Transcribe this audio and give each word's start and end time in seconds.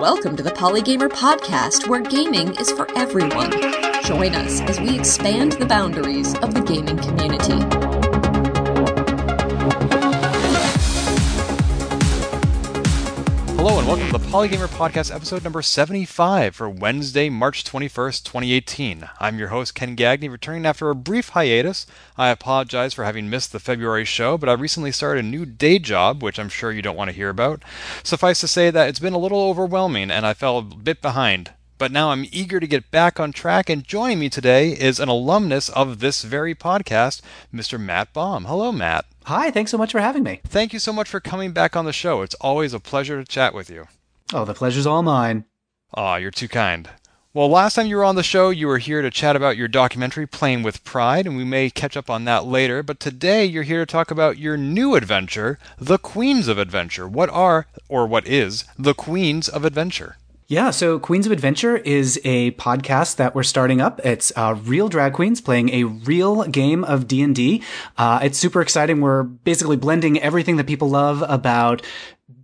Welcome 0.00 0.34
to 0.38 0.42
the 0.42 0.50
Polygamer 0.50 1.10
Podcast, 1.10 1.86
where 1.86 2.00
gaming 2.00 2.54
is 2.58 2.72
for 2.72 2.86
everyone. 2.96 3.50
Join 4.02 4.34
us 4.34 4.62
as 4.62 4.80
we 4.80 4.98
expand 4.98 5.52
the 5.52 5.66
boundaries 5.66 6.34
of 6.36 6.54
the 6.54 6.62
gaming 6.62 6.96
community. 6.96 7.89
Hello 13.62 13.78
and 13.78 13.86
welcome 13.86 14.06
to 14.06 14.12
the 14.16 14.30
Polygamer 14.30 14.68
Podcast, 14.68 15.14
episode 15.14 15.44
number 15.44 15.60
75 15.60 16.56
for 16.56 16.70
Wednesday, 16.70 17.28
March 17.28 17.62
21st, 17.62 18.24
2018. 18.24 19.10
I'm 19.20 19.38
your 19.38 19.48
host, 19.48 19.74
Ken 19.74 19.94
Gagne, 19.96 20.30
returning 20.30 20.64
after 20.64 20.88
a 20.88 20.94
brief 20.94 21.28
hiatus. 21.28 21.86
I 22.16 22.30
apologize 22.30 22.94
for 22.94 23.04
having 23.04 23.28
missed 23.28 23.52
the 23.52 23.60
February 23.60 24.06
show, 24.06 24.38
but 24.38 24.48
I 24.48 24.54
recently 24.54 24.92
started 24.92 25.26
a 25.26 25.28
new 25.28 25.44
day 25.44 25.78
job, 25.78 26.22
which 26.22 26.38
I'm 26.38 26.48
sure 26.48 26.72
you 26.72 26.80
don't 26.80 26.96
want 26.96 27.10
to 27.10 27.14
hear 27.14 27.28
about. 27.28 27.62
Suffice 28.02 28.40
to 28.40 28.48
say 28.48 28.70
that 28.70 28.88
it's 28.88 28.98
been 28.98 29.12
a 29.12 29.18
little 29.18 29.42
overwhelming 29.42 30.10
and 30.10 30.24
I 30.24 30.32
fell 30.32 30.56
a 30.56 30.62
bit 30.62 31.02
behind. 31.02 31.52
But 31.80 31.92
now 31.92 32.10
I'm 32.10 32.26
eager 32.30 32.60
to 32.60 32.66
get 32.66 32.90
back 32.90 33.18
on 33.18 33.32
track, 33.32 33.70
and 33.70 33.82
joining 33.82 34.18
me 34.18 34.28
today 34.28 34.72
is 34.72 35.00
an 35.00 35.08
alumnus 35.08 35.70
of 35.70 36.00
this 36.00 36.24
very 36.24 36.54
podcast, 36.54 37.22
Mr. 37.54 37.80
Matt 37.80 38.12
Baum. 38.12 38.44
Hello, 38.44 38.70
Matt. 38.70 39.06
Hi, 39.24 39.50
thanks 39.50 39.70
so 39.70 39.78
much 39.78 39.92
for 39.92 40.00
having 40.00 40.22
me. 40.22 40.42
Thank 40.44 40.74
you 40.74 40.78
so 40.78 40.92
much 40.92 41.08
for 41.08 41.20
coming 41.20 41.52
back 41.52 41.76
on 41.76 41.86
the 41.86 41.92
show. 41.94 42.20
It's 42.20 42.34
always 42.34 42.74
a 42.74 42.80
pleasure 42.80 43.18
to 43.18 43.24
chat 43.26 43.54
with 43.54 43.70
you. 43.70 43.88
Oh, 44.34 44.44
the 44.44 44.52
pleasure's 44.52 44.86
all 44.86 45.02
mine. 45.02 45.46
Aw, 45.94 46.16
you're 46.16 46.30
too 46.30 46.48
kind. 46.48 46.90
Well, 47.32 47.48
last 47.48 47.76
time 47.76 47.86
you 47.86 47.96
were 47.96 48.04
on 48.04 48.16
the 48.16 48.22
show, 48.22 48.50
you 48.50 48.66
were 48.66 48.76
here 48.76 49.00
to 49.00 49.10
chat 49.10 49.34
about 49.34 49.56
your 49.56 49.68
documentary, 49.68 50.26
Playing 50.26 50.62
with 50.62 50.84
Pride, 50.84 51.26
and 51.26 51.34
we 51.34 51.44
may 51.44 51.70
catch 51.70 51.96
up 51.96 52.10
on 52.10 52.26
that 52.26 52.44
later. 52.44 52.82
But 52.82 53.00
today, 53.00 53.46
you're 53.46 53.62
here 53.62 53.86
to 53.86 53.90
talk 53.90 54.10
about 54.10 54.36
your 54.36 54.58
new 54.58 54.96
adventure, 54.96 55.58
The 55.78 55.96
Queens 55.96 56.46
of 56.46 56.58
Adventure. 56.58 57.08
What 57.08 57.30
are, 57.30 57.68
or 57.88 58.06
what 58.06 58.28
is, 58.28 58.64
The 58.78 58.92
Queens 58.92 59.48
of 59.48 59.64
Adventure? 59.64 60.18
Yeah, 60.50 60.72
so 60.72 60.98
Queens 60.98 61.26
of 61.26 61.32
Adventure 61.32 61.76
is 61.76 62.20
a 62.24 62.50
podcast 62.50 63.14
that 63.18 63.36
we're 63.36 63.44
starting 63.44 63.80
up. 63.80 64.04
It's 64.04 64.32
uh, 64.34 64.58
real 64.64 64.88
drag 64.88 65.12
queens 65.12 65.40
playing 65.40 65.68
a 65.68 65.84
real 65.84 66.42
game 66.42 66.82
of 66.82 67.06
D 67.06 67.22
and 67.22 67.36
D. 67.36 67.62
Uh, 67.96 68.18
it's 68.24 68.36
super 68.36 68.60
exciting. 68.60 69.00
We're 69.00 69.22
basically 69.22 69.76
blending 69.76 70.18
everything 70.18 70.56
that 70.56 70.66
people 70.66 70.90
love 70.90 71.22
about 71.28 71.82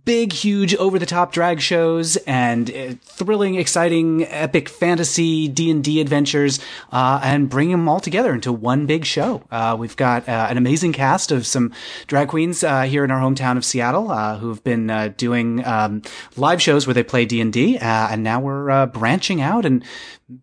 big, 0.07 0.31
huge, 0.31 0.73
over 0.75 0.97
the 0.97 1.05
top 1.05 1.33
drag 1.33 1.59
shows 1.59 2.15
and 2.25 2.69
uh, 2.71 2.93
thrilling, 3.01 3.55
exciting, 3.55 4.25
epic 4.25 4.69
fantasy 4.69 5.47
D 5.49 5.69
and 5.69 5.83
D 5.83 5.99
adventures, 5.99 6.59
uh, 6.91 7.19
and 7.21 7.49
bring 7.49 7.71
them 7.71 7.89
all 7.89 7.99
together 7.99 8.33
into 8.33 8.53
one 8.53 8.85
big 8.85 9.03
show. 9.03 9.43
Uh, 9.51 9.75
we've 9.77 9.97
got 9.97 10.27
uh, 10.29 10.47
an 10.49 10.57
amazing 10.57 10.93
cast 10.93 11.31
of 11.31 11.45
some 11.45 11.73
drag 12.07 12.29
queens 12.29 12.63
uh, 12.63 12.83
here 12.83 13.03
in 13.03 13.11
our 13.11 13.19
hometown 13.19 13.57
of 13.57 13.65
Seattle 13.65 14.09
uh, 14.09 14.37
who've 14.37 14.63
been 14.63 15.13
doing 15.17 15.65
um, 15.65 16.01
live 16.37 16.61
shows 16.61 16.87
where 16.87 16.93
they 16.93 17.03
play 17.03 17.25
D 17.25 17.41
and 17.41 17.51
D, 17.51 17.77
and 17.77 18.23
now 18.23 18.39
we're 18.39 18.85
branching 18.87 19.41
out 19.41 19.65
and 19.65 19.83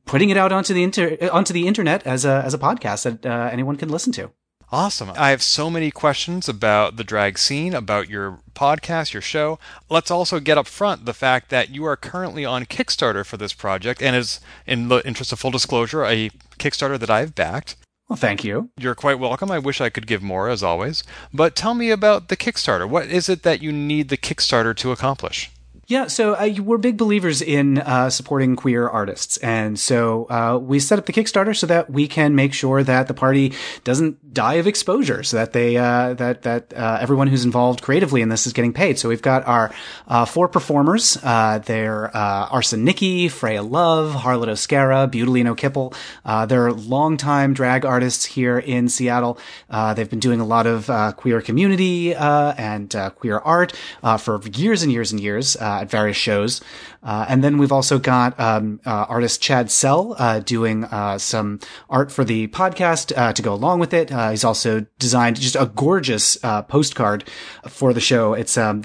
putting 0.04 0.30
it 0.30 0.36
out 0.36 0.52
onto 0.52 0.74
the 0.74 0.82
inter- 0.82 1.16
onto 1.32 1.54
the 1.54 1.66
internet 1.66 2.06
as 2.06 2.24
a 2.24 2.42
as 2.44 2.52
a 2.52 2.58
podcast 2.58 3.20
that 3.22 3.52
anyone 3.52 3.76
can 3.76 3.88
listen 3.88 4.12
to. 4.12 4.30
Awesome. 4.75 5.12
I 5.14 5.30
have 5.30 5.41
so 5.41 5.70
many 5.70 5.92
questions 5.92 6.48
about 6.48 6.97
the 6.97 7.05
drag 7.05 7.39
scene, 7.39 7.75
about 7.75 8.11
your 8.11 8.41
podcast, 8.56 9.12
your 9.12 9.22
show. 9.22 9.61
Let's 9.89 10.11
also 10.11 10.41
get 10.41 10.58
up 10.58 10.67
front 10.67 11.05
the 11.05 11.14
fact 11.14 11.48
that 11.50 11.70
you 11.70 11.84
are 11.84 11.97
currently 11.97 12.44
on 12.44 12.64
Kickstarter 12.64 13.25
for 13.25 13.36
this 13.36 13.52
project 13.52 14.02
and 14.02 14.17
is, 14.17 14.41
in 14.67 14.89
the 14.89 15.06
interest 15.06 15.33
of 15.33 15.39
full 15.39 15.52
disclosure, 15.52 16.05
a 16.05 16.28
Kickstarter 16.58 16.98
that 16.98 17.08
I've 17.08 17.36
backed. 17.36 17.77
Well, 18.08 18.17
thank 18.17 18.42
you. 18.42 18.70
You're 18.77 18.97
quite 18.97 19.20
welcome. 19.20 19.48
I 19.48 19.61
wish 19.61 19.80
I 19.80 19.91
could 19.91 20.08
give 20.08 20.22
more, 20.22 20.48
as 20.48 20.64
always. 20.64 21.05
But 21.33 21.55
tell 21.55 21.75
me 21.75 21.91
about 21.91 22.27
the 22.28 22.36
Kickstarter. 22.36 22.89
What 22.89 23.06
is 23.06 23.28
it 23.28 23.45
that 23.45 23.62
you 23.62 23.70
need 23.70 24.08
the 24.08 24.17
Kickstarter 24.17 24.75
to 24.75 24.91
accomplish? 24.91 25.52
Yeah, 25.86 26.06
so 26.06 26.34
uh, 26.34 26.50
we're 26.62 26.78
big 26.78 26.96
believers 26.96 27.42
in 27.42 27.78
uh, 27.78 28.08
supporting 28.08 28.56
queer 28.56 28.88
artists, 28.88 29.36
and 29.38 29.78
so 29.78 30.24
uh, 30.30 30.58
we 30.58 30.78
set 30.80 30.98
up 30.98 31.06
the 31.06 31.12
Kickstarter 31.12 31.54
so 31.54 31.66
that 31.66 31.90
we 31.90 32.08
can 32.08 32.34
make 32.34 32.55
sure 32.55 32.83
that 32.83 33.06
the 33.06 33.14
party 33.14 33.52
doesn't 33.84 34.33
die 34.33 34.55
of 34.55 34.67
exposure, 34.67 35.22
so 35.22 35.36
that 35.36 35.52
they 35.52 35.77
uh, 35.77 36.14
that 36.14 36.42
that 36.42 36.72
uh, 36.74 36.98
everyone 37.00 37.28
who's 37.28 37.45
involved 37.45 37.83
creatively 37.83 38.22
in 38.22 38.30
this 38.30 38.46
is 38.46 38.52
getting 38.52 38.72
paid. 38.72 38.98
So 38.98 39.08
we've 39.08 39.20
got 39.20 39.46
our 39.46 39.74
uh, 40.08 40.24
four 40.24 40.48
performers. 40.48 41.14
they're 41.22 42.16
Arson 42.16 42.84
Nicki, 42.84 43.28
Freya 43.28 43.62
Love, 43.62 44.14
Harlot 44.14 44.48
Oscara, 44.48 45.11
Butalino 45.11 45.55
Kipple. 45.55 45.95
they're 46.48 46.72
longtime 46.72 47.52
drag 47.52 47.84
artists 47.84 48.24
here 48.24 48.58
in 48.58 48.89
Seattle. 48.89 49.39
they've 49.95 50.11
been 50.11 50.20
doing 50.20 50.40
a 50.40 50.46
lot 50.46 50.66
of 50.66 51.16
queer 51.16 51.42
community 51.42 52.14
and 52.14 52.95
queer 53.16 53.39
art 53.39 53.74
for 54.18 54.40
years 54.55 54.83
and 54.83 54.90
years 54.90 55.12
and 55.12 55.20
years 55.20 55.56
uh, 55.73 55.73
at 55.83 55.90
various 55.90 56.17
shows. 56.17 56.61
Uh, 57.02 57.27
and 57.29 57.45
then 57.45 57.58
we've 57.58 57.73
also 57.73 57.98
got 57.98 58.39
um, 58.40 58.80
uh, 58.86 59.07
artist 59.08 59.42
Chad 59.42 59.70
Sell 59.70 60.17
uh, 60.18 60.40
doing 60.40 60.85
uh, 60.85 61.18
some 61.18 61.61
art 61.90 62.11
for 62.11 62.24
the 62.24 62.48
podcast 62.48 63.17
uh, 63.17 63.33
to 63.33 63.42
go 63.42 63.52
along 63.52 63.79
with 63.79 63.92
it. 63.92 64.11
he's 64.11 64.45
also 64.45 64.86
designed 64.98 65.40
just 65.40 65.57
a 65.57 65.67
gorgeous 65.67 66.36
postcard 66.68 67.24
for 67.68 67.92
the 67.92 68.01
show. 68.01 68.33
It's 68.34 68.57
um, 68.57 68.83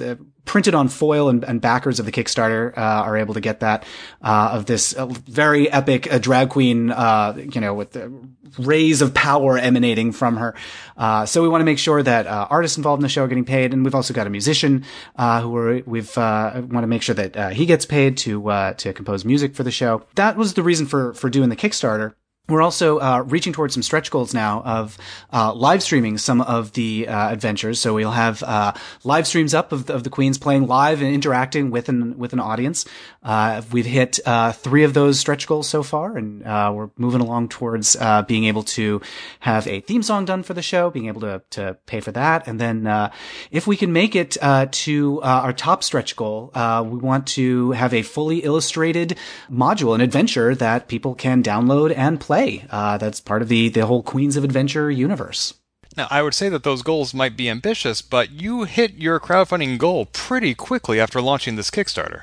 printed 0.50 0.74
on 0.74 0.88
foil 0.88 1.30
and, 1.30 1.44
and 1.44 1.62
backers 1.62 2.00
of 2.00 2.08
the 2.08 2.12
Kickstarter 2.12 2.76
uh, 2.76 2.82
are 2.82 3.16
able 3.16 3.36
to 3.36 3.40
get 3.40 3.60
that 3.60 3.86
uh, 4.24 4.50
of 4.54 4.66
this 4.66 4.94
uh, 4.94 5.06
very 5.06 5.72
epic 5.72 6.12
uh, 6.12 6.18
drag 6.18 6.50
queen, 6.50 6.90
uh, 6.90 7.38
you 7.38 7.62
know, 7.62 7.76
with 7.76 7.92
the 7.92 8.12
rays 8.58 9.04
of 9.04 9.14
power 9.14 9.60
emanating 9.60 10.12
from 10.12 10.38
her. 10.38 10.56
Uh, 10.98 11.24
so 11.28 11.44
we 11.44 11.48
want 11.48 11.62
to 11.62 11.66
make 11.66 11.78
sure 11.78 12.02
that 12.02 12.26
artists 12.26 12.78
involved 12.78 13.00
in 13.00 13.04
the 13.04 13.10
show 13.10 13.26
are 13.26 13.28
getting 13.28 13.46
paid, 13.46 13.76
and 13.76 13.86
we've 13.86 13.94
also 13.94 14.12
got 14.12 14.26
a 14.26 14.30
musician 14.32 14.84
who 15.16 15.56
are, 15.56 15.84
we've 15.86 16.18
want 16.18 16.82
to 16.82 16.88
make 16.88 17.04
sure 17.04 17.14
that 17.14 17.54
he 17.54 17.68
gets 17.68 17.86
paid 17.86 18.18
to 18.18 18.74
to 18.78 18.92
compose 18.94 19.24
music 19.24 19.54
for 19.54 19.62
the 19.62 19.70
show. 19.70 20.02
That 20.16 20.36
was 20.36 20.56
the 20.56 20.64
reason 20.64 20.88
for 20.88 21.14
for 21.14 21.30
doing 21.30 21.50
the 21.50 21.56
Kickstarter 21.56 22.16
we're 22.50 22.62
also 22.62 23.00
uh, 23.00 23.24
reaching 23.28 23.54
towards 23.54 23.74
some 23.74 23.84
stretch 23.84 24.12
goals 24.12 24.34
now 24.34 24.62
of 24.64 24.98
uh, 25.32 25.54
live 25.54 25.84
streaming 25.84 26.18
some 26.18 26.42
of 26.42 26.74
the 26.74 27.08
uh, 27.08 27.32
adventures. 27.32 27.80
So 27.80 27.94
we'll 27.94 28.12
have 28.12 28.44
uh, 28.44 28.74
live 29.04 29.28
streams 29.28 29.54
up 29.54 29.72
of 29.72 29.86
the, 29.86 29.94
of 29.94 30.04
the 30.04 30.10
queens 30.10 30.38
playing 30.38 30.68
live 30.68 31.02
and 31.02 31.14
interacting 31.14 31.72
with 31.72 31.90
an 31.90 32.18
with 32.18 32.34
an 32.34 32.40
audience. 32.40 32.86
Uh, 33.22 33.62
we've 33.72 33.86
hit 33.86 34.20
uh, 34.26 34.52
three 34.52 34.84
of 34.84 34.94
those 34.94 35.20
stretch 35.20 35.48
goals 35.48 35.68
so 35.68 35.84
far, 35.84 36.18
and 36.18 36.44
we're 36.44 36.90
moving 36.98 37.22
along 37.22 37.50
towards 37.50 37.96
being 38.28 38.46
able 38.46 38.64
to 38.64 39.02
have 39.42 39.68
a 39.68 39.82
theme 39.82 40.04
song 40.04 40.26
done 40.26 40.44
for 40.44 40.54
the 40.54 40.62
show, 40.62 40.90
being 40.90 41.08
able 41.08 41.22
to 41.22 41.42
to 41.50 41.78
pay 41.86 42.00
for 42.00 42.12
that, 42.12 42.48
and 42.48 42.60
then 42.60 43.12
if 43.52 43.68
we 43.68 43.76
can 43.76 43.92
make 43.92 44.16
it 44.16 44.38
to 44.72 45.22
our 45.22 45.54
top 45.54 45.84
stretch 45.84 46.16
goal, 46.16 46.52
we 46.56 46.98
want 47.00 47.28
to 47.28 47.72
have 47.72 47.94
a 47.94 48.02
fully 48.02 48.40
illustrated 48.40 49.18
module, 49.52 49.94
an 49.96 50.02
adventure 50.02 50.56
that 50.56 50.88
people 50.88 51.16
can 51.16 51.44
download 51.44 51.94
and 51.96 52.20
play. 52.20 52.66
Uh, 52.70 52.98
that's 52.98 53.20
part 53.20 53.42
of 53.42 53.48
the 53.50 53.70
the 53.70 53.86
whole 53.86 54.04
Queens 54.04 54.38
of 54.38 54.44
Adventure 54.44 54.90
universe. 54.90 55.54
Now, 55.98 56.08
I 56.10 56.22
would 56.22 56.34
say 56.34 56.50
that 56.50 56.64
those 56.64 56.82
goals 56.82 57.14
might 57.14 57.36
be 57.36 57.50
ambitious, 57.50 58.02
but 58.02 58.32
you 58.32 58.64
hit 58.64 58.94
your 58.94 59.20
crowdfunding 59.20 59.78
goal 59.78 60.06
pretty 60.06 60.54
quickly 60.54 61.00
after 61.00 61.22
launching 61.22 61.56
this 61.56 61.72
Kickstarter. 61.72 62.22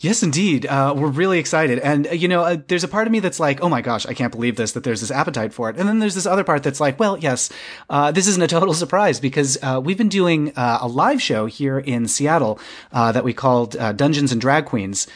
Yes, 0.00 0.22
indeed. 0.22 0.64
Uh, 0.64 0.94
we're 0.96 1.08
really 1.08 1.40
excited. 1.40 1.80
And, 1.80 2.06
uh, 2.06 2.10
you 2.12 2.28
know, 2.28 2.42
uh, 2.44 2.58
there's 2.68 2.84
a 2.84 2.88
part 2.88 3.08
of 3.08 3.12
me 3.12 3.18
that's 3.18 3.40
like, 3.40 3.60
oh 3.62 3.68
my 3.68 3.82
gosh, 3.82 4.06
I 4.06 4.14
can't 4.14 4.30
believe 4.30 4.54
this, 4.54 4.70
that 4.72 4.84
there's 4.84 5.00
this 5.00 5.10
appetite 5.10 5.52
for 5.52 5.70
it. 5.70 5.76
And 5.76 5.88
then 5.88 5.98
there's 5.98 6.14
this 6.14 6.24
other 6.24 6.44
part 6.44 6.62
that's 6.62 6.78
like, 6.78 7.00
well, 7.00 7.18
yes, 7.18 7.50
uh, 7.90 8.12
this 8.12 8.28
isn't 8.28 8.42
a 8.42 8.46
total 8.46 8.74
surprise 8.74 9.18
because 9.18 9.58
uh, 9.60 9.80
we've 9.82 9.98
been 9.98 10.08
doing 10.08 10.52
uh, 10.54 10.78
a 10.82 10.86
live 10.86 11.20
show 11.20 11.46
here 11.46 11.80
in 11.80 12.06
Seattle 12.06 12.60
that 12.92 13.24
we 13.24 13.32
called 13.32 13.72
Dungeons 13.96 14.30
and 14.30 14.40
Drag 14.40 14.66
Queens, 14.66 15.08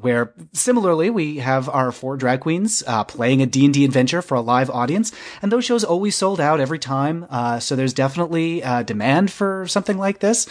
where 0.00 0.32
similarly 0.54 1.10
we 1.10 1.36
have 1.38 1.68
our 1.68 1.92
four 1.92 2.16
drag 2.16 2.40
queens 2.40 2.82
playing 3.08 3.42
a 3.42 3.46
D&D 3.46 3.84
adventure 3.84 4.22
for 4.22 4.36
a 4.36 4.40
live 4.40 4.70
audience. 4.70 5.12
And 5.42 5.52
those 5.52 5.66
shows 5.66 5.84
always 5.84 6.16
sold 6.16 6.40
out 6.40 6.60
every 6.60 6.78
time. 6.78 7.26
so 7.60 7.76
there's 7.76 7.92
definitely 7.92 8.62
demand 8.86 9.30
for 9.30 9.66
something 9.66 9.98
like 9.98 10.20
this, 10.20 10.46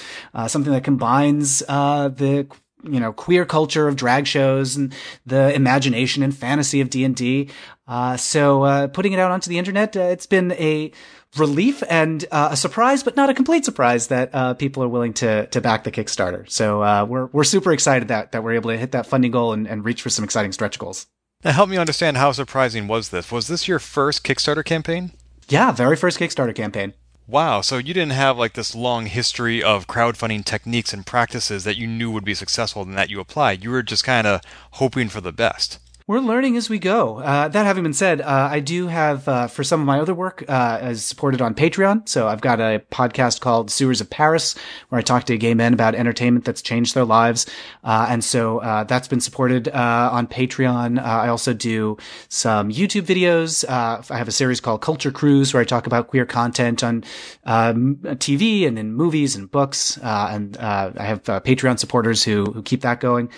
something 0.47 0.71
that 0.71 0.83
combines 0.83 1.59
the 1.59 2.47
you 2.83 2.99
know 2.99 3.13
queer 3.13 3.45
culture 3.45 3.87
of 3.87 3.95
drag 3.95 4.28
shows 4.28 4.75
and 4.75 4.93
the 5.25 5.53
imagination 5.53 6.23
and 6.23 6.35
fantasy 6.35 6.81
of 6.81 6.89
D 6.89 7.03
and 7.03 7.16
D. 7.16 7.49
Uh, 7.87 8.17
so 8.17 8.63
uh, 8.63 8.87
putting 8.87 9.13
it 9.13 9.19
out 9.19 9.31
onto 9.31 9.49
the 9.49 9.57
internet, 9.57 9.95
uh, 9.97 10.01
it's 10.01 10.25
been 10.25 10.51
a 10.53 10.91
relief 11.37 11.83
and 11.89 12.25
uh, 12.31 12.49
a 12.51 12.57
surprise, 12.57 13.03
but 13.03 13.16
not 13.16 13.29
a 13.29 13.33
complete 13.33 13.66
surprise 13.66 14.07
that 14.07 14.29
uh, 14.33 14.53
people 14.53 14.83
are 14.83 14.87
willing 14.87 15.13
to 15.13 15.47
to 15.47 15.61
back 15.61 15.83
the 15.83 15.91
Kickstarter. 15.91 16.49
So 16.49 16.81
uh, 16.81 17.05
we're 17.07 17.28
we're 17.28 17.43
super 17.43 17.72
excited 17.72 18.07
that 18.09 18.31
that 18.31 18.43
we're 18.43 18.53
able 18.53 18.72
to 18.72 18.78
hit 18.78 18.91
that 18.91 19.07
funding 19.07 19.31
goal 19.31 19.53
and, 19.53 19.67
and 19.67 19.84
reach 19.85 20.01
for 20.01 20.09
some 20.09 20.23
exciting 20.23 20.51
stretch 20.51 20.79
goals. 20.79 21.07
Now, 21.43 21.51
help 21.53 21.69
me 21.69 21.77
understand 21.77 22.17
how 22.17 22.31
surprising 22.31 22.87
was 22.87 23.09
this? 23.09 23.31
Was 23.31 23.47
this 23.47 23.67
your 23.67 23.79
first 23.79 24.23
Kickstarter 24.23 24.63
campaign? 24.63 25.11
Yeah, 25.49 25.72
very 25.72 25.95
first 25.95 26.19
Kickstarter 26.19 26.55
campaign. 26.55 26.93
Wow, 27.28 27.62
so 27.62 27.78
you 27.78 27.94
didn't 27.94 28.12
have 28.12 28.38
like 28.38 28.53
this 28.53 28.76
long 28.76 29.06
history 29.06 29.64
of 29.64 29.88
crowdfunding 29.88 30.44
techniques 30.44 30.91
and 30.91 31.06
practices 31.06 31.64
that 31.64 31.78
you 31.78 31.88
knew 31.88 32.12
would 32.12 32.26
be 32.26 32.34
successful 32.34 32.82
and 32.82 32.97
that 32.97 33.09
you 33.09 33.20
applied. 33.20 33.64
You 33.64 33.70
were 33.70 33.84
just 33.84 34.03
kind 34.03 34.28
of 34.28 34.41
hoping 34.72 35.08
for 35.08 35.22
the 35.22 35.32
best. 35.32 35.79
We're 36.07 36.19
learning 36.19 36.57
as 36.57 36.69
we 36.69 36.79
go. 36.79 37.19
Uh, 37.19 37.47
that 37.47 37.65
having 37.65 37.83
been 37.83 37.93
said, 37.93 38.21
uh, 38.21 38.49
I 38.51 38.59
do 38.59 38.87
have 38.87 39.27
uh, 39.27 39.47
for 39.47 39.63
some 39.63 39.79
of 39.79 39.85
my 39.85 39.99
other 39.99 40.15
work 40.15 40.43
uh, 40.49 40.79
as 40.81 41.05
supported 41.05 41.41
on 41.41 41.53
Patreon. 41.53 42.09
So 42.09 42.27
I've 42.27 42.41
got 42.41 42.59
a 42.59 42.81
podcast 42.91 43.39
called 43.39 43.69
Sewers 43.69 44.01
of 44.01 44.09
Paris, 44.09 44.55
where 44.89 44.99
I 44.99 45.03
talk 45.03 45.25
to 45.25 45.37
gay 45.37 45.53
men 45.53 45.73
about 45.73 45.93
entertainment 45.93 46.43
that's 46.43 46.61
changed 46.61 46.95
their 46.95 47.05
lives, 47.05 47.45
uh, 47.83 48.07
and 48.09 48.23
so 48.23 48.59
uh, 48.59 48.83
that's 48.83 49.07
been 49.07 49.21
supported 49.21 49.69
on 49.69 50.27
Patreon. 50.27 51.01
I 51.01 51.27
also 51.27 51.53
do 51.53 51.97
some 52.29 52.71
YouTube 52.71 53.03
videos. 53.03 53.63
I 53.69 54.17
have 54.17 54.27
a 54.27 54.31
series 54.31 54.59
called 54.59 54.81
Culture 54.81 55.11
Cruise, 55.11 55.53
where 55.53 55.61
I 55.61 55.65
talk 55.65 55.85
about 55.85 56.07
queer 56.07 56.25
content 56.25 56.83
on 56.83 57.03
um, 57.45 57.97
TV 57.97 58.67
and 58.67 58.79
in 58.79 58.93
movies 58.93 59.35
and 59.35 59.49
books. 59.49 59.97
and 59.97 60.57
I 60.57 61.03
have 61.03 61.23
Patreon 61.23 61.79
supporters 61.79 62.23
who 62.23 62.45
who 62.45 62.63
keep 62.63 62.81
that 62.81 62.99
going. 62.99 63.29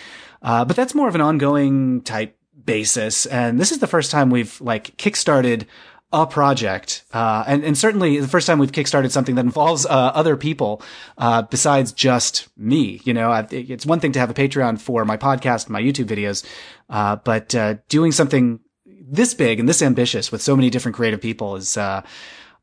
Uh, 0.41 0.65
but 0.65 0.75
that's 0.75 0.93
more 0.93 1.07
of 1.07 1.15
an 1.15 1.21
ongoing 1.21 2.01
type 2.01 2.37
basis. 2.65 3.25
And 3.25 3.59
this 3.59 3.71
is 3.71 3.79
the 3.79 3.87
first 3.87 4.11
time 4.11 4.29
we've 4.29 4.59
like 4.61 4.95
kickstarted 4.97 5.65
a 6.13 6.27
project, 6.27 7.03
uh, 7.11 7.43
and 7.47 7.63
and 7.63 7.75
certainly 7.75 8.19
the 8.19 8.27
first 8.27 8.45
time 8.45 8.59
we've 8.59 8.71
kickstarted 8.71 9.09
something 9.09 9.33
that 9.33 9.45
involves 9.45 9.83
uh, 9.87 9.89
other 9.89 10.37
people 10.37 10.81
uh, 11.17 11.41
besides 11.41 11.91
just 11.91 12.47
me. 12.55 13.01
You 13.03 13.15
know, 13.15 13.31
I've, 13.31 13.51
it's 13.51 13.83
one 13.83 13.99
thing 13.99 14.11
to 14.11 14.19
have 14.19 14.29
a 14.29 14.33
Patreon 14.35 14.79
for 14.79 15.05
my 15.05 15.17
podcast, 15.17 15.69
my 15.69 15.81
YouTube 15.81 16.05
videos, 16.05 16.45
uh, 16.87 17.15
but 17.15 17.55
uh, 17.55 17.75
doing 17.89 18.11
something 18.11 18.59
this 18.85 19.33
big 19.33 19.59
and 19.59 19.67
this 19.67 19.81
ambitious 19.81 20.31
with 20.31 20.43
so 20.43 20.55
many 20.55 20.69
different 20.69 20.95
creative 20.95 21.19
people 21.19 21.55
is 21.55 21.77
uh, 21.77 22.03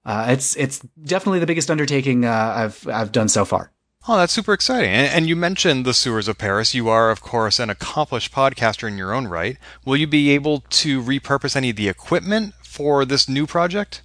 it's 0.07 0.55
it's 0.57 0.79
definitely 1.03 1.41
the 1.41 1.47
biggest 1.47 1.73
undertaking 1.73 2.25
I've 2.25 2.87
I've 2.87 3.11
done 3.11 3.29
so 3.29 3.45
far. 3.45 3.73
Oh, 4.09 4.17
that's 4.17 4.33
super 4.33 4.55
exciting. 4.55 4.89
And, 4.91 5.29
you 5.29 5.37
mentioned 5.37 5.85
the 5.85 5.93
sewers 5.93 6.27
of 6.27 6.39
Paris. 6.39 6.75
You 6.75 6.89
are, 6.89 7.11
of 7.11 7.21
course, 7.21 7.59
an 7.59 7.69
accomplished 7.69 8.33
podcaster 8.33 8.89
in 8.89 8.97
your 8.97 9.13
own 9.13 9.27
right. 9.27 9.59
Will 9.85 9.99
you 9.99 10.07
be 10.07 10.31
able 10.31 10.65
to 10.71 11.03
repurpose 11.03 11.55
any 11.55 11.69
of 11.71 11.77
the 11.77 11.89
equipment 11.91 12.55
for 12.63 13.05
this 13.05 13.29
new 13.29 13.47
project? 13.47 14.01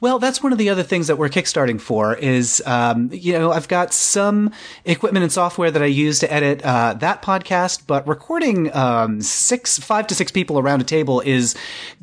Well, 0.00 0.18
that's 0.18 0.42
one 0.42 0.52
of 0.52 0.58
the 0.58 0.68
other 0.68 0.82
things 0.82 1.06
that 1.06 1.16
we're 1.16 1.28
kickstarting 1.28 1.80
for 1.80 2.14
is, 2.14 2.62
um, 2.66 3.10
you 3.12 3.32
know, 3.32 3.52
I've 3.52 3.68
got 3.68 3.92
some 3.92 4.52
equipment 4.84 5.22
and 5.22 5.32
software 5.32 5.70
that 5.70 5.82
I 5.82 5.86
use 5.86 6.18
to 6.20 6.32
edit 6.32 6.64
uh, 6.64 6.94
that 6.94 7.22
podcast, 7.22 7.86
but 7.86 8.06
recording 8.06 8.74
um, 8.74 9.20
six, 9.20 9.78
five 9.78 10.06
to 10.08 10.14
six 10.14 10.30
people 10.30 10.58
around 10.58 10.80
a 10.80 10.84
table 10.84 11.20
is 11.20 11.54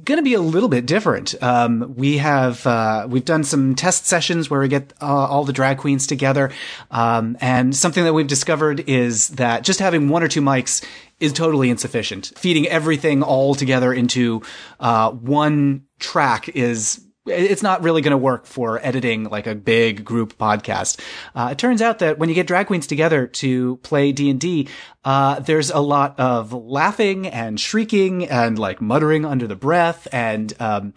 going 0.04 0.18
to 0.18 0.24
be 0.24 0.34
a 0.34 0.42
little 0.42 0.70
bit 0.70 0.86
different. 0.86 1.42
Um, 1.42 1.94
we 1.96 2.18
have 2.18 2.66
uh, 2.68 3.08
we've 3.10 3.26
done 3.26 3.44
some 3.44 3.76
test 3.76 4.06
sessions 4.06 4.50
where 4.50 4.60
we 4.60 4.68
get 4.68 4.94
uh, 5.02 5.06
all 5.06 5.44
the 5.44 5.54
drag 5.54 5.78
queens 5.78 6.08
together, 6.08 6.52
um, 6.92 7.38
and 7.42 7.76
something 7.76 8.04
that 8.04 8.14
we've 8.14 8.28
discovered 8.28 8.88
is 8.88 9.30
that 9.30 9.64
just 9.64 9.80
having 9.80 10.10
one 10.10 10.24
or 10.24 10.28
two 10.28 10.42
mics 10.42 10.84
is 11.20 11.32
totally 11.32 11.70
insufficient. 11.70 12.34
Feeding 12.38 12.68
everything 12.68 13.24
all 13.24 13.56
together 13.56 13.94
into 13.94 14.42
uh, 14.80 15.12
one 15.12 15.84
track 16.00 16.50
is 16.50 17.05
it's 17.26 17.64
not 17.64 17.82
really 17.82 18.02
going 18.02 18.12
to 18.12 18.18
work 18.18 18.46
for 18.46 18.80
editing 18.86 19.24
like 19.26 19.48
a 19.48 19.56
big 19.56 20.06
group 20.06 20.38
podcast. 20.38 21.00
Uh, 21.34 21.50
it 21.52 21.58
turns 21.58 21.82
out 21.82 22.00
that 22.00 22.20
when 22.20 22.30
you 22.30 22.36
get 22.36 22.48
drag 22.48 22.68
queens 22.68 22.86
together 22.86 23.26
to 23.28 23.78
play 23.78 24.12
D 24.12 24.30
and 24.30 24.40
D, 24.40 24.68
uh, 25.04 25.40
there's 25.40 25.70
a 25.72 25.80
lot 25.80 26.20
of 26.20 26.54
laughing 26.54 27.28
and 27.28 27.60
shrieking 27.60 28.28
and 28.28 28.58
like 28.58 28.82
muttering 28.82 29.26
under 29.26 29.48
the 29.48 29.56
breath 29.56 30.08
and 30.12 30.54
um, 30.60 30.94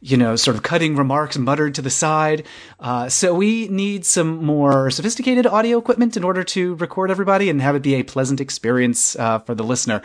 you 0.00 0.16
know 0.16 0.36
sort 0.36 0.56
of 0.56 0.62
cutting 0.62 0.96
remarks 0.96 1.36
muttered 1.36 1.74
to 1.74 1.82
the 1.82 1.90
side. 1.90 2.46
Uh, 2.78 3.08
so 3.08 3.34
we 3.34 3.68
need 3.68 4.04
some 4.04 4.44
more 4.44 4.90
sophisticated 4.90 5.46
audio 5.46 5.78
equipment 5.78 6.16
in 6.16 6.24
order 6.24 6.44
to 6.44 6.74
record 6.76 7.10
everybody 7.10 7.50
and 7.50 7.60
have 7.60 7.74
it 7.74 7.82
be 7.82 7.94
a 7.94 8.02
pleasant 8.02 8.40
experience 8.40 9.16
uh, 9.16 9.38
for 9.40 9.54
the 9.54 9.64
listener. 9.64 10.02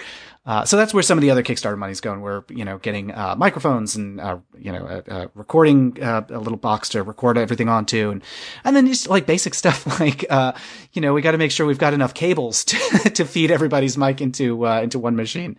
Uh, 0.48 0.64
so 0.64 0.78
that's 0.78 0.94
where 0.94 1.04
some 1.04 1.18
of 1.18 1.22
the 1.22 1.30
other 1.30 1.44
Kickstarter 1.44 1.78
money's 1.78 2.00
going. 2.00 2.22
We're, 2.22 2.44
you 2.50 2.64
know, 2.64 2.78
getting, 2.78 3.12
uh, 3.12 3.36
microphones 3.38 3.98
and, 3.98 4.22
uh, 4.22 4.38
you 4.58 4.72
know, 4.72 5.04
a, 5.08 5.30
recording, 5.36 6.02
uh, 6.02 6.22
a 6.30 6.40
little 6.40 6.58
box 6.58 6.88
to 6.90 7.04
record 7.04 7.38
everything 7.38 7.68
onto. 7.68 8.12
And, 8.12 8.24
and 8.64 8.74
then 8.74 8.88
just 8.88 9.10
like 9.10 9.26
basic 9.26 9.54
stuff 9.62 10.00
like, 10.00 10.26
uh, 10.30 10.54
you 10.94 11.02
know, 11.02 11.14
we 11.14 11.22
got 11.22 11.32
to 11.32 11.38
make 11.38 11.52
sure 11.52 11.66
we've 11.66 11.78
got 11.78 11.94
enough 11.94 12.14
cables 12.14 12.64
to, 12.66 13.10
to 13.10 13.26
feed 13.26 13.52
everybody's 13.52 13.98
mic 13.98 14.22
into, 14.22 14.66
into 14.66 15.00
one 15.00 15.18
machine. 15.18 15.58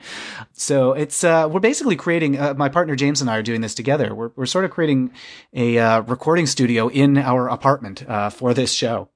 So 0.55 0.94
it's, 0.94 1.23
we're 1.23 1.61
basically 1.61 1.96
creating, 1.96 2.38
my 2.56 2.70
partner 2.70 2.96
James 2.96 3.20
and 3.20 3.29
I 3.29 3.37
are 3.37 3.43
doing 3.43 3.61
this 3.61 3.75
together. 3.75 4.14
We're, 4.14 4.31
we're 4.37 4.46
sort 4.46 4.64
of 4.64 4.70
creating 4.70 5.12
a, 5.52 6.00
recording 6.00 6.46
studio 6.46 6.88
in 6.88 7.19
our 7.19 7.49
apartment, 7.49 8.05
for 8.32 8.55
this 8.55 8.73
show. 8.73 9.11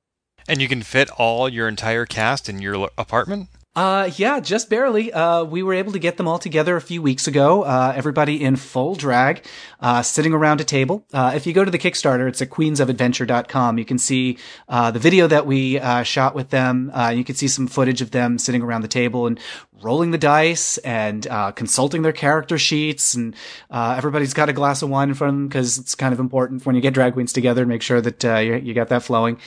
And 0.48 0.60
you 0.60 0.68
can 0.68 0.82
fit 0.82 1.08
all 1.10 1.48
your 1.48 1.66
entire 1.66 2.04
cast 2.04 2.48
in 2.48 2.60
your 2.60 2.90
apartment? 2.98 3.48
Uh, 3.74 4.10
yeah, 4.16 4.38
just 4.38 4.68
barely. 4.68 5.10
Uh, 5.10 5.44
we 5.44 5.62
were 5.62 5.72
able 5.72 5.92
to 5.92 5.98
get 5.98 6.18
them 6.18 6.28
all 6.28 6.38
together 6.38 6.76
a 6.76 6.80
few 6.80 7.00
weeks 7.00 7.26
ago. 7.26 7.62
Uh, 7.62 7.94
everybody 7.96 8.42
in 8.42 8.54
full 8.54 8.94
drag, 8.94 9.46
uh, 9.80 10.02
sitting 10.02 10.34
around 10.34 10.60
a 10.60 10.64
table. 10.64 11.06
Uh, 11.10 11.32
if 11.34 11.46
you 11.46 11.54
go 11.54 11.64
to 11.64 11.70
the 11.70 11.78
Kickstarter, 11.78 12.28
it's 12.28 12.42
at 12.42 12.50
queensofadventure.com. 12.50 13.78
You 13.78 13.86
can 13.86 13.96
see, 13.96 14.36
uh, 14.68 14.90
the 14.90 14.98
video 14.98 15.26
that 15.26 15.46
we, 15.46 15.78
uh, 15.78 16.02
shot 16.02 16.34
with 16.34 16.50
them. 16.50 16.90
Uh, 16.92 17.14
you 17.16 17.24
can 17.24 17.34
see 17.34 17.48
some 17.48 17.66
footage 17.66 18.02
of 18.02 18.10
them 18.10 18.36
sitting 18.36 18.60
around 18.60 18.82
the 18.82 18.88
table 18.88 19.26
and 19.26 19.40
rolling 19.82 20.10
the 20.10 20.18
dice 20.18 20.76
and, 20.78 21.26
uh, 21.28 21.50
consulting 21.52 22.02
their 22.02 22.12
character 22.12 22.58
sheets. 22.58 23.14
And, 23.14 23.34
uh, 23.70 23.94
everybody's 23.96 24.34
got 24.34 24.50
a 24.50 24.52
glass 24.52 24.82
of 24.82 24.90
wine 24.90 25.08
in 25.08 25.14
front 25.14 25.30
of 25.30 25.36
them 25.36 25.48
because 25.48 25.78
it's 25.78 25.94
kind 25.94 26.12
of 26.12 26.20
important 26.20 26.66
when 26.66 26.74
you 26.74 26.82
get 26.82 26.92
drag 26.92 27.14
queens 27.14 27.32
together, 27.32 27.64
make 27.64 27.80
sure 27.80 28.02
that, 28.02 28.22
uh, 28.22 28.36
you, 28.36 28.56
you 28.56 28.74
got 28.74 28.88
that 28.88 29.02
flowing. 29.02 29.38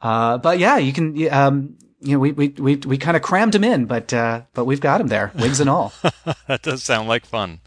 Uh, 0.00 0.38
but 0.38 0.60
yeah, 0.60 0.78
you 0.78 0.92
can, 0.92 1.32
um, 1.32 1.76
you 2.02 2.14
know, 2.14 2.18
we 2.18 2.32
we 2.32 2.48
we, 2.48 2.76
we 2.76 2.98
kind 2.98 3.16
of 3.16 3.22
crammed 3.22 3.54
him 3.54 3.64
in, 3.64 3.86
but 3.86 4.12
uh, 4.12 4.42
but 4.54 4.64
we've 4.64 4.80
got 4.80 5.00
him 5.00 5.06
there, 5.06 5.30
wigs 5.34 5.60
and 5.60 5.70
all. 5.70 5.92
that 6.46 6.62
does 6.62 6.82
sound 6.82 7.08
like 7.08 7.24
fun. 7.24 7.60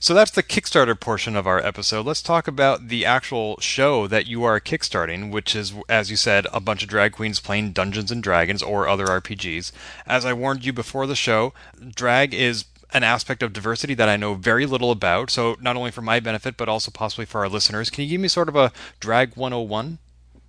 So 0.00 0.14
that's 0.14 0.30
the 0.30 0.42
Kickstarter 0.42 0.98
portion 0.98 1.36
of 1.36 1.46
our 1.46 1.58
episode. 1.64 2.06
Let's 2.06 2.22
talk 2.22 2.48
about 2.48 2.88
the 2.88 3.04
actual 3.04 3.58
show 3.60 4.06
that 4.06 4.26
you 4.26 4.44
are 4.44 4.60
kickstarting, 4.60 5.30
which 5.30 5.54
is, 5.56 5.74
as 5.88 6.10
you 6.10 6.16
said, 6.16 6.46
a 6.52 6.60
bunch 6.60 6.82
of 6.82 6.88
drag 6.88 7.12
queens 7.12 7.40
playing 7.40 7.72
Dungeons 7.72 8.10
and 8.10 8.22
Dragons 8.22 8.62
or 8.62 8.88
other 8.88 9.06
RPGs. 9.06 9.72
As 10.06 10.24
I 10.24 10.32
warned 10.32 10.64
you 10.64 10.72
before 10.72 11.06
the 11.06 11.16
show, 11.16 11.52
drag 11.94 12.34
is 12.34 12.66
an 12.92 13.02
aspect 13.02 13.42
of 13.42 13.52
diversity 13.52 13.94
that 13.94 14.08
I 14.08 14.16
know 14.16 14.34
very 14.34 14.66
little 14.66 14.90
about. 14.90 15.30
So 15.30 15.56
not 15.60 15.76
only 15.76 15.90
for 15.90 16.02
my 16.02 16.20
benefit, 16.20 16.56
but 16.56 16.68
also 16.68 16.90
possibly 16.90 17.26
for 17.26 17.40
our 17.40 17.48
listeners, 17.48 17.90
can 17.90 18.04
you 18.04 18.10
give 18.10 18.20
me 18.20 18.28
sort 18.28 18.48
of 18.48 18.56
a 18.56 18.72
drag 19.00 19.36
101? 19.36 19.98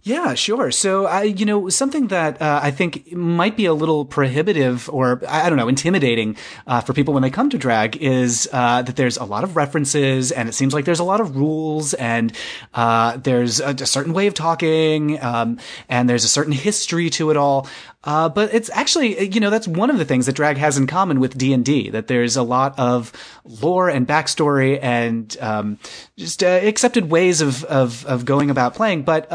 Yeah, 0.08 0.36
sure. 0.36 0.72
So, 0.72 1.06
I, 1.06 1.24
you 1.24 1.46
know, 1.46 1.68
something 1.68 2.08
that 2.08 2.42
uh, 2.42 2.62
I 2.64 2.72
think 2.72 3.12
might 3.12 3.58
be 3.58 3.66
a 3.66 3.74
little 3.74 4.06
prohibitive 4.06 4.90
or 4.90 5.22
I 5.28 5.50
don't 5.50 5.58
know, 5.58 5.68
intimidating 5.68 6.38
uh, 6.66 6.80
for 6.80 6.94
people 6.94 7.14
when 7.14 7.24
they 7.24 7.30
come 7.30 7.50
to 7.50 7.58
drag 7.58 7.98
is 7.98 8.48
uh, 8.54 8.84
that 8.84 8.96
there's 8.96 9.18
a 9.18 9.26
lot 9.26 9.44
of 9.44 9.58
references 9.58 10.32
and 10.32 10.48
it 10.48 10.54
seems 10.54 10.74
like 10.74 10.86
there's 10.86 11.02
a 11.02 11.04
lot 11.04 11.20
of 11.20 11.36
rules 11.36 11.94
and 11.96 12.32
uh, 12.74 13.18
there's 13.18 13.60
a, 13.60 13.72
a, 13.72 13.86
certain 13.86 14.14
way 14.14 14.28
of 14.28 14.34
talking 14.34 15.22
um, 15.22 15.60
and 15.90 16.10
there's 16.10 16.24
a 16.24 16.30
certain 16.30 16.54
history 16.54 17.10
to 17.10 17.30
it 17.30 17.36
all. 17.36 17.68
Uh, 18.06 18.30
but 18.30 18.54
it's 18.54 18.70
actually, 18.70 19.28
you 19.34 19.42
know, 19.42 19.50
that's 19.50 19.68
one 19.68 19.90
of 19.90 19.98
the 19.98 20.06
things 20.06 20.26
that 20.28 20.38
drag 20.38 20.56
has 20.56 20.78
in 20.78 20.88
common 20.88 21.20
with 21.20 21.38
D 21.38 21.52
and 21.52 21.66
D. 21.66 21.90
That 21.90 22.08
there's 22.08 22.38
a 22.38 22.44
lot 22.44 22.80
of 22.80 23.12
lore 23.44 23.90
and 23.90 24.08
backstory 24.08 24.80
and 24.82 25.36
um, 25.42 25.80
just 26.16 26.42
uh, 26.44 26.48
accepted 26.48 27.12
ways 27.12 27.42
of, 27.42 27.66
of 27.66 28.06
of 28.06 28.24
going 28.24 28.50
about 28.50 28.74
playing. 28.74 29.04
But 29.04 29.30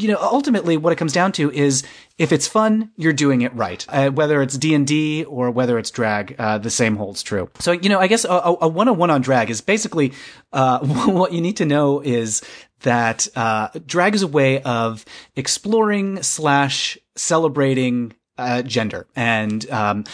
you 0.00 0.08
know, 0.08 0.18
ultimately 0.20 0.76
what 0.76 0.92
it 0.92 0.96
comes 0.96 1.12
down 1.12 1.32
to 1.32 1.50
is 1.52 1.82
if 2.18 2.32
it's 2.32 2.46
fun, 2.46 2.90
you're 2.96 3.12
doing 3.12 3.42
it 3.42 3.54
right. 3.54 3.84
Uh, 3.88 4.10
whether 4.10 4.42
it's 4.42 4.56
D&D 4.56 5.24
or 5.24 5.50
whether 5.50 5.78
it's 5.78 5.90
drag, 5.90 6.34
uh, 6.38 6.58
the 6.58 6.70
same 6.70 6.96
holds 6.96 7.22
true. 7.22 7.50
So, 7.58 7.72
you 7.72 7.88
know, 7.88 8.00
I 8.00 8.06
guess 8.06 8.24
a, 8.24 8.28
a 8.28 8.68
101 8.68 9.10
on 9.10 9.20
drag 9.20 9.50
is 9.50 9.60
basically, 9.60 10.12
uh, 10.52 10.78
what 11.06 11.32
you 11.32 11.40
need 11.40 11.58
to 11.58 11.66
know 11.66 12.00
is 12.00 12.42
that, 12.80 13.28
uh, 13.36 13.68
drag 13.86 14.14
is 14.14 14.22
a 14.22 14.28
way 14.28 14.62
of 14.62 15.04
exploring 15.36 16.22
slash 16.22 16.98
celebrating, 17.16 18.14
uh, 18.38 18.62
gender 18.62 19.06
and, 19.14 19.70
um, 19.70 20.04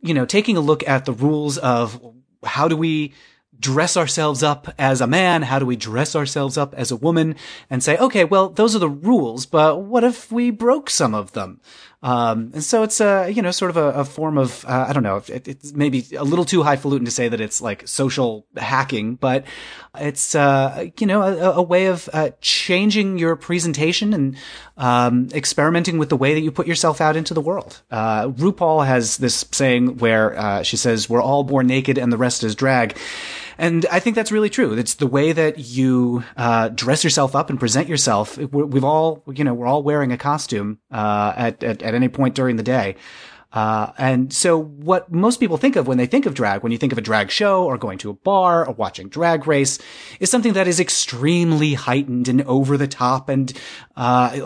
you 0.00 0.14
know, 0.14 0.24
taking 0.24 0.56
a 0.56 0.60
look 0.60 0.88
at 0.88 1.04
the 1.04 1.12
rules 1.12 1.58
of 1.58 2.00
how 2.42 2.66
do 2.66 2.76
we 2.76 3.12
dress 3.60 3.96
ourselves 3.96 4.42
up 4.42 4.68
as 4.78 5.00
a 5.00 5.06
man? 5.06 5.42
How 5.42 5.58
do 5.58 5.66
we 5.66 5.76
dress 5.76 6.14
ourselves 6.14 6.56
up 6.56 6.74
as 6.74 6.90
a 6.90 6.96
woman? 6.96 7.36
And 7.70 7.82
say, 7.82 7.96
okay, 7.98 8.24
well, 8.24 8.48
those 8.48 8.74
are 8.76 8.80
the 8.80 8.88
rules, 8.88 9.46
but 9.46 9.82
what 9.82 10.04
if 10.04 10.30
we 10.30 10.50
broke 10.50 10.90
some 10.90 11.14
of 11.14 11.32
them? 11.32 11.60
Um, 12.00 12.52
and 12.54 12.62
so 12.62 12.84
it's 12.84 13.00
a, 13.00 13.28
you 13.28 13.42
know, 13.42 13.50
sort 13.50 13.70
of 13.70 13.76
a, 13.76 14.00
a 14.00 14.04
form 14.04 14.38
of, 14.38 14.64
uh, 14.66 14.86
I 14.88 14.92
don't 14.92 15.02
know, 15.02 15.20
it, 15.26 15.48
it's 15.48 15.72
maybe 15.72 16.06
a 16.16 16.22
little 16.22 16.44
too 16.44 16.62
highfalutin 16.62 17.04
to 17.06 17.10
say 17.10 17.28
that 17.28 17.40
it's 17.40 17.60
like 17.60 17.88
social 17.88 18.46
hacking, 18.56 19.16
but 19.16 19.44
it's, 19.98 20.36
uh, 20.36 20.90
you 21.00 21.08
know, 21.08 21.22
a, 21.22 21.54
a 21.54 21.62
way 21.62 21.86
of, 21.86 22.08
uh, 22.12 22.30
changing 22.40 23.18
your 23.18 23.34
presentation 23.34 24.14
and, 24.14 24.36
um, 24.76 25.28
experimenting 25.32 25.98
with 25.98 26.08
the 26.08 26.16
way 26.16 26.34
that 26.34 26.40
you 26.40 26.52
put 26.52 26.68
yourself 26.68 27.00
out 27.00 27.16
into 27.16 27.34
the 27.34 27.40
world. 27.40 27.82
Uh, 27.90 28.28
RuPaul 28.28 28.86
has 28.86 29.16
this 29.16 29.44
saying 29.50 29.96
where, 29.98 30.38
uh, 30.38 30.62
she 30.62 30.76
says, 30.76 31.10
we're 31.10 31.22
all 31.22 31.42
born 31.42 31.66
naked 31.66 31.98
and 31.98 32.12
the 32.12 32.16
rest 32.16 32.44
is 32.44 32.54
drag. 32.54 32.96
And 33.58 33.84
I 33.90 33.98
think 34.00 34.16
that's 34.16 34.32
really 34.32 34.50
true. 34.50 34.72
It's 34.74 34.94
the 34.94 35.06
way 35.06 35.32
that 35.32 35.58
you 35.58 36.24
uh, 36.36 36.68
dress 36.68 37.02
yourself 37.02 37.34
up 37.34 37.50
and 37.50 37.58
present 37.58 37.88
yourself. 37.88 38.38
We've 38.38 38.84
all, 38.84 39.24
you 39.26 39.44
know, 39.44 39.52
we're 39.52 39.66
all 39.66 39.82
wearing 39.82 40.12
a 40.12 40.16
costume 40.16 40.78
uh, 40.92 41.34
at, 41.36 41.62
at, 41.64 41.82
at 41.82 41.94
any 41.94 42.08
point 42.08 42.34
during 42.34 42.56
the 42.56 42.62
day. 42.62 42.96
Uh, 43.50 43.92
and 43.96 44.30
so 44.30 44.58
what 44.58 45.10
most 45.10 45.40
people 45.40 45.56
think 45.56 45.74
of 45.74 45.86
when 45.86 45.96
they 45.96 46.04
think 46.04 46.26
of 46.26 46.34
drag, 46.34 46.62
when 46.62 46.70
you 46.70 46.76
think 46.76 46.92
of 46.92 46.98
a 46.98 47.02
drag 47.02 47.30
show 47.30 47.64
or 47.64 47.78
going 47.78 47.96
to 47.96 48.10
a 48.10 48.12
bar 48.12 48.66
or 48.66 48.74
watching 48.74 49.08
drag 49.08 49.46
race, 49.46 49.78
is 50.20 50.30
something 50.30 50.52
that 50.52 50.68
is 50.68 50.78
extremely 50.78 51.72
heightened 51.72 52.28
and 52.28 52.42
over 52.42 52.76
the 52.76 52.86
top 52.86 53.30
and 53.30 53.58
uh, 53.96 54.38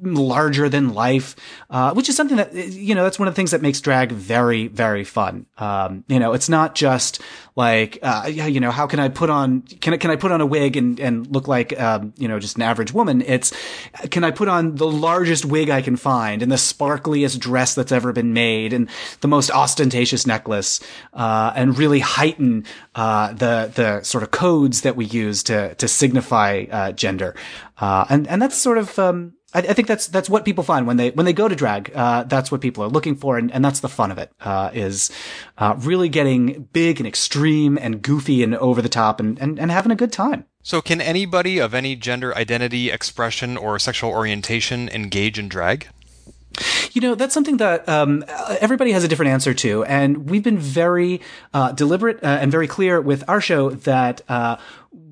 larger 0.00 0.70
than 0.70 0.94
life, 0.94 1.36
uh, 1.68 1.92
which 1.92 2.08
is 2.08 2.16
something 2.16 2.38
that 2.38 2.54
you 2.54 2.94
know 2.94 3.04
that's 3.04 3.18
one 3.18 3.28
of 3.28 3.34
the 3.34 3.36
things 3.36 3.50
that 3.50 3.60
makes 3.60 3.80
drag 3.82 4.10
very 4.10 4.68
very 4.68 5.04
fun. 5.04 5.44
Um, 5.58 6.04
you 6.08 6.18
know, 6.18 6.32
it's 6.32 6.48
not 6.48 6.74
just 6.74 7.20
like 7.56 7.98
uh, 8.02 8.26
you 8.28 8.60
know 8.60 8.70
how 8.70 8.86
can 8.86 9.00
I 9.00 9.08
put 9.08 9.30
on 9.30 9.62
can 9.62 9.94
I, 9.94 9.96
can 9.96 10.10
I 10.10 10.16
put 10.16 10.30
on 10.30 10.42
a 10.42 10.46
wig 10.46 10.76
and 10.76 11.00
and 11.00 11.26
look 11.26 11.48
like 11.48 11.78
um, 11.80 12.12
you 12.18 12.28
know 12.28 12.38
just 12.38 12.56
an 12.56 12.62
average 12.62 12.92
woman? 12.92 13.22
It's 13.22 13.52
can 14.10 14.24
I 14.24 14.30
put 14.30 14.48
on 14.48 14.74
the 14.74 14.86
largest 14.86 15.46
wig 15.46 15.70
I 15.70 15.80
can 15.80 15.96
find 15.96 16.42
and 16.42 16.52
the 16.52 16.56
sparkliest 16.56 17.40
dress 17.40 17.74
that's 17.74 17.92
ever 17.92 18.12
been 18.12 18.34
made 18.34 18.74
and 18.74 18.90
the 19.22 19.28
most 19.28 19.50
ostentatious 19.50 20.26
necklace 20.26 20.80
uh, 21.14 21.54
and 21.56 21.78
really 21.78 22.00
heighten 22.00 22.66
uh, 22.94 23.32
the 23.32 23.72
the 23.74 24.02
sort 24.02 24.22
of 24.22 24.30
codes 24.30 24.82
that 24.82 24.94
we 24.94 25.06
use 25.06 25.42
to 25.44 25.74
to 25.76 25.88
signify 25.88 26.66
uh, 26.70 26.92
gender. 26.92 27.34
Uh, 27.78 28.04
and 28.10 28.28
and 28.28 28.42
that's 28.42 28.56
sort 28.56 28.76
of 28.76 28.98
um, 28.98 29.32
I, 29.56 29.60
I, 29.60 29.72
think 29.72 29.88
that's 29.88 30.06
that's 30.06 30.28
what 30.28 30.44
people 30.44 30.62
find 30.62 30.86
when 30.86 30.98
they 30.98 31.10
when 31.10 31.24
they 31.24 31.32
go 31.32 31.48
to 31.48 31.56
drag. 31.56 31.90
Uh, 31.94 32.24
that's 32.24 32.52
what 32.52 32.60
people 32.60 32.84
are 32.84 32.88
looking 32.88 33.16
for, 33.16 33.38
and, 33.38 33.50
and 33.50 33.64
that's 33.64 33.80
the 33.80 33.88
fun 33.88 34.10
of 34.10 34.18
it. 34.18 34.30
Uh, 34.38 34.70
is 34.74 35.10
uh, 35.56 35.74
really 35.78 36.10
getting 36.10 36.68
big 36.74 37.00
and 37.00 37.06
extreme 37.06 37.78
and 37.78 38.02
goofy 38.02 38.42
and 38.42 38.54
over 38.56 38.82
the 38.82 38.90
top 38.90 39.18
and, 39.18 39.38
and, 39.38 39.58
and 39.58 39.70
having 39.70 39.90
a 39.90 39.96
good 39.96 40.12
time. 40.12 40.44
So, 40.62 40.82
can 40.82 41.00
anybody 41.00 41.58
of 41.58 41.72
any 41.72 41.96
gender 41.96 42.36
identity, 42.36 42.90
expression, 42.90 43.56
or 43.56 43.78
sexual 43.78 44.10
orientation 44.10 44.90
engage 44.90 45.38
in 45.38 45.48
drag? 45.48 45.88
You 46.92 47.00
know, 47.00 47.14
that's 47.14 47.34
something 47.34 47.58
that 47.58 47.88
um, 47.88 48.24
everybody 48.60 48.92
has 48.92 49.04
a 49.04 49.08
different 49.08 49.32
answer 49.32 49.54
to. 49.54 49.84
And 49.84 50.28
we've 50.30 50.42
been 50.42 50.58
very 50.58 51.20
uh, 51.52 51.72
deliberate 51.72 52.22
uh, 52.22 52.38
and 52.40 52.50
very 52.50 52.66
clear 52.66 53.00
with 53.00 53.24
our 53.28 53.40
show 53.40 53.70
that 53.70 54.22
uh, 54.28 54.56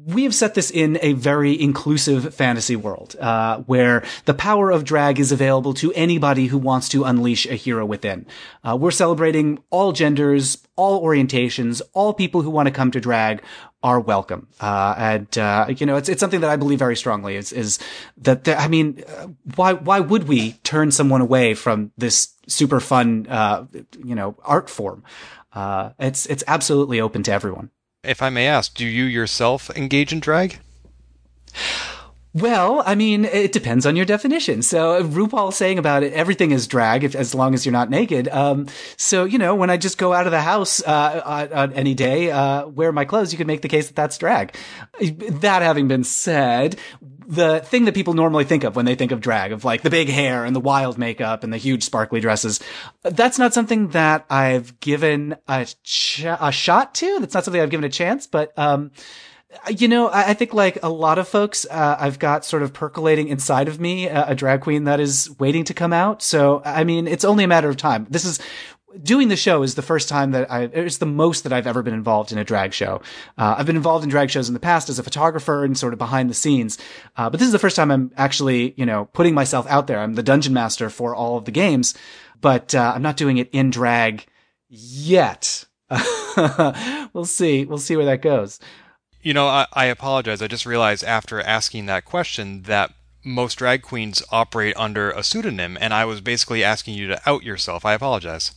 we 0.07 0.25
have 0.25 0.35
set 0.35 0.55
this 0.55 0.71
in 0.71 0.99
a 1.01 1.15
very 1.15 1.59
inclusive 1.59 2.35
fantasy 2.35 2.77
world, 2.77 3.17
uh, 3.19 3.59
where 3.61 4.05
the 4.27 4.35
power 4.35 4.71
of 4.71 4.85
drag 4.85 5.19
is 5.19 5.33
available 5.33 5.73
to 5.75 5.93
anybody 5.95 6.47
who 6.47 6.59
wants 6.59 6.89
to 6.91 7.05
unleash 7.05 7.47
a 7.47 7.55
hero 7.55 7.87
within. 7.87 8.27
Uh, 8.63 8.77
we're 8.79 8.91
celebrating 8.91 9.63
all 9.71 9.93
genders, 9.93 10.59
all 10.77 11.03
orientations, 11.03 11.81
all 11.95 12.13
people 12.13 12.43
who 12.43 12.51
want 12.51 12.67
to 12.67 12.73
come 12.73 12.91
to 12.91 13.01
drag 13.01 13.43
are 13.83 14.01
welcome. 14.01 14.49
Uh, 14.61 14.95
and, 14.97 15.39
uh, 15.39 15.67
you 15.77 15.87
know, 15.87 15.97
it's, 15.97 16.09
it's 16.09 16.21
something 16.21 16.41
that 16.41 16.51
I 16.51 16.57
believe 16.57 16.79
very 16.79 16.97
strongly 16.97 17.37
is, 17.37 17.53
is 17.53 17.79
that, 18.19 18.47
I 18.49 18.69
mean, 18.69 19.03
uh, 19.07 19.29
why, 19.55 19.73
why 19.73 20.01
would 20.01 20.29
we 20.29 20.53
turn 20.65 20.91
someone 20.91 21.21
away 21.21 21.55
from 21.55 21.93
this 21.97 22.35
super 22.47 22.81
fun, 22.81 23.27
uh, 23.29 23.67
you 24.05 24.15
know, 24.15 24.37
art 24.45 24.69
form? 24.69 25.03
it's, 25.99 26.27
it's 26.27 26.45
absolutely 26.47 27.01
open 27.01 27.23
to 27.23 27.33
everyone. 27.33 27.71
If 28.05 28.23
I 28.23 28.31
may 28.31 28.47
ask, 28.47 28.75
do 28.75 28.87
you 28.87 29.05
yourself 29.05 29.71
engage 29.71 30.13
in 30.13 30.21
drag? 30.21 30.59
Well, 32.35 32.83
I 32.85 32.97
mean, 32.97 33.27
it 33.27 33.53
depends 33.53 33.87
on 33.87 33.95
your 33.95 34.05
definition. 34.05 34.63
So 34.63 35.01
RuPaul 35.05 35.53
saying 35.53 35.79
about 35.79 36.03
it, 36.03 36.13
everything 36.15 36.51
is 36.51 36.67
drag 36.67 37.05
if, 37.05 37.15
as 37.15 37.33
long 37.33 37.55
as 37.55 37.65
you're 37.65 37.73
not 37.73 37.91
naked. 37.91 38.27
Um, 38.27 38.67
so, 38.97 39.25
you 39.25 39.39
know, 39.39 39.55
when 39.55 39.71
I 39.71 39.77
just 39.77 39.99
go 39.99 40.13
out 40.13 40.27
of 40.27 40.33
the 40.33 40.41
house, 40.41 40.83
uh, 40.83 41.23
on, 41.25 41.53
on, 41.53 41.73
any 41.75 41.95
day, 41.95 42.33
uh, 42.33 42.67
wear 42.67 42.91
my 42.91 43.05
clothes, 43.05 43.31
you 43.31 43.39
can 43.39 43.47
make 43.47 43.63
the 43.63 43.69
case 43.69 43.87
that 43.87 43.95
that's 43.95 44.19
drag. 44.19 44.57
That 45.01 45.63
having 45.63 45.87
been 45.87 46.03
said, 46.03 46.77
the 47.27 47.61
thing 47.61 47.85
that 47.85 47.95
people 47.95 48.15
normally 48.15 48.45
think 48.45 48.65
of 48.65 48.77
when 48.77 48.85
they 48.85 48.95
think 48.95 49.13
of 49.13 49.21
drag, 49.21 49.53
of 49.53 49.65
like 49.65 49.83
the 49.83 49.91
big 49.91 50.09
hair 50.09 50.45
and 50.45 50.55
the 50.55 50.61
wild 50.61 50.99
makeup 50.99 51.45
and 51.45 51.53
the 51.53 51.57
huge 51.57 51.83
sparkly 51.83 52.21
dresses, 52.21 52.61
that's 53.03 53.39
not 53.39 53.55
something 53.55 53.89
that 53.89 54.25
I've 54.31 54.79
given 54.81 55.37
a, 55.49 55.67
ch- 55.83 56.25
a 56.25 56.53
shot 56.53 56.95
to. 56.97 57.21
That's 57.21 57.35
not 57.35 57.45
something 57.45 57.61
I've 57.61 57.71
given 57.71 57.85
a 57.85 57.91
chance, 57.91 58.27
but, 58.27 58.57
um, 58.59 58.91
you 59.69 59.89
know, 59.89 60.09
I, 60.09 60.31
I, 60.31 60.35
think 60.35 60.53
like 60.53 60.79
a 60.83 60.89
lot 60.89 61.19
of 61.19 61.29
folks, 61.29 61.67
uh, 61.71 61.97
I've 61.99 62.19
got 62.19 62.45
sort 62.45 62.63
of 62.63 62.73
percolating 62.73 63.29
inside 63.29 63.69
of 63.69 63.79
me 63.79 64.09
uh, 64.09 64.33
a 64.33 64.35
drag 64.35 64.63
queen 64.63 64.85
that 64.85 65.01
is 65.01 65.31
waiting 65.39 65.65
to 65.65 65.75
come 65.75 65.93
out. 65.93 66.23
So, 66.23 66.61
I 66.65 66.85
mean, 66.85 67.07
it's 67.07 67.25
only 67.25 67.45
a 67.45 67.49
matter 67.49 67.69
of 67.69 67.77
time. 67.77 68.07
This 68.11 68.25
is 68.25 68.41
doing 69.03 69.29
the 69.29 69.37
show 69.37 69.63
is 69.63 69.75
the 69.75 69.83
first 69.83 70.09
time 70.09 70.31
that 70.33 70.51
I, 70.51 70.63
it's 70.65 70.99
the 70.99 71.07
most 71.07 71.45
that 71.45 71.53
I've 71.53 71.67
ever 71.67 71.83
been 71.83 71.95
involved 71.95 72.33
in 72.33 72.39
a 72.39 72.45
drag 72.45 72.73
show. 72.73 73.01
Uh, 73.37 73.57
I've 73.59 73.67
been 73.67 73.77
involved 73.77 74.05
in 74.05 74.11
drag 74.11 74.31
shows 74.31 74.49
in 74.49 74.55
the 74.55 74.61
past 74.61 74.89
as 74.89 74.99
a 74.99 75.03
photographer 75.03 75.65
and 75.65 75.77
sort 75.77 75.93
of 75.93 75.99
behind 75.99 76.31
the 76.31 76.35
scenes. 76.35 76.79
Uh, 77.17 77.31
but 77.31 77.41
this 77.41 77.47
is 77.47 77.53
the 77.53 77.59
first 77.59 77.77
time 77.77 77.91
I'm 77.91 78.13
actually, 78.17 78.75
you 78.77 78.87
know, 78.87 79.07
putting 79.07 79.35
myself 79.35 79.67
out 79.69 79.87
there. 79.87 79.99
I'm 79.99 80.15
the 80.15 80.23
dungeon 80.23 80.53
master 80.53 80.91
for 80.91 81.15
all 81.15 81.37
of 81.37 81.45
the 81.45 81.51
games, 81.51 81.95
but, 82.41 82.75
uh, 82.75 82.93
I'm 82.95 83.03
not 83.03 83.17
doing 83.17 83.39
it 83.39 83.51
in 83.53 83.71
drag 83.71 84.27
yet. 84.69 85.65
we'll 87.13 87.25
see. 87.25 87.65
We'll 87.65 87.79
see 87.79 87.97
where 87.97 88.07
that 88.07 88.23
goes. 88.23 88.61
You 89.23 89.33
know, 89.33 89.47
I, 89.47 89.67
I 89.73 89.87
apologize. 89.87 90.43
I 90.43 90.49
just 90.49 90.67
realized 90.67 91.05
after 91.05 91.41
asking 91.41 91.87
that 91.87 92.05
question 92.05 92.63
that 92.63 92.93
most 93.25 93.57
drag 93.57 93.83
queens 93.83 94.23
operate 94.31 94.77
under 94.77 95.11
a 95.11 95.23
pseudonym, 95.23 95.79
and 95.81 95.95
I 95.95 96.05
was 96.05 96.21
basically 96.21 96.63
asking 96.63 96.95
you 96.95 97.09
to 97.09 97.21
out 97.27 97.43
yourself. 97.43 97.85
I 97.85 97.95
apologize. 97.95 98.53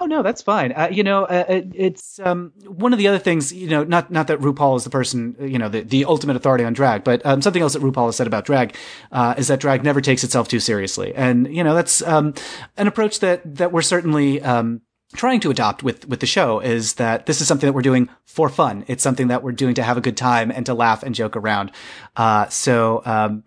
Oh 0.00 0.06
no, 0.06 0.22
that's 0.22 0.42
fine. 0.42 0.72
Uh, 0.72 0.88
you 0.90 1.02
know, 1.04 1.24
uh, 1.24 1.44
it, 1.48 1.72
it's 1.74 2.18
um, 2.20 2.52
one 2.66 2.92
of 2.92 2.98
the 2.98 3.08
other 3.08 3.18
things. 3.18 3.52
You 3.52 3.68
know, 3.68 3.84
not 3.84 4.10
not 4.10 4.26
that 4.26 4.40
RuPaul 4.40 4.76
is 4.76 4.84
the 4.84 4.90
person, 4.90 5.36
you 5.40 5.58
know, 5.58 5.68
the, 5.68 5.82
the 5.82 6.04
ultimate 6.04 6.36
authority 6.36 6.64
on 6.64 6.72
drag, 6.72 7.04
but 7.04 7.24
um, 7.24 7.40
something 7.42 7.62
else 7.62 7.74
that 7.74 7.82
RuPaul 7.82 8.06
has 8.06 8.16
said 8.16 8.26
about 8.26 8.44
drag 8.44 8.76
uh, 9.12 9.34
is 9.38 9.48
that 9.48 9.60
drag 9.60 9.84
never 9.84 10.00
takes 10.00 10.24
itself 10.24 10.48
too 10.48 10.60
seriously, 10.60 11.14
and 11.14 11.54
you 11.54 11.62
know, 11.62 11.74
that's 11.74 12.02
um, 12.02 12.34
an 12.76 12.86
approach 12.86 13.20
that 13.20 13.56
that 13.56 13.72
we're 13.72 13.82
certainly. 13.82 14.42
Um, 14.42 14.82
trying 15.14 15.40
to 15.40 15.50
adopt 15.50 15.82
with 15.82 16.08
with 16.08 16.20
the 16.20 16.26
show 16.26 16.58
is 16.60 16.94
that 16.94 17.26
this 17.26 17.42
is 17.42 17.46
something 17.46 17.66
that 17.66 17.74
we're 17.74 17.82
doing 17.82 18.08
for 18.24 18.48
fun. 18.48 18.82
It's 18.88 19.02
something 19.02 19.28
that 19.28 19.42
we're 19.42 19.52
doing 19.52 19.74
to 19.74 19.82
have 19.82 19.98
a 19.98 20.00
good 20.00 20.16
time 20.16 20.50
and 20.50 20.64
to 20.64 20.72
laugh 20.72 21.02
and 21.02 21.14
joke 21.14 21.36
around. 21.36 21.70
Uh, 22.16 22.48
so 22.48 23.02
um, 23.04 23.44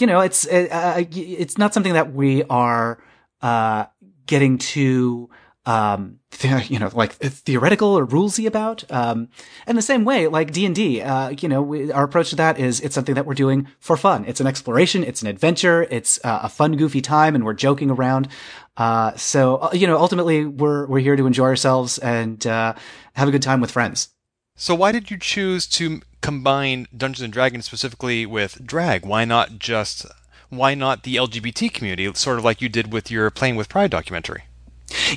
you 0.00 0.06
know, 0.06 0.20
it's 0.20 0.46
uh, 0.46 0.68
uh 0.70 1.04
it's 1.12 1.58
not 1.58 1.74
something 1.74 1.94
that 1.94 2.12
we 2.12 2.44
are 2.44 3.02
uh, 3.42 3.86
getting 4.26 4.58
too 4.58 5.30
um, 5.68 6.18
you 6.68 6.78
know, 6.78 6.90
like 6.94 7.12
theoretical 7.12 7.98
or 7.98 8.06
rulesy 8.06 8.46
about. 8.46 8.90
Um, 8.90 9.28
and 9.66 9.76
the 9.76 9.82
same 9.82 10.04
way, 10.04 10.26
like 10.26 10.50
D 10.50 10.64
and 10.64 10.74
D, 10.74 11.02
uh, 11.02 11.28
you 11.30 11.48
know, 11.48 11.60
we, 11.60 11.92
our 11.92 12.04
approach 12.04 12.30
to 12.30 12.36
that 12.36 12.58
is 12.58 12.80
it's 12.80 12.94
something 12.94 13.14
that 13.14 13.26
we're 13.26 13.34
doing 13.34 13.68
for 13.78 13.96
fun. 13.96 14.24
It's 14.26 14.40
an 14.40 14.46
exploration. 14.46 15.04
It's 15.04 15.20
an 15.20 15.28
adventure. 15.28 15.86
It's 15.90 16.18
uh, 16.24 16.40
a 16.44 16.48
fun, 16.48 16.76
goofy 16.76 17.02
time, 17.02 17.34
and 17.34 17.44
we're 17.44 17.52
joking 17.52 17.90
around. 17.90 18.28
Uh, 18.78 19.14
so 19.16 19.56
uh, 19.56 19.70
you 19.74 19.86
know, 19.86 19.98
ultimately, 19.98 20.46
we're 20.46 20.86
we're 20.86 21.00
here 21.00 21.16
to 21.16 21.26
enjoy 21.26 21.46
ourselves 21.46 21.98
and 21.98 22.46
uh, 22.46 22.74
have 23.14 23.28
a 23.28 23.30
good 23.30 23.42
time 23.42 23.60
with 23.60 23.70
friends. 23.70 24.08
So 24.60 24.74
why 24.74 24.90
did 24.90 25.08
you 25.08 25.18
choose 25.18 25.68
to 25.68 26.02
combine 26.20 26.88
Dungeons 26.94 27.22
and 27.22 27.32
Dragons 27.32 27.64
specifically 27.64 28.26
with 28.26 28.66
drag? 28.66 29.06
Why 29.06 29.24
not 29.24 29.60
just 29.60 30.04
why 30.48 30.74
not 30.74 31.04
the 31.04 31.14
LGBT 31.14 31.72
community, 31.72 32.12
sort 32.14 32.38
of 32.38 32.44
like 32.44 32.60
you 32.60 32.68
did 32.68 32.92
with 32.92 33.08
your 33.08 33.30
Playing 33.30 33.54
with 33.54 33.68
Pride 33.68 33.92
documentary? 33.92 34.44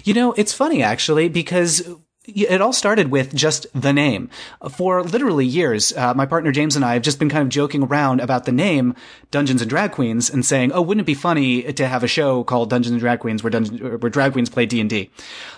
You 0.04 0.14
know, 0.14 0.34
it's 0.34 0.54
funny 0.54 0.84
actually 0.84 1.28
because 1.28 1.90
it 2.28 2.62
all 2.62 2.74
started 2.74 3.10
with 3.10 3.34
just 3.34 3.66
the 3.74 3.92
name. 3.92 4.30
For 4.70 5.04
literally 5.04 5.46
years, 5.46 5.92
uh, 5.94 6.14
my 6.14 6.26
partner 6.28 6.52
James 6.52 6.76
and 6.76 6.86
I 6.86 6.94
have 6.94 7.02
just 7.02 7.18
been 7.18 7.30
kind 7.30 7.42
of 7.42 7.50
joking 7.50 7.84
around 7.84 8.20
about 8.20 8.46
the 8.46 8.52
name 8.52 8.96
Dungeons 9.32 9.62
and 9.62 9.70
Drag 9.70 9.92
Queens 9.92 10.30
and 10.30 10.46
saying, 10.46 10.72
"Oh, 10.72 10.82
wouldn't 10.82 11.04
it 11.04 11.08
be 11.08 11.16
funny 11.16 11.74
to 11.74 11.88
have 11.88 12.04
a 12.04 12.08
show 12.08 12.44
called 12.44 12.70
Dungeons 12.70 12.92
and 12.92 13.00
Drag 13.00 13.20
Queens 13.20 13.44
where 13.44 13.50
Dungeons, 13.50 13.82
where 13.82 14.10
drag 14.10 14.34
queens 14.34 14.50
play 14.50 14.66
D 14.68 14.80
and 14.80 14.90
D?" 14.90 15.10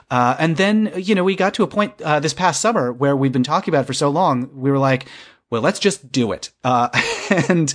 Uh, 0.10 0.36
and 0.40 0.58
then, 0.58 0.94
you 0.96 1.16
know, 1.16 1.24
we 1.24 1.36
got 1.36 1.54
to 1.56 1.64
a 1.64 1.68
point 1.68 2.02
uh, 2.02 2.20
this 2.20 2.34
past 2.34 2.62
summer 2.62 2.94
where 2.94 3.16
we've 3.16 3.32
been 3.32 3.44
talking 3.44 3.74
about 3.74 3.82
it 3.82 3.88
for 3.88 3.94
so 3.94 4.10
long. 4.10 4.50
We 4.54 4.72
were 4.72 4.80
like, 4.80 5.08
well, 5.54 5.62
let's 5.62 5.78
just 5.78 6.12
do 6.12 6.32
it. 6.32 6.52
Uh, 6.64 6.90
and, 7.48 7.72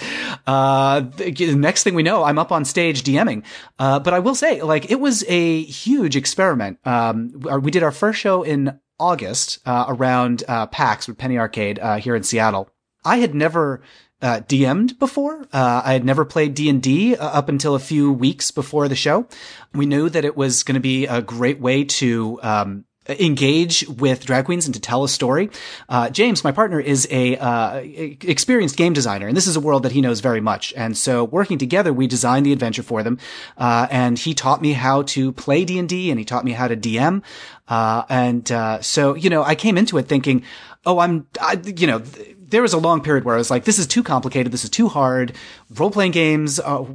uh, 0.49 0.99
the 0.99 1.55
next 1.55 1.85
thing 1.85 1.95
we 1.95 2.03
know, 2.03 2.25
I'm 2.25 2.37
up 2.37 2.51
on 2.51 2.65
stage 2.65 3.05
DMing. 3.05 3.45
Uh, 3.79 4.01
but 4.01 4.13
I 4.13 4.19
will 4.19 4.35
say, 4.35 4.61
like, 4.63 4.91
it 4.91 4.99
was 4.99 5.25
a 5.29 5.63
huge 5.63 6.17
experiment. 6.17 6.81
Um, 6.85 7.31
we 7.63 7.71
did 7.71 7.85
our 7.85 7.93
first 7.93 8.19
show 8.19 8.43
in 8.43 8.81
August, 8.99 9.61
uh, 9.65 9.85
around, 9.87 10.43
uh, 10.49 10.67
PAX 10.67 11.07
with 11.07 11.19
Penny 11.19 11.39
Arcade, 11.39 11.79
uh, 11.79 11.99
here 11.99 12.17
in 12.17 12.25
Seattle. 12.25 12.69
I 13.05 13.19
had 13.19 13.33
never, 13.33 13.81
uh, 14.21 14.41
DM'd 14.41 14.99
before. 14.99 15.47
Uh, 15.53 15.83
I 15.85 15.93
had 15.93 16.05
never 16.05 16.25
played 16.25 16.55
D 16.55 16.69
and 16.69 16.83
D 16.83 17.15
up 17.15 17.49
until 17.49 17.77
a 17.77 17.79
few 17.79 18.13
weeks 18.13 18.51
before 18.51 18.89
the 18.89 18.97
show. 18.97 19.29
We 19.73 19.87
knew 19.87 20.09
that 20.09 20.25
it 20.25 20.37
was 20.37 20.65
going 20.65 20.75
to 20.75 20.81
be 20.81 21.07
a 21.07 21.23
great 21.23 21.61
way 21.61 21.85
to 21.85 22.41
um, 22.43 22.87
engage 23.09 23.87
with 23.89 24.27
drag 24.27 24.45
queens 24.45 24.67
and 24.67 24.75
to 24.75 24.81
tell 24.81 25.05
a 25.05 25.09
story. 25.09 25.51
Uh, 25.89 26.11
James, 26.11 26.45
my 26.45 26.53
partner, 26.53 26.81
is 26.81 27.09
a 27.11 27.37
uh, 27.37 27.77
experienced 27.77 28.77
game 28.77 28.93
designer, 28.93 29.27
and 29.27 29.37
this 29.37 29.47
is 29.47 29.57
a 29.57 29.61
world 29.61 29.83
that 29.83 29.93
he 29.93 30.01
knows 30.01 30.21
very 30.21 30.41
much. 30.41 30.73
And 30.77 30.97
so, 30.97 31.25
working 31.25 31.59
together, 31.59 31.93
we 31.93 32.07
designed 32.07 32.47
the 32.47 32.53
adventure 32.53 32.83
for 32.83 33.03
them. 33.03 33.19
Uh, 33.57 33.87
and 33.91 34.19
he 34.19 34.35
taught 34.35 34.61
me 34.63 34.73
how 34.73 35.03
to 35.03 35.33
play 35.33 35.65
D 35.65 35.79
and 35.79 35.89
D, 35.89 36.11
and 36.11 36.19
he 36.19 36.25
taught 36.25 36.45
me 36.45 36.53
how 36.53 36.69
to 36.69 36.77
DM. 36.77 37.23
Uh, 37.67 38.05
and 38.09 38.51
uh, 38.51 38.81
so, 38.81 39.15
you 39.15 39.31
know, 39.31 39.43
I 39.43 39.55
came 39.55 39.77
into 39.77 39.99
it 39.99 40.07
thinking, 40.07 40.43
"Oh, 40.87 40.99
I'm, 40.99 41.27
I, 41.41 41.61
you 41.65 41.87
know." 41.87 42.01
Th- 42.01 42.37
there 42.49 42.63
was 42.63 42.73
a 42.73 42.79
long 42.79 43.03
period 43.03 43.25
where 43.25 43.35
I 43.35 43.39
was 43.39 43.51
like, 43.51 43.65
this 43.65 43.79
is 43.79 43.87
too 43.87 44.03
complicated. 44.03 44.53
This 44.53 44.65
is 44.65 44.71
too 44.71 44.89
hard. 44.89 45.35
Role 45.71 45.91
playing 45.91 46.13
games 46.13 46.59
are, 46.59 46.87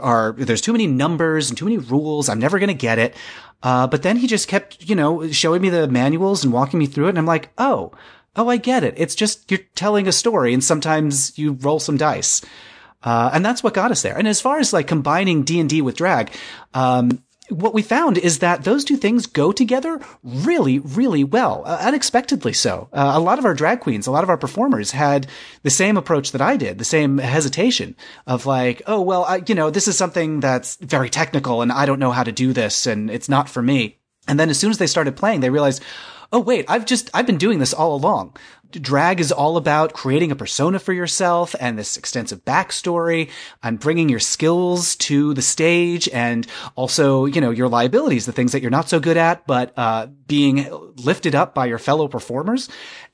are, 0.00 0.32
there's 0.32 0.60
too 0.60 0.72
many 0.72 0.86
numbers 0.86 1.48
and 1.48 1.56
too 1.56 1.64
many 1.64 1.78
rules. 1.78 2.28
I'm 2.28 2.38
never 2.38 2.58
going 2.58 2.68
to 2.68 2.74
get 2.74 2.98
it. 2.98 3.14
Uh, 3.62 3.86
but 3.86 4.02
then 4.02 4.16
he 4.16 4.26
just 4.26 4.48
kept, 4.48 4.88
you 4.88 4.94
know, 4.94 5.30
showing 5.30 5.62
me 5.62 5.68
the 5.68 5.88
manuals 5.88 6.44
and 6.44 6.52
walking 6.52 6.78
me 6.78 6.86
through 6.86 7.06
it. 7.06 7.10
And 7.10 7.18
I'm 7.18 7.26
like, 7.26 7.50
oh, 7.58 7.92
oh, 8.36 8.48
I 8.48 8.56
get 8.56 8.84
it. 8.84 8.94
It's 8.96 9.14
just 9.14 9.50
you're 9.50 9.60
telling 9.74 10.06
a 10.08 10.12
story 10.12 10.52
and 10.54 10.62
sometimes 10.62 11.36
you 11.38 11.52
roll 11.52 11.80
some 11.80 11.96
dice. 11.96 12.42
Uh, 13.02 13.30
and 13.32 13.44
that's 13.44 13.62
what 13.62 13.74
got 13.74 13.90
us 13.90 14.02
there. 14.02 14.16
And 14.16 14.26
as 14.26 14.40
far 14.40 14.58
as 14.58 14.72
like 14.72 14.88
combining 14.88 15.44
D 15.44 15.60
and 15.60 15.68
D 15.68 15.82
with 15.82 15.96
drag, 15.96 16.32
um, 16.74 17.22
what 17.50 17.74
we 17.74 17.82
found 17.82 18.18
is 18.18 18.40
that 18.40 18.64
those 18.64 18.84
two 18.84 18.96
things 18.96 19.26
go 19.26 19.52
together 19.52 20.00
really, 20.22 20.78
really 20.78 21.24
well, 21.24 21.62
uh, 21.66 21.78
unexpectedly 21.80 22.52
so. 22.52 22.88
Uh, 22.92 23.12
a 23.14 23.20
lot 23.20 23.38
of 23.38 23.44
our 23.44 23.54
drag 23.54 23.80
queens, 23.80 24.06
a 24.06 24.10
lot 24.10 24.22
of 24.22 24.30
our 24.30 24.36
performers 24.36 24.90
had 24.90 25.26
the 25.62 25.70
same 25.70 25.96
approach 25.96 26.32
that 26.32 26.42
I 26.42 26.56
did, 26.56 26.78
the 26.78 26.84
same 26.84 27.18
hesitation 27.18 27.96
of 28.26 28.46
like, 28.46 28.82
oh, 28.86 29.00
well, 29.00 29.24
I, 29.24 29.42
you 29.46 29.54
know, 29.54 29.70
this 29.70 29.88
is 29.88 29.96
something 29.96 30.40
that's 30.40 30.76
very 30.76 31.10
technical 31.10 31.62
and 31.62 31.72
I 31.72 31.86
don't 31.86 32.00
know 32.00 32.12
how 32.12 32.24
to 32.24 32.32
do 32.32 32.52
this 32.52 32.86
and 32.86 33.10
it's 33.10 33.28
not 33.28 33.48
for 33.48 33.62
me. 33.62 33.98
And 34.26 34.38
then 34.38 34.50
as 34.50 34.58
soon 34.58 34.70
as 34.70 34.78
they 34.78 34.86
started 34.86 35.16
playing, 35.16 35.40
they 35.40 35.50
realized, 35.50 35.82
oh, 36.32 36.40
wait, 36.40 36.66
I've 36.68 36.84
just, 36.84 37.10
I've 37.14 37.26
been 37.26 37.38
doing 37.38 37.58
this 37.58 37.72
all 37.72 37.94
along 37.94 38.36
drag 38.72 39.20
is 39.20 39.32
all 39.32 39.56
about 39.56 39.92
creating 39.92 40.30
a 40.30 40.36
persona 40.36 40.78
for 40.78 40.92
yourself 40.92 41.54
and 41.58 41.78
this 41.78 41.96
extensive 41.96 42.44
backstory 42.44 43.30
and 43.62 43.80
bringing 43.80 44.08
your 44.08 44.20
skills 44.20 44.94
to 44.96 45.32
the 45.34 45.42
stage 45.42 46.08
and 46.10 46.46
also, 46.74 47.24
you 47.24 47.40
know, 47.40 47.50
your 47.50 47.68
liabilities, 47.68 48.26
the 48.26 48.32
things 48.32 48.52
that 48.52 48.60
you're 48.60 48.70
not 48.70 48.88
so 48.88 49.00
good 49.00 49.16
at, 49.16 49.46
but, 49.46 49.72
uh, 49.76 50.06
being 50.26 50.68
lifted 50.96 51.34
up 51.34 51.54
by 51.54 51.66
your 51.66 51.78
fellow 51.78 52.08
performers. 52.08 52.68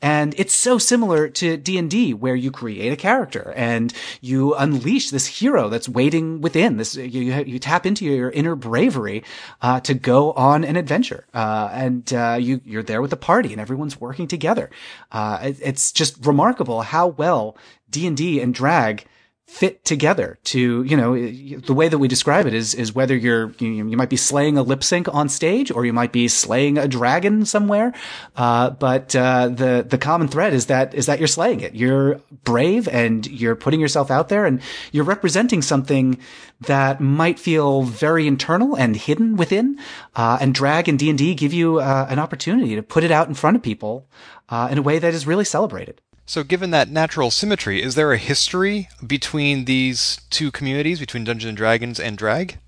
And 0.04 0.34
it's 0.36 0.52
so 0.52 0.76
similar 0.76 1.30
to 1.30 1.56
D&D 1.56 2.12
where 2.12 2.34
you 2.34 2.50
create 2.50 2.92
a 2.92 2.96
character 2.96 3.54
and 3.56 3.90
you 4.20 4.54
unleash 4.54 5.08
this 5.08 5.24
hero 5.24 5.70
that's 5.70 5.88
waiting 5.88 6.42
within 6.42 6.76
this. 6.76 6.94
You, 6.94 7.42
you 7.42 7.58
tap 7.58 7.86
into 7.86 8.04
your 8.04 8.30
inner 8.30 8.54
bravery, 8.54 9.24
uh, 9.62 9.80
to 9.80 9.94
go 9.94 10.32
on 10.32 10.62
an 10.62 10.76
adventure. 10.76 11.24
Uh, 11.32 11.70
and, 11.72 12.12
uh, 12.12 12.36
you, 12.38 12.60
you're 12.66 12.82
there 12.82 13.00
with 13.00 13.12
the 13.12 13.16
party 13.16 13.52
and 13.52 13.60
everyone's 13.62 13.98
working 13.98 14.28
together. 14.28 14.68
Uh, 15.10 15.38
it's 15.40 15.90
just 15.90 16.26
remarkable 16.26 16.82
how 16.82 17.06
well 17.06 17.56
D&D 17.88 18.42
and 18.42 18.52
drag 18.52 19.06
fit 19.46 19.84
together 19.84 20.38
to, 20.42 20.82
you 20.82 20.96
know, 20.96 21.14
the 21.14 21.74
way 21.74 21.86
that 21.86 21.98
we 21.98 22.08
describe 22.08 22.46
it 22.46 22.54
is, 22.54 22.74
is 22.74 22.94
whether 22.94 23.14
you're, 23.14 23.52
you, 23.58 23.86
you 23.88 23.96
might 23.96 24.08
be 24.08 24.16
slaying 24.16 24.56
a 24.56 24.62
lip 24.62 24.82
sync 24.82 25.12
on 25.12 25.28
stage 25.28 25.70
or 25.70 25.84
you 25.84 25.92
might 25.92 26.12
be 26.12 26.28
slaying 26.28 26.78
a 26.78 26.88
dragon 26.88 27.44
somewhere. 27.44 27.92
Uh, 28.36 28.70
but, 28.70 29.14
uh, 29.14 29.48
the, 29.48 29.86
the 29.86 29.98
common 29.98 30.28
thread 30.28 30.54
is 30.54 30.66
that, 30.66 30.94
is 30.94 31.06
that 31.06 31.18
you're 31.18 31.28
slaying 31.28 31.60
it. 31.60 31.74
You're 31.74 32.20
brave 32.42 32.88
and 32.88 33.26
you're 33.26 33.54
putting 33.54 33.80
yourself 33.80 34.10
out 34.10 34.28
there 34.28 34.46
and 34.46 34.60
you're 34.92 35.04
representing 35.04 35.60
something 35.60 36.18
that 36.62 37.00
might 37.00 37.38
feel 37.38 37.82
very 37.82 38.26
internal 38.26 38.74
and 38.74 38.96
hidden 38.96 39.36
within. 39.36 39.78
Uh, 40.16 40.38
and 40.40 40.54
drag 40.54 40.88
and 40.88 40.98
D&D 40.98 41.34
give 41.34 41.52
you, 41.52 41.80
uh, 41.80 42.06
an 42.08 42.18
opportunity 42.18 42.74
to 42.74 42.82
put 42.82 43.04
it 43.04 43.10
out 43.10 43.28
in 43.28 43.34
front 43.34 43.56
of 43.56 43.62
people, 43.62 44.08
uh, 44.48 44.68
in 44.70 44.78
a 44.78 44.82
way 44.82 44.98
that 44.98 45.12
is 45.14 45.26
really 45.26 45.44
celebrated. 45.44 46.00
So, 46.26 46.42
given 46.42 46.70
that 46.70 46.88
natural 46.88 47.30
symmetry, 47.30 47.82
is 47.82 47.96
there 47.96 48.12
a 48.12 48.18
history 48.18 48.88
between 49.06 49.66
these 49.66 50.20
two 50.30 50.50
communities, 50.50 50.98
between 50.98 51.24
Dungeons 51.24 51.50
and 51.50 51.56
Dragons 51.56 52.00
and 52.00 52.16
drag? 52.16 52.58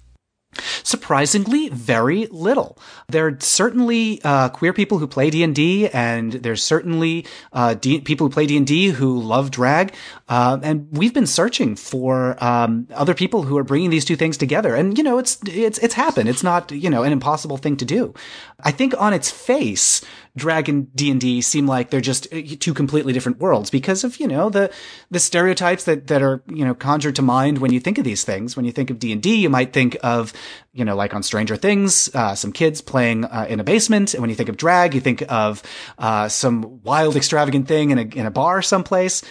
Surprisingly, 0.83 1.69
very 1.69 2.27
little. 2.31 2.79
There 3.09 3.27
are 3.27 3.37
certainly 3.41 4.21
uh, 4.25 4.49
queer 4.51 4.73
people 4.73 4.99
who 4.99 5.07
play 5.07 5.31
D 5.31 5.43
and 5.43 5.55
D, 5.55 5.89
and 5.89 6.33
there's 6.33 6.63
certainly 6.63 7.27
uh, 7.53 7.75
D- 7.75 8.01
people 8.01 8.27
who 8.27 8.33
play 8.33 8.47
D 8.47 8.57
and 8.57 8.67
D 8.67 8.89
who 8.89 9.21
love 9.21 9.51
drag. 9.51 9.95
Uh, 10.29 10.59
and 10.63 10.89
we've 10.93 11.13
been 11.13 11.27
searching 11.27 11.77
for 11.77 12.43
um, 12.43 12.87
other 12.95 13.15
people 13.15 13.43
who 13.43 13.59
are 13.59 13.65
bringing 13.65 13.91
these 13.91 14.05
two 14.05 14.17
things 14.17 14.37
together. 14.37 14.75
And 14.75 14.97
you 14.97 15.05
know, 15.05 15.19
it's 15.19 15.39
it's 15.47 15.79
it's 15.79 15.95
happened. 15.95 16.29
It's 16.29 16.43
not 16.43 16.71
you 16.73 16.91
know 16.91 17.03
an 17.03 17.13
impossible 17.13 17.57
thing 17.57 17.77
to 17.79 17.85
do. 17.85 18.15
I 18.61 18.71
think 18.71 18.95
on 18.99 19.13
its 19.13 19.31
face, 19.31 20.03
drag 20.37 20.69
and 20.69 20.95
D&D 20.95 21.41
seem 21.41 21.67
like 21.67 21.91
they're 21.91 22.01
just 22.01 22.33
uh, 22.33 22.41
two 22.61 22.75
completely 22.75 23.13
different 23.13 23.39
worlds 23.39 23.71
because 23.71 24.05
of, 24.05 24.21
you 24.21 24.29
know, 24.29 24.51
the, 24.51 24.71
the 25.11 25.19
stereotypes 25.19 25.85
that, 25.85 26.07
that 26.09 26.23
are, 26.23 26.43
you 26.47 26.65
know, 26.65 26.75
conjured 26.75 27.17
to 27.17 27.23
mind 27.23 27.59
when 27.59 27.73
you 27.73 27.81
think 27.81 27.99
of 27.99 28.05
these 28.05 28.23
things. 28.23 28.55
When 28.55 28.67
you 28.67 28.73
think 28.73 28.91
of 28.91 28.99
D&D, 28.99 29.35
you 29.35 29.49
might 29.49 29.73
think 29.73 29.97
of, 30.03 30.33
you 30.73 30.85
know, 30.85 30.95
like 30.95 31.15
on 31.15 31.23
Stranger 31.23 31.57
Things, 31.57 32.15
uh, 32.15 32.35
some 32.35 32.53
kids 32.53 32.81
playing 32.83 33.25
uh, 33.25 33.47
in 33.49 33.61
a 33.61 33.65
basement. 33.65 34.13
And 34.13 34.21
when 34.21 34.31
you 34.31 34.37
think 34.37 34.51
of 34.51 34.57
drag, 34.57 34.95
you 34.95 35.01
think 35.01 35.25
of, 35.29 35.63
uh, 35.99 36.29
some 36.29 36.83
wild, 36.83 37.17
extravagant 37.17 37.67
thing 37.67 37.91
in 37.91 37.99
a, 37.99 38.03
in 38.03 38.27
a 38.27 38.31
bar 38.31 38.61
someplace. 38.61 39.23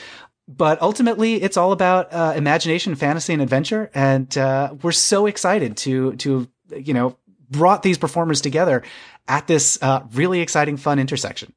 But 0.48 0.82
ultimately, 0.82 1.42
it's 1.42 1.58
all 1.58 1.72
about, 1.72 2.12
uh, 2.14 2.34
imagination, 2.36 2.96
fantasy, 2.96 3.34
and 3.34 3.42
adventure. 3.42 3.92
And, 3.94 4.36
uh, 4.38 4.74
we're 4.82 4.92
so 4.92 5.28
excited 5.28 5.78
to, 5.78 6.16
to, 6.18 6.48
you 6.76 6.94
know, 6.94 7.18
brought 7.50 7.84
these 7.84 7.98
performers 7.98 8.42
together 8.42 8.84
at 9.28 9.48
this 9.48 9.82
uh, 9.82 10.04
really 10.14 10.42
exciting, 10.42 10.78
fun 10.78 11.00
intersection. 11.00 11.54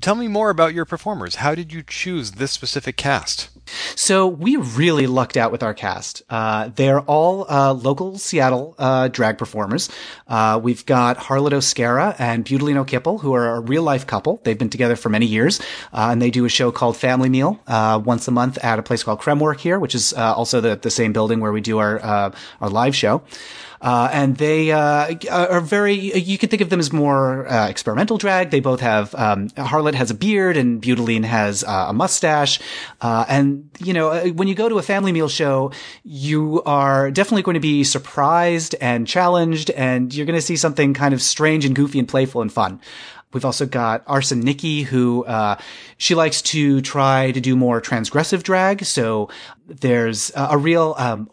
Tell 0.00 0.14
me 0.14 0.28
more 0.28 0.50
about 0.50 0.74
your 0.74 0.84
performers. 0.84 1.36
How 1.36 1.54
did 1.54 1.72
you 1.72 1.82
choose 1.82 2.32
this 2.32 2.50
specific 2.50 2.96
cast? 2.96 3.48
So 3.94 4.26
we 4.26 4.56
really 4.56 5.06
lucked 5.06 5.36
out 5.36 5.52
with 5.52 5.62
our 5.62 5.74
cast. 5.74 6.22
Uh, 6.28 6.70
they're 6.74 7.00
all 7.00 7.46
uh, 7.50 7.72
local 7.72 8.18
Seattle 8.18 8.74
uh, 8.78 9.08
drag 9.08 9.38
performers. 9.38 9.88
Uh, 10.26 10.60
we've 10.62 10.84
got 10.84 11.16
Harlot 11.18 11.52
Oscara 11.52 12.16
and 12.18 12.44
Butalino 12.44 12.86
Kipple, 12.86 13.20
who 13.20 13.34
are 13.34 13.56
a 13.56 13.60
real 13.60 13.82
life 13.82 14.06
couple. 14.06 14.40
They've 14.44 14.58
been 14.58 14.70
together 14.70 14.96
for 14.96 15.08
many 15.08 15.26
years, 15.26 15.60
uh, 15.92 16.08
and 16.10 16.20
they 16.20 16.30
do 16.30 16.44
a 16.44 16.48
show 16.48 16.72
called 16.72 16.96
Family 16.96 17.28
Meal 17.28 17.60
uh, 17.66 18.00
once 18.04 18.26
a 18.28 18.32
month 18.32 18.58
at 18.58 18.78
a 18.78 18.82
place 18.82 19.02
called 19.02 19.20
Kremwerk 19.20 19.60
here, 19.60 19.78
which 19.78 19.94
is 19.94 20.12
also 20.12 20.60
the, 20.60 20.76
the 20.76 20.90
same 20.90 21.12
building 21.12 21.40
where 21.40 21.52
we 21.52 21.60
do 21.60 21.78
our 21.78 22.00
our 22.60 22.68
live 22.68 22.94
show. 22.94 23.22
Uh, 23.82 24.08
and 24.12 24.36
they 24.36 24.70
uh, 24.70 25.14
are 25.28 25.60
very. 25.60 25.94
You 25.94 26.38
could 26.38 26.50
think 26.50 26.62
of 26.62 26.70
them 26.70 26.78
as 26.78 26.92
more 26.92 27.48
uh, 27.48 27.68
experimental 27.68 28.16
drag. 28.16 28.50
They 28.50 28.60
both 28.60 28.80
have 28.80 29.12
um, 29.16 29.48
Harlot 29.50 29.94
has 29.94 30.10
a 30.10 30.14
beard 30.14 30.56
and 30.56 30.80
Butaline 30.80 31.24
has 31.24 31.64
uh, 31.64 31.86
a 31.88 31.92
mustache. 31.92 32.60
Uh, 33.00 33.24
and 33.28 33.68
you 33.80 33.92
know, 33.92 34.10
uh, 34.10 34.28
when 34.28 34.46
you 34.46 34.54
go 34.54 34.68
to 34.68 34.78
a 34.78 34.82
family 34.82 35.10
meal 35.10 35.28
show, 35.28 35.72
you 36.04 36.62
are 36.62 37.10
definitely 37.10 37.42
going 37.42 37.54
to 37.54 37.60
be 37.60 37.82
surprised 37.82 38.76
and 38.80 39.06
challenged, 39.06 39.70
and 39.70 40.14
you're 40.14 40.26
going 40.26 40.38
to 40.38 40.42
see 40.42 40.56
something 40.56 40.94
kind 40.94 41.12
of 41.12 41.20
strange 41.20 41.64
and 41.64 41.74
goofy 41.74 41.98
and 41.98 42.08
playful 42.08 42.40
and 42.40 42.52
fun. 42.52 42.80
We've 43.32 43.44
also 43.44 43.66
got 43.66 44.02
Arson 44.06 44.40
Nicki, 44.40 44.82
who 44.82 45.24
uh, 45.24 45.56
she 45.96 46.14
likes 46.14 46.42
to 46.42 46.80
try 46.80 47.30
to 47.32 47.40
do 47.40 47.56
more 47.56 47.80
transgressive 47.80 48.42
drag. 48.42 48.84
So 48.84 49.28
there's 49.66 50.30
a, 50.34 50.48
a 50.52 50.58
real 50.58 50.94
um, 50.98 51.30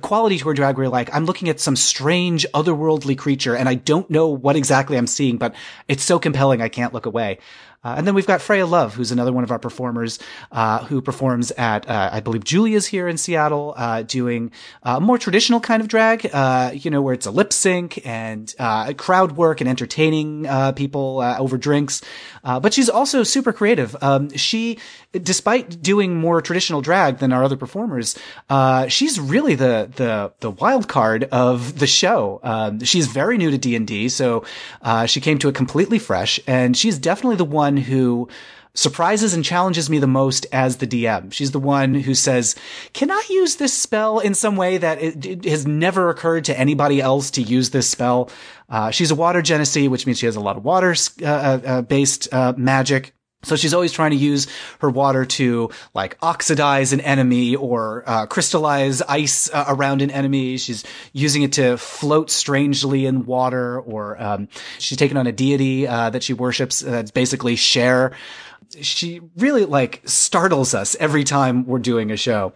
quality 0.00 0.38
to 0.38 0.48
her 0.48 0.54
drag 0.54 0.76
where 0.76 0.88
like 0.88 1.14
I'm 1.14 1.24
looking 1.24 1.48
at 1.48 1.60
some 1.60 1.76
strange 1.76 2.46
otherworldly 2.54 3.16
creature 3.16 3.54
and 3.56 3.68
I 3.68 3.74
don't 3.74 4.08
know 4.10 4.28
what 4.28 4.56
exactly 4.56 4.96
I'm 4.96 5.06
seeing, 5.06 5.38
but 5.38 5.54
it's 5.88 6.02
so 6.02 6.18
compelling 6.18 6.60
I 6.60 6.68
can't 6.68 6.92
look 6.92 7.06
away. 7.06 7.38
Uh, 7.84 7.94
and 7.98 8.06
then 8.06 8.14
we've 8.14 8.26
got 8.26 8.40
Freya 8.40 8.64
Love, 8.64 8.94
who's 8.94 9.10
another 9.10 9.32
one 9.32 9.42
of 9.42 9.50
our 9.50 9.58
performers, 9.58 10.20
uh, 10.52 10.84
who 10.84 11.02
performs 11.02 11.50
at, 11.52 11.88
uh, 11.88 12.10
I 12.12 12.20
believe 12.20 12.44
Julia's 12.44 12.86
here 12.86 13.08
in 13.08 13.16
Seattle, 13.16 13.74
uh, 13.76 14.02
doing 14.02 14.52
a 14.84 15.00
more 15.00 15.18
traditional 15.18 15.58
kind 15.58 15.82
of 15.82 15.88
drag, 15.88 16.30
uh, 16.32 16.70
you 16.74 16.92
know, 16.92 17.02
where 17.02 17.12
it's 17.12 17.26
a 17.26 17.32
lip 17.32 17.52
sync 17.52 18.04
and, 18.06 18.54
uh, 18.60 18.92
crowd 18.92 19.32
work 19.32 19.60
and 19.60 19.68
entertaining, 19.68 20.46
people, 20.76 21.20
over 21.38 21.58
drinks. 21.58 22.02
but 22.44 22.72
she's 22.72 22.88
also 22.88 23.24
super 23.24 23.52
creative. 23.52 23.96
Um, 24.00 24.30
she, 24.36 24.78
despite 25.10 25.82
doing 25.82 26.14
more 26.16 26.40
traditional 26.40 26.82
drag 26.82 27.18
than 27.18 27.32
our 27.32 27.42
other 27.42 27.56
performers, 27.56 28.16
she's 28.88 29.18
really 29.18 29.56
the, 29.56 29.90
the, 29.96 30.32
the 30.38 30.50
wild 30.50 30.88
card 30.88 31.24
of 31.32 31.80
the 31.80 31.86
show. 31.88 32.38
Um, 32.44 32.80
she's 32.84 33.08
very 33.08 33.38
new 33.38 33.50
to 33.50 33.58
D&D, 33.58 34.08
so, 34.08 34.44
she 35.06 35.20
came 35.20 35.38
to 35.38 35.48
it 35.48 35.54
completely 35.54 35.98
fresh 35.98 36.38
and 36.46 36.76
she's 36.76 36.98
definitely 36.98 37.36
the 37.36 37.44
one 37.44 37.71
one 37.72 37.82
who 37.82 38.28
surprises 38.74 39.34
and 39.34 39.44
challenges 39.44 39.90
me 39.90 39.98
the 39.98 40.06
most 40.06 40.46
as 40.52 40.76
the 40.76 40.86
DM. 40.86 41.32
She's 41.32 41.50
the 41.50 41.58
one 41.58 41.94
who 41.94 42.14
says, 42.14 42.54
can 42.92 43.10
I 43.10 43.22
use 43.28 43.56
this 43.56 43.76
spell 43.76 44.18
in 44.18 44.34
some 44.34 44.56
way 44.56 44.78
that 44.78 45.02
it, 45.02 45.26
it 45.26 45.44
has 45.44 45.66
never 45.66 46.08
occurred 46.08 46.46
to 46.46 46.58
anybody 46.58 47.00
else 47.00 47.30
to 47.32 47.42
use 47.42 47.70
this 47.70 47.88
spell? 47.88 48.30
Uh, 48.70 48.90
she's 48.90 49.10
a 49.10 49.14
water 49.14 49.42
genasi, 49.42 49.88
which 49.88 50.06
means 50.06 50.18
she 50.18 50.26
has 50.26 50.36
a 50.36 50.40
lot 50.40 50.56
of 50.56 50.64
water 50.64 50.94
uh, 51.22 51.26
uh, 51.26 51.60
uh, 51.64 51.82
based 51.82 52.32
uh, 52.32 52.54
magic. 52.56 53.14
So 53.44 53.56
she's 53.56 53.74
always 53.74 53.92
trying 53.92 54.12
to 54.12 54.16
use 54.16 54.46
her 54.78 54.88
water 54.88 55.24
to 55.24 55.70
like 55.94 56.16
oxidize 56.22 56.92
an 56.92 57.00
enemy 57.00 57.56
or 57.56 58.04
uh, 58.06 58.26
crystallize 58.26 59.02
ice 59.02 59.50
uh, 59.52 59.64
around 59.66 60.00
an 60.00 60.10
enemy. 60.10 60.56
She's 60.58 60.84
using 61.12 61.42
it 61.42 61.52
to 61.54 61.76
float 61.76 62.30
strangely 62.30 63.04
in 63.06 63.26
water, 63.26 63.80
or 63.80 64.22
um, 64.22 64.48
she's 64.78 64.98
taken 64.98 65.16
on 65.16 65.26
a 65.26 65.32
deity 65.32 65.88
uh, 65.88 66.10
that 66.10 66.22
she 66.22 66.34
worships. 66.34 66.80
That's 66.80 67.10
basically 67.10 67.56
Cher 67.56 68.12
she 68.80 69.20
really 69.36 69.64
like 69.64 70.02
startles 70.04 70.74
us 70.74 70.96
every 70.98 71.24
time 71.24 71.66
we're 71.66 71.78
doing 71.78 72.10
a 72.10 72.16
show. 72.16 72.52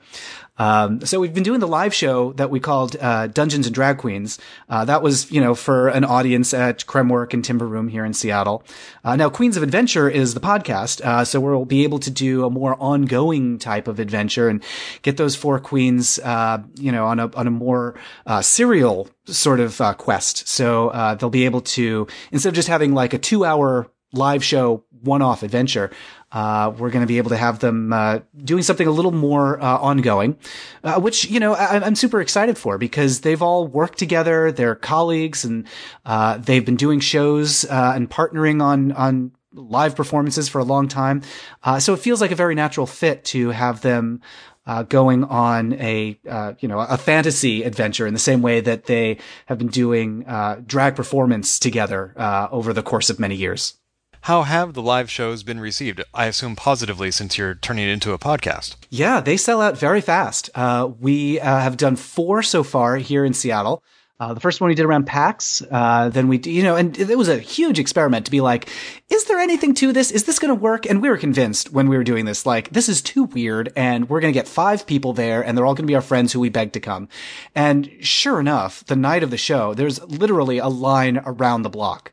Um, 0.59 1.05
so 1.05 1.21
we've 1.21 1.35
been 1.35 1.43
doing 1.43 1.61
the 1.61 1.69
live 1.69 1.93
show 1.93 2.33
that 2.35 2.51
we 2.51 2.61
called 2.61 2.97
uh, 2.99 3.27
Dungeons 3.27 3.67
and 3.67 3.75
Drag 3.75 3.99
Queens. 3.99 4.39
Uh, 4.69 4.85
that 4.87 5.03
was, 5.03 5.31
you 5.31 5.41
know, 5.41 5.55
for 5.55 5.89
an 5.89 6.05
audience 6.05 6.55
at 6.55 6.87
Kremwerk 6.87 7.35
and 7.35 7.45
Timbre 7.45 7.67
Room 7.67 7.89
here 7.89 8.05
in 8.05 8.15
Seattle. 8.15 8.65
Uh, 9.05 9.17
now, 9.17 9.29
Queens 9.29 9.57
of 9.57 9.63
Adventure 9.63 10.09
is 10.09 10.35
the 10.35 10.41
podcast, 10.41 11.03
uh, 11.03 11.25
so 11.25 11.41
we'll 11.41 11.65
be 11.65 11.85
able 11.85 11.99
to 11.99 12.11
do 12.11 12.45
a 12.45 12.51
more 12.51 12.77
ongoing 12.81 13.59
type 13.59 13.89
of 13.89 14.01
adventure 14.01 14.49
and 14.49 14.63
get 15.03 15.17
those 15.17 15.37
four 15.37 15.59
queens, 15.59 16.19
uh, 16.21 16.63
you 16.77 16.91
know, 16.91 17.07
on 17.07 17.21
a 17.21 17.31
on 17.37 17.47
a 17.47 17.51
more 17.51 17.99
uh, 18.27 18.41
serial 18.41 19.09
sort 19.27 19.61
of 19.61 19.79
quest. 19.99 20.49
So 20.49 21.17
they'll 21.19 21.31
be 21.31 21.45
able 21.45 21.63
to 21.63 22.07
instead 22.33 22.51
of 22.51 22.55
just 22.55 22.69
having 22.69 22.95
like 22.95 23.13
a 23.13 23.19
two 23.19 23.45
hour 23.45 23.91
live 24.13 24.43
show 24.45 24.85
one-off 25.03 25.43
adventure. 25.43 25.91
Uh, 26.33 26.73
we're 26.77 26.91
going 26.91 27.03
to 27.03 27.07
be 27.07 27.19
able 27.19 27.31
to 27.31 27.37
have 27.37 27.61
them 27.61 27.93
uh, 27.93 28.19
doing 28.45 28.63
something 28.63 28.87
a 28.87 28.91
little 28.91 29.13
more 29.13 29.61
uh, 29.63 29.79
ongoing, 29.79 30.37
uh, 30.85 31.01
which 31.01 31.31
you 31.31 31.41
know 31.41 31.55
I- 31.55 31.87
am 31.87 31.95
super 31.95 32.21
excited 32.21 32.59
for 32.59 32.79
because 32.79 33.21
they've 33.21 33.41
all 33.41 33.67
worked 33.67 33.99
together, 33.99 34.51
they're 34.53 34.75
colleagues, 34.75 35.45
and 35.45 35.67
uh, 36.05 36.39
they've 36.39 36.65
been 36.65 36.77
doing 36.77 37.01
shows 37.01 37.65
uh, 37.67 37.93
and 37.95 38.11
partnering 38.11 38.63
on 38.63 38.93
on 38.93 39.33
live 39.53 39.97
performances 39.97 40.49
for 40.49 40.59
a 40.59 40.65
long 40.65 40.89
time. 40.89 41.23
so 41.79 41.95
it 41.95 42.01
feels 42.01 42.21
like 42.21 42.31
a 42.31 42.37
very 42.37 42.55
natural 42.55 42.87
fit 42.87 43.25
to 43.25 43.51
have 43.51 43.81
them. 43.81 44.21
going 44.89 45.25
on 45.25 45.73
a 45.75 46.19
you 46.59 46.69
know 46.69 46.81
a 46.81 46.99
fantasy 46.99 47.63
adventure 47.63 48.07
in 48.07 48.13
the 48.13 48.21
same 48.21 48.43
way 48.43 48.61
that 48.61 48.85
they 48.85 49.17
have 49.47 49.57
been 49.57 49.69
doing 49.69 50.25
drag 50.67 50.97
performance 50.97 51.59
together 51.59 52.13
over 52.51 52.73
the 52.75 52.83
course 52.83 53.09
of 53.09 53.19
many 53.19 53.37
years. 53.37 53.79
How 54.27 54.43
have 54.43 54.75
the 54.75 54.83
live 54.83 55.09
shows 55.09 55.45
been 55.45 55.61
received? 55.61 56.03
I 56.13 56.27
assume 56.27 56.57
positively 56.57 57.13
since 57.13 57.39
you're 57.39 57.55
turning 57.55 57.89
it 57.89 57.93
into 57.93 58.13
a 58.13 58.19
podcast. 58.19 58.75
Yeah, 58.91 59.21
they 59.21 59.37
sell 59.37 59.63
out 59.63 59.79
very 59.79 60.01
fast. 60.01 60.51
Uh, 60.53 60.91
we 60.99 61.39
uh, 61.39 61.61
have 61.61 61.77
done 61.77 61.95
four 61.95 62.43
so 62.43 62.65
far 62.65 62.97
here 62.97 63.25
in 63.25 63.35
Seattle. 63.35 63.85
Uh, 64.19 64.35
the 64.35 64.41
first 64.41 64.61
one 64.61 64.67
we 64.67 64.75
did 64.75 64.85
around 64.85 65.07
PAX. 65.07 65.63
Uh, 65.71 66.09
then 66.09 66.27
we, 66.27 66.39
you 66.39 66.65
know, 66.65 66.75
and 66.75 66.99
it 66.99 67.17
was 67.17 67.29
a 67.29 67.39
huge 67.39 67.79
experiment 67.79 68.25
to 68.25 68.33
be 68.33 68.41
like, 68.41 68.69
is 69.11 69.27
there 69.27 69.39
anything 69.39 69.75
to 69.75 69.93
this? 69.93 70.11
Is 70.11 70.25
this 70.25 70.41
going 70.41 70.53
to 70.53 70.61
work? 70.61 70.87
And 70.87 71.01
we 71.01 71.09
were 71.09 71.19
convinced 71.19 71.71
when 71.71 71.89
we 71.89 71.97
were 71.97 72.03
doing 72.03 72.25
this, 72.25 72.45
like, 72.45 72.71
this 72.71 72.89
is 72.89 73.01
too 73.03 73.23
weird 73.23 73.73
and 73.77 74.09
we're 74.09 74.21
going 74.21 74.35
to 74.35 74.37
get 74.37 74.49
five 74.49 74.89
people 74.89 75.13
there 75.13 75.41
and 75.41 75.57
they're 75.57 75.65
all 75.65 75.75
going 75.75 75.87
to 75.87 75.91
be 75.91 75.95
our 75.95 76.03
friends 76.03 76.33
who 76.33 76.41
we 76.41 76.49
begged 76.49 76.73
to 76.73 76.81
come. 76.81 77.09
And 77.55 77.93
sure 78.01 78.41
enough, 78.41 78.85
the 78.87 78.97
night 78.97 79.23
of 79.23 79.31
the 79.31 79.39
show, 79.39 79.73
there's 79.73 80.03
literally 80.03 80.59
a 80.59 80.67
line 80.67 81.23
around 81.25 81.63
the 81.63 81.71
block. 81.71 82.11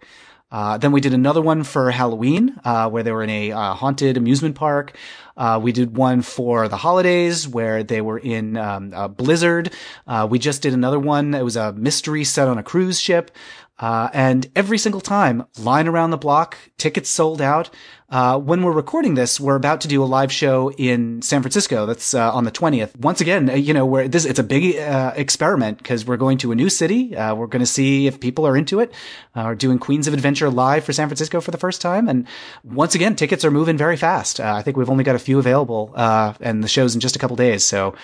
Uh, 0.53 0.77
then 0.77 0.91
we 0.91 1.01
did 1.01 1.15
another 1.15 1.41
one 1.41 1.63
for 1.63 1.89
Halloween, 1.89 2.55
uh, 2.63 2.87
where 2.87 3.01
they 3.01 3.11
were 3.11 3.23
in 3.23 3.29
a 3.31 3.51
uh, 3.51 3.73
haunted 3.73 4.17
amusement 4.17 4.53
park. 4.53 4.95
Uh, 5.35 5.59
we 5.61 5.71
did 5.71 5.97
one 5.97 6.21
for 6.21 6.67
the 6.67 6.77
holidays 6.77 7.47
where 7.47 7.81
they 7.83 8.01
were 8.01 8.19
in 8.19 8.55
um, 8.55 8.93
a 8.93 9.09
blizzard. 9.09 9.73
Uh, 10.05 10.27
we 10.29 10.37
just 10.37 10.61
did 10.61 10.73
another 10.73 10.99
one. 10.99 11.33
It 11.33 11.43
was 11.43 11.55
a 11.55 11.73
mystery 11.73 12.23
set 12.23 12.47
on 12.47 12.59
a 12.59 12.63
cruise 12.63 12.99
ship. 12.99 13.31
Uh, 13.79 14.07
and 14.13 14.47
every 14.55 14.77
single 14.77 15.01
time, 15.01 15.45
line 15.57 15.87
around 15.87 16.11
the 16.11 16.17
block, 16.17 16.57
tickets 16.77 17.09
sold 17.09 17.41
out. 17.41 17.69
Uh, 18.07 18.37
when 18.37 18.61
we're 18.61 18.71
recording 18.71 19.15
this, 19.15 19.39
we're 19.39 19.55
about 19.55 19.81
to 19.81 19.87
do 19.87 20.03
a 20.03 20.05
live 20.05 20.31
show 20.31 20.71
in 20.73 21.19
San 21.23 21.41
Francisco. 21.41 21.87
That's 21.87 22.13
uh, 22.13 22.31
on 22.31 22.43
the 22.43 22.51
20th. 22.51 22.95
Once 22.97 23.19
again, 23.19 23.49
uh, 23.49 23.53
you 23.53 23.73
know, 23.73 24.07
this, 24.07 24.25
it's 24.25 24.37
a 24.37 24.43
big 24.43 24.77
uh, 24.77 25.13
experiment 25.15 25.79
because 25.79 26.05
we're 26.05 26.17
going 26.17 26.37
to 26.39 26.51
a 26.51 26.55
new 26.55 26.69
city. 26.69 27.15
Uh, 27.17 27.33
we're 27.33 27.47
going 27.47 27.61
to 27.61 27.65
see 27.65 28.05
if 28.05 28.19
people 28.19 28.45
are 28.45 28.55
into 28.55 28.79
it. 28.79 28.93
we're 29.35 29.55
doing 29.55 29.79
Queens 29.79 30.07
of 30.07 30.13
Adventure 30.13 30.51
live 30.51 30.83
for 30.83 30.93
San 30.93 31.07
Francisco 31.07 31.41
for 31.41 31.49
the 31.49 31.57
first 31.57 31.81
time. 31.81 32.07
And 32.07 32.27
once 32.63 32.93
again, 32.93 33.15
tickets 33.15 33.43
are 33.43 33.51
moving 33.51 33.77
very 33.77 33.97
fast. 33.97 34.39
I 34.39 34.61
think 34.61 34.77
we've 34.77 34.89
only 34.89 35.03
got 35.03 35.15
a 35.15 35.19
few 35.19 35.39
available, 35.39 35.91
and 35.95 36.63
the 36.63 36.67
show's 36.67 36.93
in 36.93 37.01
just 37.01 37.15
a 37.15 37.19
couple 37.19 37.35
days. 37.35 37.63
So, 37.63 37.95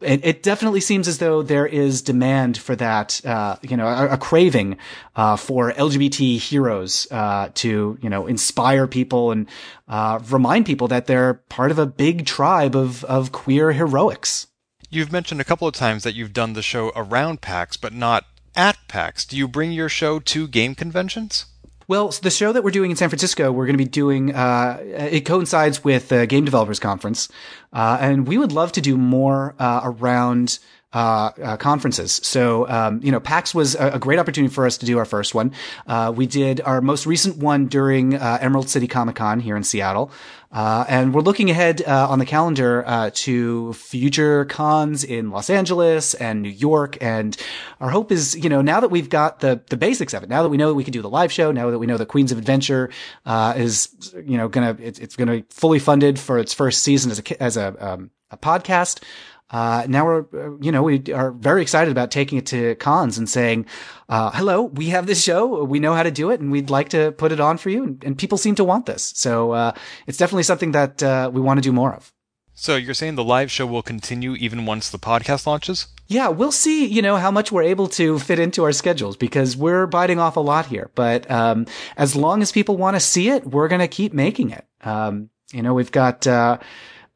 it, 0.00 0.24
it, 0.24 0.42
definitely 0.42 0.80
seems 0.80 1.06
as 1.08 1.18
though 1.18 1.42
there 1.42 1.66
is 1.66 2.02
demand 2.02 2.56
for 2.56 2.74
that, 2.76 3.24
uh, 3.24 3.56
you 3.62 3.76
know, 3.76 3.86
a, 3.86 4.10
a 4.10 4.18
craving 4.18 4.78
uh, 5.16 5.36
for 5.36 5.72
LGBT 5.72 6.38
heroes 6.38 7.06
uh, 7.10 7.50
to, 7.54 7.98
you 8.00 8.08
know, 8.08 8.26
inspire 8.26 8.86
people 8.86 9.30
and 9.30 9.46
uh, 9.88 10.20
remind 10.30 10.66
people 10.66 10.88
that 10.88 11.06
they're 11.06 11.34
part 11.34 11.70
of 11.70 11.78
a 11.78 11.86
big 11.86 12.26
tribe 12.26 12.74
of 12.74 13.04
of 13.04 13.32
queer 13.32 13.72
heroics. 13.72 14.46
You've 14.88 15.12
mentioned 15.12 15.40
a 15.40 15.44
couple 15.44 15.68
of 15.68 15.74
times 15.74 16.02
that 16.02 16.14
you've 16.14 16.32
done 16.32 16.54
the 16.54 16.62
show 16.62 16.92
around 16.96 17.40
PAX, 17.40 17.76
but 17.76 17.92
not 17.92 18.24
at 18.56 18.76
PAX. 18.88 19.24
Do 19.24 19.36
you 19.36 19.46
bring 19.46 19.70
your 19.70 19.88
show 19.88 20.18
to 20.18 20.48
game 20.48 20.74
conventions? 20.74 21.46
Well, 21.90 22.10
the 22.22 22.30
show 22.30 22.52
that 22.52 22.62
we're 22.62 22.70
doing 22.70 22.92
in 22.92 22.96
San 22.96 23.08
Francisco, 23.08 23.50
we're 23.50 23.66
going 23.66 23.76
to 23.76 23.84
be 23.84 23.90
doing. 23.90 24.32
Uh, 24.32 24.78
it 24.80 25.22
coincides 25.22 25.82
with 25.82 26.08
the 26.08 26.24
Game 26.24 26.44
Developers 26.44 26.78
Conference, 26.78 27.28
uh, 27.72 27.98
and 28.00 28.28
we 28.28 28.38
would 28.38 28.52
love 28.52 28.70
to 28.70 28.80
do 28.80 28.96
more 28.96 29.56
uh, 29.58 29.80
around 29.82 30.60
uh, 30.92 31.30
uh, 31.40 31.56
conferences. 31.56 32.20
So, 32.24 32.68
um, 32.68 33.00
you 33.00 33.12
know, 33.12 33.20
PAX 33.20 33.54
was 33.54 33.76
a, 33.76 33.92
a, 33.92 33.98
great 34.00 34.18
opportunity 34.18 34.52
for 34.52 34.66
us 34.66 34.76
to 34.78 34.86
do 34.86 34.98
our 34.98 35.04
first 35.04 35.36
one. 35.36 35.52
Uh, 35.86 36.12
we 36.14 36.26
did 36.26 36.60
our 36.62 36.80
most 36.80 37.06
recent 37.06 37.36
one 37.36 37.66
during 37.66 38.16
uh, 38.16 38.38
Emerald 38.40 38.68
City 38.68 38.88
Comic 38.88 39.14
Con 39.14 39.38
here 39.38 39.56
in 39.56 39.62
Seattle. 39.62 40.10
Uh, 40.52 40.84
and 40.88 41.14
we're 41.14 41.20
looking 41.20 41.48
ahead 41.48 41.82
uh, 41.86 42.08
on 42.08 42.18
the 42.18 42.26
calendar 42.26 43.10
to 43.14 43.72
future 43.74 44.44
cons 44.46 45.04
in 45.04 45.30
Los 45.30 45.48
Angeles 45.48 46.14
and 46.14 46.42
New 46.42 46.48
York. 46.48 46.98
And 47.00 47.36
our 47.80 47.90
hope 47.90 48.10
is, 48.10 48.34
you 48.34 48.48
know, 48.48 48.60
now 48.60 48.80
that 48.80 48.88
we've 48.88 49.08
got 49.08 49.40
the 49.40 49.60
the 49.68 49.76
basics 49.76 50.12
of 50.12 50.22
it, 50.22 50.28
now 50.28 50.42
that 50.42 50.48
we 50.48 50.56
know 50.56 50.68
that 50.68 50.74
we 50.74 50.84
can 50.84 50.92
do 50.92 51.02
the 51.02 51.10
live 51.10 51.30
show, 51.30 51.52
now 51.52 51.70
that 51.70 51.78
we 51.78 51.86
know 51.86 51.96
that 51.96 52.06
Queens 52.06 52.32
of 52.32 52.38
Adventure 52.38 52.90
is, 53.26 54.12
you 54.14 54.36
know, 54.36 54.48
gonna 54.48 54.76
it's, 54.80 54.98
it's 54.98 55.16
gonna 55.16 55.36
be 55.36 55.44
fully 55.50 55.78
funded 55.78 56.18
for 56.18 56.38
its 56.38 56.52
first 56.52 56.82
season 56.82 57.10
as 57.10 57.20
a 57.20 57.42
as 57.42 57.56
a 57.56 57.92
um, 57.92 58.10
a 58.30 58.36
podcast. 58.36 59.02
Uh, 59.50 59.84
now 59.88 60.04
we're, 60.04 60.24
uh, 60.34 60.56
you 60.60 60.70
know, 60.70 60.82
we 60.82 61.02
are 61.12 61.32
very 61.32 61.62
excited 61.62 61.90
about 61.90 62.10
taking 62.10 62.38
it 62.38 62.46
to 62.46 62.74
cons 62.76 63.18
and 63.18 63.28
saying, 63.28 63.66
uh, 64.08 64.30
hello, 64.30 64.62
we 64.62 64.86
have 64.86 65.06
this 65.06 65.22
show. 65.22 65.64
We 65.64 65.80
know 65.80 65.94
how 65.94 66.04
to 66.04 66.10
do 66.10 66.30
it 66.30 66.40
and 66.40 66.52
we'd 66.52 66.70
like 66.70 66.90
to 66.90 67.12
put 67.12 67.32
it 67.32 67.40
on 67.40 67.58
for 67.58 67.70
you. 67.70 67.84
And, 67.84 68.04
and 68.04 68.18
people 68.18 68.38
seem 68.38 68.54
to 68.56 68.64
want 68.64 68.86
this. 68.86 69.12
So, 69.16 69.52
uh, 69.52 69.72
it's 70.06 70.18
definitely 70.18 70.44
something 70.44 70.72
that, 70.72 71.02
uh, 71.02 71.30
we 71.32 71.40
want 71.40 71.58
to 71.58 71.62
do 71.62 71.72
more 71.72 71.92
of. 71.94 72.12
So 72.54 72.76
you're 72.76 72.94
saying 72.94 73.14
the 73.14 73.24
live 73.24 73.50
show 73.50 73.66
will 73.66 73.82
continue 73.82 74.34
even 74.34 74.66
once 74.66 74.90
the 74.90 74.98
podcast 74.98 75.46
launches? 75.46 75.86
Yeah, 76.06 76.28
we'll 76.28 76.52
see, 76.52 76.84
you 76.86 77.00
know, 77.00 77.16
how 77.16 77.30
much 77.30 77.50
we're 77.50 77.62
able 77.62 77.88
to 77.88 78.18
fit 78.18 78.38
into 78.38 78.64
our 78.64 78.72
schedules 78.72 79.16
because 79.16 79.56
we're 79.56 79.86
biting 79.86 80.18
off 80.18 80.36
a 80.36 80.40
lot 80.40 80.66
here. 80.66 80.90
But, 80.94 81.30
um, 81.30 81.66
as 81.96 82.14
long 82.14 82.42
as 82.42 82.52
people 82.52 82.76
want 82.76 82.96
to 82.96 83.00
see 83.00 83.30
it, 83.30 83.46
we're 83.46 83.68
going 83.68 83.80
to 83.80 83.88
keep 83.88 84.12
making 84.12 84.50
it. 84.50 84.66
Um, 84.82 85.30
you 85.52 85.62
know, 85.62 85.72
we've 85.74 85.90
got, 85.90 86.26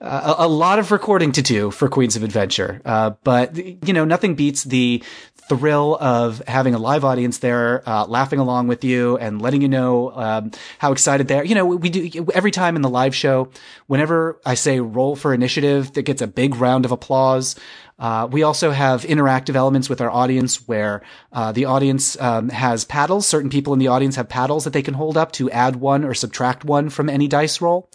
a, 0.04 0.34
a, 0.38 0.48
lot 0.48 0.78
of 0.78 0.90
recording 0.90 1.32
to 1.32 1.42
do 1.42 1.70
for 1.70 1.88
Queens 1.88 2.16
of 2.16 2.22
Adventure. 2.22 2.80
Uh, 2.84 3.10
but, 3.24 3.56
you 3.56 3.92
know, 3.92 4.04
nothing 4.04 4.34
beats 4.34 4.64
the 4.64 5.02
thrill 5.48 5.96
of 6.00 6.42
having 6.46 6.74
a 6.74 6.78
live 6.78 7.04
audience 7.04 7.38
there, 7.38 7.82
uh, 7.88 8.06
laughing 8.06 8.38
along 8.38 8.66
with 8.66 8.84
you 8.84 9.16
and 9.18 9.40
letting 9.42 9.62
you 9.62 9.68
know, 9.68 10.10
um, 10.14 10.50
how 10.78 10.92
excited 10.92 11.28
they 11.28 11.38
are. 11.38 11.44
You 11.44 11.54
know, 11.54 11.66
we 11.66 11.90
do 11.90 12.26
every 12.34 12.50
time 12.50 12.76
in 12.76 12.82
the 12.82 12.88
live 12.88 13.14
show, 13.14 13.50
whenever 13.86 14.40
I 14.44 14.54
say 14.54 14.80
roll 14.80 15.16
for 15.16 15.34
initiative, 15.34 15.92
that 15.94 16.02
gets 16.02 16.22
a 16.22 16.26
big 16.26 16.56
round 16.56 16.84
of 16.84 16.92
applause. 16.92 17.56
Uh, 17.98 18.26
we 18.30 18.42
also 18.42 18.72
have 18.72 19.02
interactive 19.02 19.54
elements 19.54 19.88
with 19.88 20.00
our 20.00 20.10
audience 20.10 20.66
where 20.66 21.02
uh, 21.32 21.52
the 21.52 21.66
audience 21.66 22.20
um, 22.20 22.48
has 22.48 22.84
paddles. 22.84 23.26
Certain 23.26 23.50
people 23.50 23.72
in 23.72 23.78
the 23.78 23.88
audience 23.88 24.16
have 24.16 24.28
paddles 24.28 24.64
that 24.64 24.72
they 24.72 24.82
can 24.82 24.94
hold 24.94 25.16
up 25.16 25.30
to 25.32 25.50
add 25.50 25.76
one 25.76 26.04
or 26.04 26.12
subtract 26.12 26.64
one 26.64 26.90
from 26.90 27.08
any 27.08 27.28
dice 27.28 27.60
roll. 27.60 27.88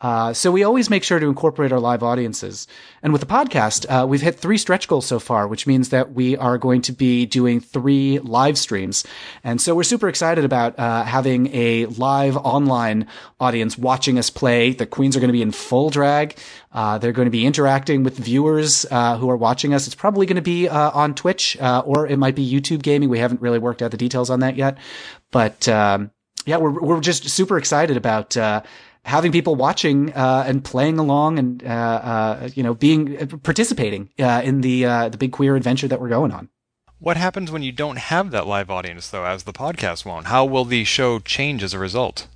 Uh, 0.00 0.32
so 0.32 0.52
we 0.52 0.62
always 0.62 0.88
make 0.88 1.02
sure 1.02 1.18
to 1.18 1.26
incorporate 1.26 1.72
our 1.72 1.80
live 1.80 2.04
audiences. 2.04 2.68
And 3.02 3.12
with 3.12 3.20
the 3.20 3.26
podcast, 3.26 3.84
uh, 3.88 4.06
we've 4.06 4.20
hit 4.20 4.36
three 4.36 4.56
stretch 4.56 4.86
goals 4.86 5.06
so 5.06 5.18
far, 5.18 5.48
which 5.48 5.66
means 5.66 5.88
that 5.88 6.12
we 6.12 6.36
are 6.36 6.56
going 6.56 6.82
to 6.82 6.92
be 6.92 7.26
doing 7.26 7.58
three 7.60 8.20
live 8.20 8.56
streams. 8.58 9.04
And 9.42 9.60
so 9.60 9.74
we're 9.74 9.82
super 9.82 10.08
excited 10.08 10.44
about 10.44 10.78
uh, 10.78 11.02
having 11.02 11.52
a 11.52 11.86
live 11.86 12.36
online 12.36 13.08
audience 13.40 13.76
watching 13.76 14.18
us 14.18 14.30
play. 14.30 14.72
The 14.72 14.86
queens 14.86 15.16
are 15.16 15.20
going 15.20 15.28
to 15.28 15.32
be 15.32 15.42
in 15.42 15.50
full 15.50 15.90
drag. 15.90 16.38
Uh, 16.72 16.98
they're 16.98 17.12
going 17.12 17.26
to 17.26 17.30
be 17.30 17.44
interacting 17.44 18.04
with 18.04 18.16
viewers 18.16 18.86
uh, 18.92 19.16
who 19.16 19.28
are 19.30 19.36
watching 19.36 19.74
us. 19.74 19.86
It's 19.86 19.96
probably 19.96 20.26
going 20.26 20.36
to 20.36 20.42
be 20.42 20.68
on 20.68 21.14
Twitch 21.14 21.56
or 21.60 22.06
it 22.06 22.18
might 22.18 22.36
be 22.36 22.48
YouTube 22.48 22.82
gaming. 22.82 23.08
We 23.08 23.18
haven't 23.18 23.40
really 23.40 23.58
worked 23.58 23.82
out 23.82 23.90
the 23.90 23.96
details 23.96 24.30
on 24.30 24.40
that 24.40 24.54
yet, 24.54 24.78
but. 25.32 25.66
Um, 25.66 26.12
yeah, 26.46 26.56
we're 26.56 26.80
we're 26.80 27.00
just 27.00 27.28
super 27.28 27.58
excited 27.58 27.98
about 27.98 28.34
uh, 28.34 28.62
having 29.08 29.32
people 29.32 29.56
watching 29.56 30.12
uh, 30.12 30.44
and 30.46 30.62
playing 30.62 30.98
along 30.98 31.38
and 31.38 31.64
uh, 31.64 31.66
uh, 31.66 32.48
you 32.54 32.62
know 32.62 32.74
being 32.74 33.16
participating 33.42 34.10
uh, 34.18 34.42
in 34.44 34.60
the 34.60 34.84
uh, 34.84 35.08
the 35.08 35.18
big 35.18 35.32
queer 35.32 35.56
adventure 35.56 35.88
that 35.88 36.00
we're 36.00 36.08
going 36.08 36.30
on. 36.30 36.48
What 37.00 37.16
happens 37.16 37.50
when 37.50 37.62
you 37.62 37.72
don't 37.72 37.98
have 37.98 38.30
that 38.32 38.46
live 38.46 38.70
audience 38.70 39.08
though, 39.08 39.24
as 39.24 39.44
the 39.44 39.52
podcast 39.52 40.04
won't? 40.04 40.26
How 40.26 40.44
will 40.44 40.64
the 40.64 40.84
show 40.84 41.18
change 41.20 41.62
as 41.62 41.72
a 41.72 41.78
result? 41.78 42.26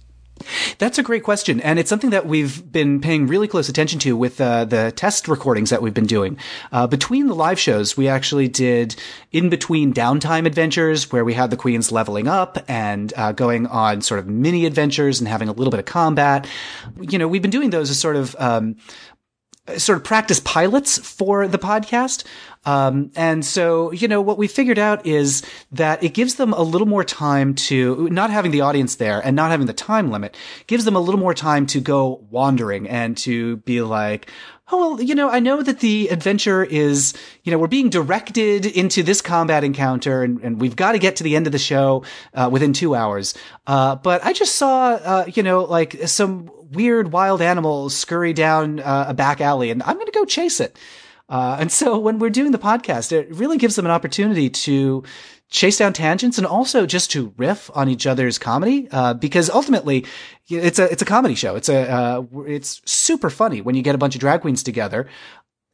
That's 0.78 0.98
a 0.98 1.02
great 1.02 1.22
question, 1.22 1.61
and 1.61 1.78
it's 1.78 1.88
something 1.88 2.11
that 2.11 2.26
we've 2.26 2.70
been 2.70 3.00
paying 3.00 3.26
really 3.26 3.48
close 3.48 3.68
attention 3.68 3.98
to 4.00 4.16
with 4.16 4.40
uh, 4.40 4.64
the 4.64 4.92
test 4.92 5.28
recordings 5.28 5.70
that 5.70 5.83
we've 5.83 5.94
been 5.94 6.07
doing. 6.07 6.38
Uh, 6.70 6.87
between 6.87 7.26
the 7.26 7.35
live 7.35 7.59
shows, 7.59 7.96
we 7.96 8.09
actually 8.09 8.48
did 8.48 8.96
in 9.31 9.48
between 9.48 9.92
downtime 9.92 10.46
adventures 10.46 11.11
where 11.12 11.24
we 11.24 11.35
had 11.35 11.50
the 11.50 11.57
queens 11.57 11.92
leveling 11.92 12.28
up 12.28 12.59
and 12.68 13.12
uh, 13.16 13.33
going 13.33 13.66
on 13.66 14.00
sort 14.00 14.20
of 14.20 14.26
mini 14.26 14.66
adventures 14.66 15.20
and 15.20 15.28
having 15.28 15.48
a 15.48 15.52
little 15.52 15.70
bit 15.70 15.81
of 15.81 15.87
combat. 15.87 16.46
You 17.00 17.18
know, 17.18 17.28
we've 17.28 17.42
been 17.42 17.50
doing 17.50 17.70
those 17.70 17.90
as 17.90 17.98
sort 17.98 18.16
of 18.16 18.37
um, 18.38 18.76
sort 19.77 19.96
of 19.96 20.05
practice 20.05 20.40
pilots 20.40 20.98
for 20.98 21.46
the 21.46 21.59
podcast. 21.59 22.25
Um, 22.64 23.11
and 23.16 23.44
so, 23.44 23.92
you 23.92 24.09
know, 24.09 24.20
what 24.20 24.38
we 24.38 24.48
figured 24.48 24.79
out 24.79 25.05
is 25.07 25.42
that 25.72 26.03
it 26.03 26.14
gives 26.14 26.37
them 26.37 26.53
a 26.53 26.62
little 26.62 26.87
more 26.87 27.05
time 27.05 27.55
to 27.55 28.09
not 28.11 28.31
having 28.31 28.51
the 28.51 28.61
audience 28.61 28.96
there 28.96 29.20
and 29.20 29.35
not 29.35 29.51
having 29.51 29.66
the 29.66 29.72
time 29.72 30.11
limit 30.11 30.37
gives 30.66 30.85
them 30.85 30.94
a 30.94 31.01
little 31.01 31.18
more 31.20 31.35
time 31.35 31.66
to 31.66 31.81
go 31.81 32.25
wandering 32.31 32.88
and 32.88 33.16
to 33.18 33.57
be 33.59 33.83
like, 33.83 34.29
Oh, 34.74 34.94
well, 34.94 35.02
you 35.02 35.14
know, 35.14 35.28
I 35.28 35.38
know 35.38 35.62
that 35.62 35.80
the 35.80 36.08
adventure 36.08 36.64
is, 36.64 37.12
you 37.44 37.52
know, 37.52 37.58
we're 37.58 37.66
being 37.66 37.90
directed 37.90 38.64
into 38.64 39.02
this 39.02 39.20
combat 39.20 39.64
encounter 39.64 40.22
and, 40.22 40.40
and 40.40 40.58
we've 40.58 40.76
got 40.76 40.92
to 40.92 40.98
get 40.98 41.16
to 41.16 41.24
the 41.24 41.37
end 41.37 41.46
of 41.46 41.52
the 41.52 41.58
show, 41.58 42.04
uh, 42.32 42.48
within 42.50 42.72
two 42.72 42.94
hours. 42.94 43.35
Uh, 43.66 43.96
but 43.96 44.24
I 44.24 44.32
just 44.32 44.54
saw, 44.54 44.92
uh, 44.92 45.24
you 45.35 45.42
know, 45.42 45.64
like 45.64 46.08
some 46.08 46.50
weird 46.70 47.12
wild 47.12 47.42
animal 47.42 47.90
scurry 47.90 48.32
down 48.32 48.80
uh, 48.80 49.04
a 49.08 49.14
back 49.14 49.42
alley 49.42 49.70
and 49.70 49.82
I'm 49.82 49.96
going 49.96 50.06
to 50.06 50.12
go 50.12 50.24
chase 50.24 50.58
it. 50.58 50.78
Uh, 51.28 51.56
and 51.61 51.70
so 51.70 51.98
when 51.98 52.18
we're 52.18 52.30
doing 52.30 52.52
the 52.52 52.58
podcast, 52.58 53.12
it 53.12 53.30
really 53.30 53.58
gives 53.58 53.76
them 53.76 53.85
an 53.85 53.92
opportunity 53.92 54.48
to 54.50 55.04
chase 55.52 55.76
down 55.76 55.92
tangents 55.92 56.38
and 56.38 56.46
also 56.46 56.86
just 56.86 57.10
to 57.12 57.32
riff 57.36 57.70
on 57.74 57.88
each 57.88 58.06
other's 58.06 58.38
comedy. 58.38 58.88
Uh, 58.90 59.14
because 59.14 59.50
ultimately 59.50 60.04
it's 60.48 60.78
a, 60.78 60.90
it's 60.90 61.02
a 61.02 61.04
comedy 61.04 61.34
show. 61.34 61.54
It's 61.54 61.68
a, 61.68 61.88
uh, 61.88 62.22
it's 62.46 62.80
super 62.90 63.30
funny 63.30 63.60
when 63.60 63.74
you 63.74 63.82
get 63.82 63.94
a 63.94 63.98
bunch 63.98 64.14
of 64.14 64.20
drag 64.20 64.40
queens 64.40 64.62
together, 64.62 65.08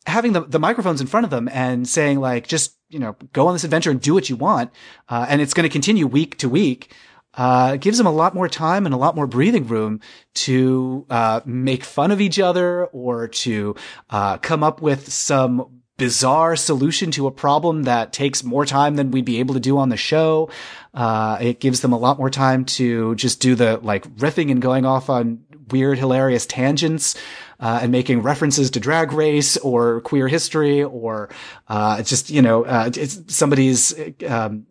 having 0.04 0.32
the, 0.32 0.40
the 0.40 0.58
microphones 0.58 1.00
in 1.00 1.06
front 1.06 1.24
of 1.24 1.30
them 1.30 1.48
and 1.52 1.88
saying 1.88 2.18
like, 2.18 2.48
just, 2.48 2.76
you 2.90 2.98
know, 2.98 3.16
go 3.32 3.46
on 3.46 3.54
this 3.54 3.64
adventure 3.64 3.90
and 3.90 4.00
do 4.00 4.12
what 4.12 4.28
you 4.28 4.36
want. 4.36 4.72
Uh, 5.08 5.26
and 5.28 5.40
it's 5.40 5.54
going 5.54 5.68
to 5.68 5.72
continue 5.72 6.06
week 6.06 6.36
to 6.38 6.48
week 6.48 6.92
uh, 7.34 7.76
gives 7.76 7.98
them 7.98 8.06
a 8.06 8.12
lot 8.12 8.34
more 8.34 8.48
time 8.48 8.84
and 8.84 8.94
a 8.94 8.98
lot 8.98 9.14
more 9.14 9.26
breathing 9.26 9.66
room 9.68 10.00
to 10.34 11.06
uh, 11.08 11.40
make 11.44 11.84
fun 11.84 12.10
of 12.10 12.20
each 12.20 12.40
other 12.40 12.86
or 12.86 13.28
to 13.28 13.76
uh, 14.10 14.38
come 14.38 14.64
up 14.64 14.82
with 14.82 15.12
some 15.12 15.77
bizarre 15.98 16.56
solution 16.56 17.10
to 17.10 17.26
a 17.26 17.30
problem 17.30 17.82
that 17.82 18.12
takes 18.12 18.42
more 18.42 18.64
time 18.64 18.96
than 18.96 19.10
we'd 19.10 19.24
be 19.24 19.40
able 19.40 19.52
to 19.54 19.60
do 19.60 19.76
on 19.76 19.90
the 19.90 19.96
show. 19.96 20.48
Uh, 20.94 21.36
it 21.40 21.60
gives 21.60 21.80
them 21.80 21.92
a 21.92 21.98
lot 21.98 22.18
more 22.18 22.30
time 22.30 22.64
to 22.64 23.14
just 23.16 23.40
do 23.40 23.54
the 23.54 23.78
like 23.82 24.08
riffing 24.16 24.50
and 24.50 24.62
going 24.62 24.86
off 24.86 25.10
on 25.10 25.44
weird, 25.70 25.98
hilarious 25.98 26.46
tangents. 26.46 27.14
Uh, 27.60 27.80
and 27.82 27.90
making 27.90 28.22
references 28.22 28.70
to 28.70 28.78
drag 28.78 29.12
race 29.12 29.56
or 29.56 30.00
queer 30.02 30.28
history 30.28 30.80
or 30.84 31.28
uh, 31.66 32.00
just 32.04 32.30
you 32.30 32.40
know 32.40 32.64
uh, 32.64 32.88
it's 32.94 33.34
somebody's 33.34 33.92
um, 34.28 34.64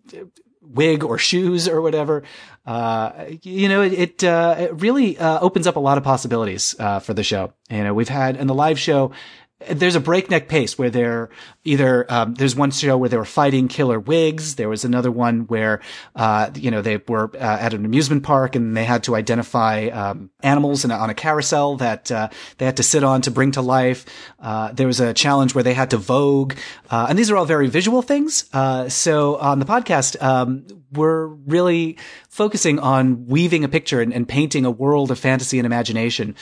wig 0.62 1.04
or 1.04 1.18
shoes 1.18 1.68
or 1.68 1.82
whatever. 1.82 2.24
Uh, 2.66 3.26
you 3.44 3.70
know, 3.70 3.82
it, 3.82 3.94
it, 3.94 4.24
uh, 4.24 4.70
really, 4.74 5.18
uh, 5.18 5.40
opens 5.40 5.68
up 5.68 5.78
a 5.78 5.80
lot 5.80 5.98
of 5.98 6.04
possibilities, 6.04 6.76
uh, 6.80 7.00
for 7.00 7.14
the 7.14 7.24
show. 7.24 7.54
You 7.70 7.84
know, 7.84 7.94
we've 7.94 8.10
had 8.10 8.36
in 8.36 8.48
the 8.48 8.54
live 8.54 8.78
show, 8.78 9.12
there's 9.70 9.96
a 9.96 10.00
breakneck 10.00 10.48
pace 10.48 10.78
where 10.78 10.90
they're 10.90 11.30
either 11.68 12.06
um, 12.10 12.34
there's 12.36 12.56
one 12.56 12.72
show 12.72 12.98
where 12.98 13.10
they 13.10 13.18
were 13.18 13.26
fighting 13.26 13.68
killer 13.68 14.00
wigs. 14.00 14.56
There 14.56 14.70
was 14.70 14.86
another 14.86 15.12
one 15.12 15.42
where 15.48 15.82
uh, 16.16 16.50
you 16.56 16.72
know 16.72 16.82
they 16.82 16.98
were 17.08 17.30
uh, 17.36 17.58
at 17.60 17.74
an 17.74 17.86
amusement 17.86 18.24
park 18.24 18.56
and 18.56 18.76
they 18.76 18.86
had 18.86 19.04
to 19.04 19.16
identify 19.16 19.88
um, 19.88 20.30
animals 20.42 20.86
a, 20.86 20.94
on 20.94 21.10
a 21.10 21.14
carousel 21.14 21.76
that 21.78 22.12
uh, 22.12 22.30
they 22.58 22.66
had 22.66 22.78
to 22.78 22.84
sit 22.84 23.04
on 23.04 23.22
to 23.24 23.32
bring 23.32 23.52
to 23.52 23.62
life. 23.62 24.06
Uh, 24.40 24.72
there 24.72 24.88
was 24.88 25.00
a 25.00 25.14
challenge 25.14 25.54
where 25.54 25.64
they 25.64 25.74
had 25.74 25.90
to 25.90 25.98
vogue, 25.98 26.56
uh, 26.90 27.08
and 27.10 27.20
these 27.20 27.30
are 27.30 27.36
all 27.36 27.46
very 27.46 27.68
visual 27.68 28.02
things. 28.02 28.46
Uh, 28.54 28.88
so 28.88 29.36
on 29.36 29.60
the 29.60 29.66
podcast, 29.66 30.22
um, 30.24 30.66
we're 30.94 31.28
really 31.28 31.98
focusing 32.30 32.80
on 32.80 33.26
weaving 33.28 33.66
a 33.66 33.68
picture 33.68 34.00
and, 34.00 34.14
and 34.14 34.28
painting 34.28 34.64
a 34.64 34.72
world 34.72 35.12
of 35.12 35.20
fantasy 35.20 35.60
and 35.60 35.66
imagination 35.66 36.34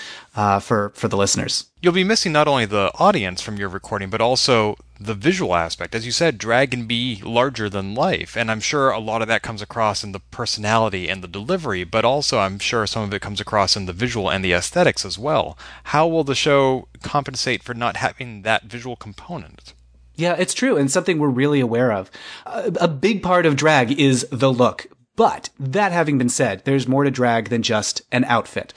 for 0.61 0.91
for 0.93 1.07
the 1.07 1.17
listeners. 1.17 1.65
You'll 1.81 1.93
be 1.93 2.03
missing 2.03 2.31
not 2.31 2.47
only 2.47 2.65
the 2.65 2.91
audience 2.99 3.41
from 3.41 3.57
your 3.57 3.69
recording, 3.69 4.09
but 4.09 4.21
also 4.21 4.75
the 4.99 5.13
visual 5.13 5.55
aspect. 5.55 5.95
As 5.95 6.05
you 6.05 6.11
said, 6.11 6.37
drag 6.37 6.71
can 6.71 6.85
be 6.85 7.21
larger 7.23 7.69
than 7.69 7.95
life, 7.95 8.35
and 8.37 8.49
I'm 8.49 8.59
sure 8.59 8.89
a 8.89 8.99
lot 8.99 9.21
of 9.21 9.27
that 9.27 9.41
comes 9.41 9.61
across 9.61 10.03
in 10.03 10.11
the 10.11 10.19
personality 10.19 11.09
and 11.09 11.23
the 11.23 11.27
delivery, 11.27 11.83
but 11.83 12.05
also 12.05 12.39
I'm 12.39 12.59
sure 12.59 12.87
some 12.87 13.03
of 13.03 13.13
it 13.13 13.21
comes 13.21 13.41
across 13.41 13.75
in 13.75 13.85
the 13.85 13.93
visual 13.93 14.29
and 14.29 14.43
the 14.43 14.53
aesthetics 14.53 15.05
as 15.05 15.19
well. 15.19 15.57
How 15.85 16.07
will 16.07 16.23
the 16.23 16.35
show 16.35 16.87
compensate 17.01 17.63
for 17.63 17.73
not 17.73 17.97
having 17.97 18.43
that 18.43 18.63
visual 18.63 18.95
component? 18.95 19.73
Yeah, 20.15 20.35
it's 20.39 20.53
true, 20.53 20.77
and 20.77 20.89
something 20.89 21.19
we're 21.19 21.27
really 21.27 21.59
aware 21.59 21.91
of. 21.91 22.09
A, 22.45 22.87
big 22.87 23.21
part 23.21 23.45
of 23.45 23.57
drag 23.57 23.99
is 23.99 24.25
the 24.31 24.51
look. 24.51 24.87
But 25.17 25.49
that 25.59 25.91
having 25.91 26.17
been 26.17 26.29
said, 26.29 26.63
there's 26.65 26.87
more 26.87 27.03
to 27.03 27.11
drag 27.11 27.49
than 27.49 27.61
just 27.61 28.01
an 28.11 28.25
outfit 28.25 28.73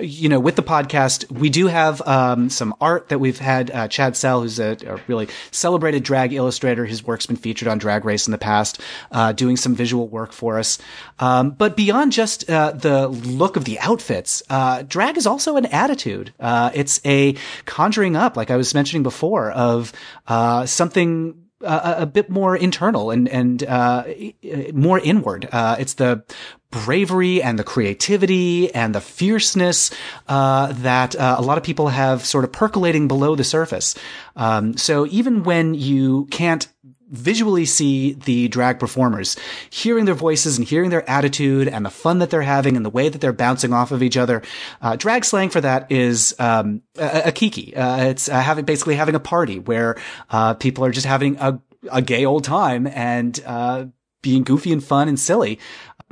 you 0.00 0.28
know, 0.28 0.40
with 0.40 0.56
the 0.56 0.62
podcast, 0.62 1.30
we 1.30 1.50
do 1.50 1.66
have 1.66 2.00
um, 2.06 2.50
some 2.50 2.74
art 2.80 3.08
that 3.08 3.18
we've 3.18 3.38
had. 3.38 3.70
Uh, 3.70 3.88
Chad 3.88 4.16
Sell, 4.16 4.42
who's 4.42 4.58
a, 4.58 4.76
a, 4.86 5.00
really 5.06 5.28
celebrated 5.50 6.02
drag 6.02 6.32
illustrator, 6.32 6.84
his 6.84 7.04
work's 7.04 7.26
been 7.26 7.36
featured 7.36 7.68
on 7.68 7.78
Drag 7.78 8.04
Race 8.04 8.26
in 8.26 8.32
the 8.32 8.38
past, 8.38 8.80
uh, 9.12 9.32
doing 9.32 9.56
some 9.56 9.74
visual 9.74 10.08
work 10.08 10.32
for 10.32 10.58
us. 10.58 10.78
Um, 11.18 11.50
but 11.50 11.76
beyond 11.76 12.12
just 12.12 12.48
uh, 12.50 12.72
the 12.72 13.08
look 13.08 13.56
of 13.56 13.64
the 13.64 13.78
outfits, 13.80 14.42
uh, 14.50 14.82
drag 14.82 15.16
is 15.16 15.26
also 15.26 15.56
an 15.56 15.66
attitude. 15.66 16.32
Uh, 16.40 16.70
it's 16.74 17.00
a 17.04 17.36
conjuring 17.64 18.16
up, 18.16 18.36
like 18.36 18.50
I 18.50 18.56
was 18.56 18.74
mentioning 18.74 19.02
before, 19.02 19.50
of 19.50 19.92
uh, 20.26 20.66
something 20.66 21.40
uh, 21.62 21.94
a 21.98 22.06
bit 22.06 22.30
more 22.30 22.56
internal 22.56 23.10
and 23.10 23.28
and 23.28 23.62
uh, 23.64 24.04
more 24.72 24.98
inward. 24.98 25.48
Uh, 25.50 25.76
it's 25.78 25.94
the 25.94 26.24
bravery 26.70 27.42
and 27.42 27.58
the 27.58 27.64
creativity 27.64 28.72
and 28.74 28.94
the 28.94 29.00
fierceness 29.00 29.90
uh, 30.28 30.72
that 30.72 31.16
uh, 31.16 31.36
a 31.38 31.42
lot 31.42 31.58
of 31.58 31.64
people 31.64 31.88
have 31.88 32.24
sort 32.24 32.44
of 32.44 32.52
percolating 32.52 33.08
below 33.08 33.34
the 33.34 33.44
surface. 33.44 33.94
Um, 34.36 34.76
so 34.76 35.06
even 35.06 35.42
when 35.42 35.74
you 35.74 36.26
can't 36.26 36.68
visually 37.10 37.64
see 37.64 38.12
the 38.12 38.48
drag 38.48 38.78
performers, 38.78 39.36
hearing 39.68 40.04
their 40.04 40.14
voices 40.14 40.58
and 40.58 40.66
hearing 40.66 40.90
their 40.90 41.08
attitude 41.10 41.68
and 41.68 41.84
the 41.84 41.90
fun 41.90 42.20
that 42.20 42.30
they're 42.30 42.42
having 42.42 42.76
and 42.76 42.86
the 42.86 42.90
way 42.90 43.08
that 43.08 43.20
they're 43.20 43.32
bouncing 43.32 43.72
off 43.72 43.90
of 43.90 44.02
each 44.02 44.16
other. 44.16 44.42
Uh, 44.80 44.96
drag 44.96 45.24
slang 45.24 45.50
for 45.50 45.60
that 45.60 45.90
is 45.90 46.34
um, 46.38 46.82
a, 46.96 47.22
a, 47.26 47.32
kiki. 47.32 47.74
Uh, 47.74 48.04
it's 48.04 48.28
uh, 48.28 48.40
having 48.40 48.64
basically 48.64 48.94
having 48.94 49.14
a 49.14 49.20
party 49.20 49.58
where 49.58 49.96
uh, 50.30 50.54
people 50.54 50.84
are 50.84 50.92
just 50.92 51.06
having 51.06 51.36
a, 51.38 51.60
a 51.90 52.00
gay 52.00 52.24
old 52.24 52.44
time 52.44 52.86
and 52.86 53.42
uh, 53.44 53.86
being 54.22 54.44
goofy 54.44 54.72
and 54.72 54.84
fun 54.84 55.08
and 55.08 55.18
silly 55.18 55.58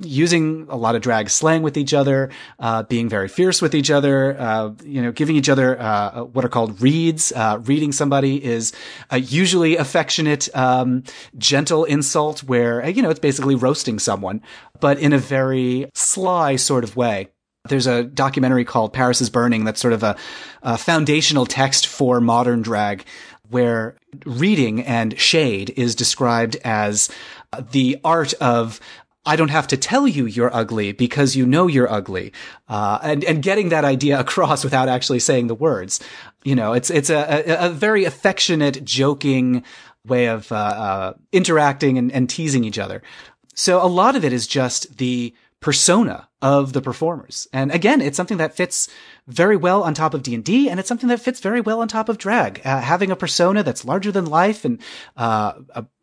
using 0.01 0.67
a 0.69 0.77
lot 0.77 0.95
of 0.95 1.03
drag 1.03 1.31
slang 1.31 1.63
with 1.63 1.77
each 1.77 1.93
other, 1.93 2.31
uh, 2.59 2.83
being 2.85 3.09
very 3.09 3.29
fierce 3.29 3.61
with 3.61 3.75
each 3.75 3.91
other, 3.91 4.39
uh, 4.39 4.71
you 4.85 5.03
know, 5.03 5.13
giving 5.13 5.37
each 5.37 5.49
other 5.49 5.81
uh, 5.81 6.25
what 6.25 6.45
are 6.45 6.49
called 6.49 6.81
reads. 6.81 7.33
Uh, 7.33 7.59
reading 7.65 7.93
somebody 7.93 8.43
is 8.43 8.73
a 9.11 9.19
usually 9.19 9.77
affectionate, 9.77 10.49
um, 10.57 11.03
gentle 11.37 11.85
insult 11.85 12.43
where 12.45 12.89
you 12.89 13.03
know 13.03 13.11
it's 13.11 13.21
basically 13.21 13.55
roasting 13.55 13.99
someone, 13.99 14.41
but 14.81 14.99
in 14.99 15.13
a 15.13 15.19
very 15.19 15.91
sly 15.95 16.57
sort 16.57 16.85
of 16.85 16.97
way. 16.97 17.29
There's 17.69 17.87
a 17.87 18.05
documentary 18.05 18.65
called 18.65 18.93
Paris 18.93 19.21
is 19.21 19.29
Burning 19.29 19.65
that's 19.65 19.81
sort 19.81 19.93
of 19.93 20.03
a, 20.03 20.17
a 20.63 20.79
foundational 20.79 21.45
text 21.45 21.87
for 21.87 22.21
modern 22.21 22.63
drag 22.63 23.05
where 23.51 23.97
reading 24.25 24.83
and 24.83 25.19
shade 25.19 25.73
is 25.77 25.95
described 25.95 26.57
as 26.65 27.11
the 27.73 27.99
art 28.05 28.35
of 28.35 28.81
I 29.29 29.37
don't 29.37 29.51
have 29.51 29.67
to 29.69 29.77
tell 29.77 30.09
you 30.09 30.25
you're 30.25 30.55
ugly 30.55 30.93
because 30.93 31.37
you 31.37 31.45
know 31.45 31.67
you're 31.67 31.91
ugly. 31.93 32.33
Uh, 32.67 32.99
and, 33.03 33.23
and 33.25 33.43
getting 33.43 33.69
that 33.69 33.85
idea 33.85 34.19
across 34.25 34.65
without 34.65 34.89
actually 34.89 35.19
saying 35.19 35.49
the 35.49 35.55
words. 35.55 36.01
You 36.45 36.55
know, 36.55 36.73
it's, 36.73 36.91
it's 36.91 37.11
a, 37.11 37.45
a, 37.47 37.67
a 37.67 37.71
very 37.71 38.05
affectionate, 38.05 38.83
joking 38.85 39.63
way 40.07 40.29
of, 40.29 40.51
uh, 40.51 40.55
uh, 40.57 41.13
interacting 41.31 41.99
and, 41.99 42.11
and 42.11 42.31
teasing 42.31 42.65
each 42.65 42.79
other. 42.79 43.03
So 43.55 43.85
a 43.85 43.87
lot 43.87 44.17
of 44.17 44.25
it 44.25 44.33
is 44.33 44.47
just 44.47 44.97
the 44.97 45.35
persona 45.61 46.29
of 46.41 46.73
the 46.73 46.81
performers. 46.81 47.49
And 47.53 47.71
again, 47.71 48.01
it's 48.01 48.17
something 48.17 48.39
that 48.39 48.57
fits 48.57 48.89
very 49.27 49.57
well 49.57 49.83
on 49.83 49.93
top 49.93 50.15
of 50.15 50.23
D&D 50.23 50.71
and 50.71 50.81
it's 50.81 50.89
something 50.89 51.09
that 51.09 51.21
fits 51.21 51.41
very 51.41 51.61
well 51.61 51.81
on 51.81 51.89
top 51.89 52.09
of 52.09 52.17
drag. 52.17 52.63
Uh, 52.65 52.81
having 52.81 53.11
a 53.11 53.17
persona 53.17 53.63
that's 53.63 53.85
larger 53.85 54.13
than 54.13 54.25
life 54.25 54.65
and 54.65 54.81
uh, 55.17 55.55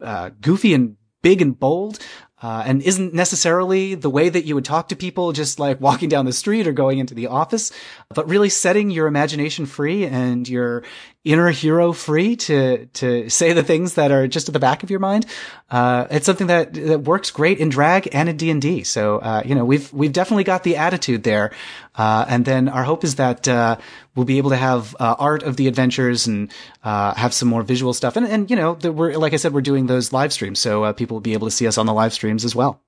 uh, 0.02 0.30
goofy 0.42 0.74
and 0.74 0.98
big 1.22 1.42
and 1.42 1.58
bold 1.58 1.98
uh, 2.46 2.62
and 2.64 2.84
isn't 2.84 3.12
necessarily 3.12 3.96
the 3.96 4.10
way 4.10 4.30
that 4.30 4.46
you 4.46 4.54
would 4.54 4.64
talk 4.64 4.90
to 4.90 4.96
people 4.96 5.32
just 5.32 5.60
like 5.60 5.82
walking 5.82 6.08
down 6.08 6.26
the 6.26 6.32
street 6.32 6.68
or 6.68 6.74
going 6.74 7.00
into 7.00 7.16
the 7.16 7.26
office, 7.26 7.72
but 8.14 8.30
really 8.30 8.50
setting 8.50 8.92
your 8.92 9.08
imagination 9.08 9.66
free 9.66 10.06
and 10.06 10.48
your 10.48 10.84
inner 11.26 11.50
hero 11.50 11.92
free 11.92 12.36
to 12.36 12.86
to 12.86 13.30
say 13.30 13.52
the 13.52 13.64
things 13.64 13.96
that 13.96 14.12
are 14.12 14.28
just 14.28 14.48
at 14.48 14.54
the 14.54 14.60
back 14.60 14.84
of 14.84 14.90
your 14.90 15.00
mind. 15.00 15.26
Uh, 15.70 16.06
it's 16.12 16.26
something 16.26 16.48
that 16.48 16.74
that 16.74 17.02
works 17.02 17.32
great 17.32 17.58
in 17.58 17.70
drag 17.70 18.08
and 18.14 18.30
in 18.30 18.38
D 18.38 18.50
and 18.52 18.62
D. 18.62 18.84
So 18.84 19.18
uh, 19.18 19.42
you 19.44 19.56
know 19.56 19.66
we've 19.66 19.92
we've 19.92 20.14
definitely 20.14 20.44
got 20.46 20.64
the 20.64 20.78
attitude 20.78 21.24
there. 21.24 21.52
Uh, 21.96 22.26
and 22.30 22.46
then 22.46 22.70
our 22.70 22.84
hope 22.84 23.04
is 23.04 23.16
that 23.16 23.48
uh, 23.48 23.78
we'll 24.16 24.26
be 24.26 24.38
able 24.38 24.52
to 24.52 24.58
have 24.58 24.96
uh, 25.00 25.16
art 25.18 25.44
of 25.44 25.58
the 25.58 25.68
adventures 25.68 26.28
and 26.28 26.52
uh, 26.84 27.14
have 27.16 27.34
some 27.34 27.50
more 27.50 27.64
visual 27.64 27.94
stuff. 27.94 28.16
And 28.16 28.28
and 28.28 28.50
you 28.50 28.56
know 28.56 28.74
we're 28.74 29.18
like 29.18 29.34
I 29.34 29.38
said 29.38 29.54
we're 29.54 29.62
doing 29.62 29.88
those 29.88 30.14
live 30.14 30.32
streams, 30.32 30.60
so 30.60 30.94
people 30.94 31.16
will 31.16 31.22
be 31.22 31.34
able 31.34 31.48
to 31.48 31.52
see 31.52 31.68
us 31.68 31.78
on 31.78 31.88
the 31.88 31.94
live 31.94 32.14
streams 32.14 32.46
as 32.46 32.56
well. 32.56 32.85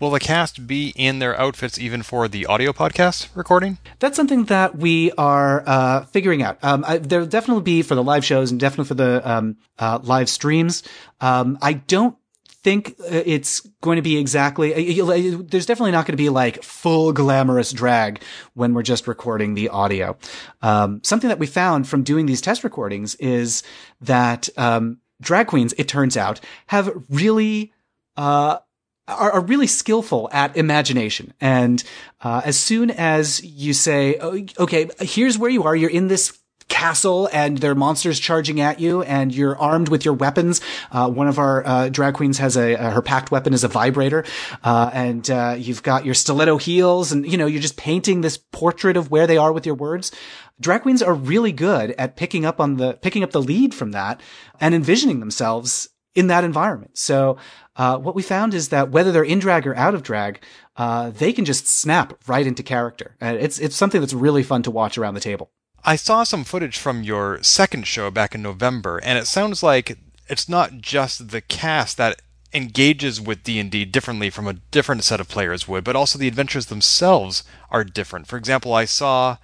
Will 0.00 0.08
the 0.08 0.18
cast 0.18 0.66
be 0.66 0.94
in 0.96 1.18
their 1.18 1.38
outfits 1.38 1.78
even 1.78 2.02
for 2.02 2.26
the 2.26 2.46
audio 2.46 2.72
podcast 2.72 3.28
recording? 3.34 3.76
That's 3.98 4.16
something 4.16 4.44
that 4.44 4.78
we 4.78 5.12
are 5.12 5.62
uh, 5.66 6.06
figuring 6.06 6.42
out. 6.42 6.56
Um, 6.62 6.86
there'll 7.02 7.26
definitely 7.26 7.64
be 7.64 7.82
for 7.82 7.94
the 7.94 8.02
live 8.02 8.24
shows 8.24 8.50
and 8.50 8.58
definitely 8.58 8.86
for 8.86 8.94
the 8.94 9.30
um, 9.30 9.58
uh, 9.78 9.98
live 10.02 10.30
streams. 10.30 10.82
Um, 11.20 11.58
I 11.60 11.74
don't 11.74 12.16
think 12.46 12.94
uh, 13.00 13.22
it's 13.26 13.60
going 13.82 13.96
to 13.96 14.02
be 14.02 14.16
exactly 14.16 15.00
uh, 15.00 15.38
there's 15.42 15.66
definitely 15.66 15.92
not 15.92 16.06
going 16.06 16.14
to 16.14 16.22
be 16.22 16.28
like 16.30 16.62
full 16.62 17.12
glamorous 17.12 17.72
drag 17.72 18.22
when 18.52 18.74
we're 18.74 18.82
just 18.82 19.08
recording 19.08 19.54
the 19.54 19.70
audio 19.70 20.14
um, 20.60 21.00
something 21.02 21.28
that 21.28 21.38
we 21.38 21.46
found 21.46 21.88
from 21.88 22.02
doing 22.02 22.26
these 22.26 22.42
test 22.42 22.62
recordings 22.62 23.14
is 23.14 23.62
that 24.02 24.50
um, 24.58 24.98
drag 25.22 25.46
queens 25.46 25.72
it 25.78 25.88
turns 25.88 26.18
out 26.18 26.38
have 26.66 26.92
really 27.08 27.72
uh, 28.18 28.58
are, 29.10 29.32
are 29.32 29.40
really 29.40 29.66
skillful 29.66 30.28
at 30.32 30.56
imagination. 30.56 31.32
And 31.40 31.82
uh, 32.22 32.42
as 32.44 32.58
soon 32.58 32.90
as 32.90 33.42
you 33.44 33.72
say, 33.72 34.16
oh, 34.20 34.44
okay, 34.58 34.88
here's 35.00 35.38
where 35.38 35.50
you 35.50 35.64
are, 35.64 35.74
you're 35.76 35.90
in 35.90 36.08
this 36.08 36.40
castle 36.70 37.28
and 37.32 37.58
there 37.58 37.72
are 37.72 37.74
monsters 37.74 38.18
charging 38.18 38.60
at 38.60 38.80
you 38.80 39.02
and 39.02 39.34
you're 39.34 39.58
armed 39.58 39.90
with 39.90 40.04
your 40.04 40.14
weapons. 40.14 40.62
Uh, 40.90 41.10
one 41.10 41.28
of 41.28 41.38
our 41.38 41.66
uh, 41.66 41.88
drag 41.90 42.14
queens 42.14 42.38
has 42.38 42.56
a, 42.56 42.76
uh, 42.76 42.90
her 42.90 43.02
packed 43.02 43.30
weapon 43.30 43.52
is 43.52 43.64
a 43.64 43.68
vibrator. 43.68 44.24
Uh, 44.64 44.90
and 44.94 45.30
uh, 45.30 45.54
you've 45.58 45.82
got 45.82 46.06
your 46.06 46.14
stiletto 46.14 46.56
heels 46.56 47.12
and, 47.12 47.30
you 47.30 47.36
know, 47.36 47.46
you're 47.46 47.60
just 47.60 47.76
painting 47.76 48.22
this 48.22 48.38
portrait 48.38 48.96
of 48.96 49.10
where 49.10 49.26
they 49.26 49.36
are 49.36 49.52
with 49.52 49.66
your 49.66 49.74
words. 49.74 50.10
Drag 50.58 50.82
queens 50.82 51.02
are 51.02 51.14
really 51.14 51.52
good 51.52 51.90
at 51.98 52.16
picking 52.16 52.46
up 52.46 52.60
on 52.60 52.76
the, 52.76 52.94
picking 52.94 53.22
up 53.22 53.32
the 53.32 53.42
lead 53.42 53.74
from 53.74 53.92
that 53.92 54.20
and 54.60 54.74
envisioning 54.74 55.20
themselves 55.20 55.88
in 56.14 56.26
that 56.26 56.44
environment. 56.44 56.98
So 56.98 57.36
uh, 57.76 57.98
what 57.98 58.14
we 58.14 58.22
found 58.22 58.54
is 58.54 58.68
that 58.70 58.90
whether 58.90 59.12
they're 59.12 59.22
in 59.22 59.38
drag 59.38 59.66
or 59.66 59.76
out 59.76 59.94
of 59.94 60.02
drag, 60.02 60.42
uh, 60.76 61.10
they 61.10 61.32
can 61.32 61.44
just 61.44 61.66
snap 61.66 62.18
right 62.26 62.46
into 62.46 62.62
character. 62.62 63.16
And 63.20 63.36
it's 63.36 63.58
it's 63.58 63.76
something 63.76 64.00
that's 64.00 64.14
really 64.14 64.42
fun 64.42 64.62
to 64.64 64.70
watch 64.70 64.98
around 64.98 65.14
the 65.14 65.20
table. 65.20 65.50
I 65.84 65.96
saw 65.96 66.24
some 66.24 66.44
footage 66.44 66.76
from 66.76 67.02
your 67.02 67.42
second 67.42 67.86
show 67.86 68.10
back 68.10 68.34
in 68.34 68.42
November, 68.42 68.98
and 68.98 69.18
it 69.18 69.26
sounds 69.26 69.62
like 69.62 69.96
it's 70.28 70.48
not 70.48 70.78
just 70.78 71.30
the 71.30 71.40
cast 71.40 71.96
that 71.96 72.20
engages 72.52 73.20
with 73.20 73.44
D&D 73.44 73.84
differently 73.86 74.28
from 74.28 74.48
a 74.48 74.54
different 74.54 75.04
set 75.04 75.20
of 75.20 75.28
players 75.28 75.68
would, 75.68 75.84
but 75.84 75.96
also 75.96 76.18
the 76.18 76.28
adventures 76.28 76.66
themselves 76.66 77.44
are 77.70 77.84
different. 77.84 78.26
For 78.26 78.36
example, 78.36 78.74
I 78.74 78.84
saw 78.84 79.36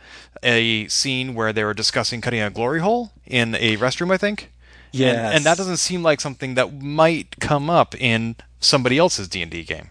a 0.42 0.88
scene 0.88 1.34
where 1.34 1.52
they 1.52 1.64
were 1.64 1.74
discussing 1.74 2.20
cutting 2.20 2.40
a 2.40 2.50
glory 2.50 2.80
hole 2.80 3.12
in 3.24 3.54
a 3.54 3.76
restroom, 3.76 4.12
I 4.12 4.16
think. 4.16 4.52
Yeah, 4.92 5.26
and, 5.26 5.36
and, 5.36 5.44
that 5.44 5.56
doesn't 5.56 5.78
seem 5.78 6.02
like 6.02 6.20
something 6.20 6.54
that 6.54 6.80
might 6.80 7.38
come 7.40 7.68
up 7.68 7.94
in 8.00 8.36
somebody 8.60 8.98
else's 8.98 9.28
D 9.28 9.42
and 9.42 9.50
D 9.50 9.62
game. 9.62 9.90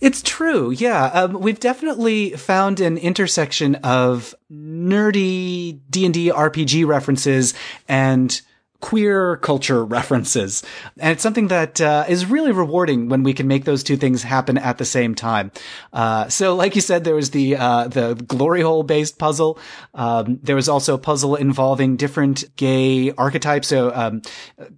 It's 0.00 0.22
true, 0.22 0.70
yeah. 0.70 1.06
Um, 1.06 1.40
we've 1.40 1.60
definitely 1.60 2.30
found 2.30 2.80
an 2.80 2.96
intersection 2.96 3.74
of 3.76 4.34
nerdy 4.50 5.80
D 5.90 6.04
and 6.06 6.14
D 6.14 6.30
RPG 6.30 6.86
references 6.86 7.52
and 7.86 8.40
queer 8.80 9.36
culture 9.38 9.84
references. 10.00 10.62
And 10.98 11.12
it's 11.12 11.22
something 11.22 11.48
that 11.48 11.80
uh, 11.80 12.04
is 12.08 12.26
really 12.26 12.52
rewarding 12.52 13.08
when 13.08 13.22
we 13.22 13.32
can 13.32 13.46
make 13.46 13.64
those 13.64 13.82
two 13.82 13.96
things 13.96 14.22
happen 14.22 14.58
at 14.58 14.78
the 14.78 14.84
same 14.84 15.14
time. 15.14 15.50
Uh, 15.92 16.28
so, 16.28 16.54
like 16.54 16.74
you 16.74 16.80
said, 16.80 17.04
there 17.04 17.14
was 17.14 17.30
the 17.30 17.56
uh, 17.56 17.88
the 17.88 18.14
glory 18.14 18.62
hole 18.62 18.82
based 18.82 19.18
puzzle. 19.18 19.58
Um, 19.94 20.38
there 20.42 20.56
was 20.56 20.68
also 20.68 20.94
a 20.94 20.98
puzzle 20.98 21.36
involving 21.36 21.96
different 21.96 22.44
gay 22.56 23.12
archetypes. 23.12 23.68
So, 23.68 23.92
um, 23.94 24.22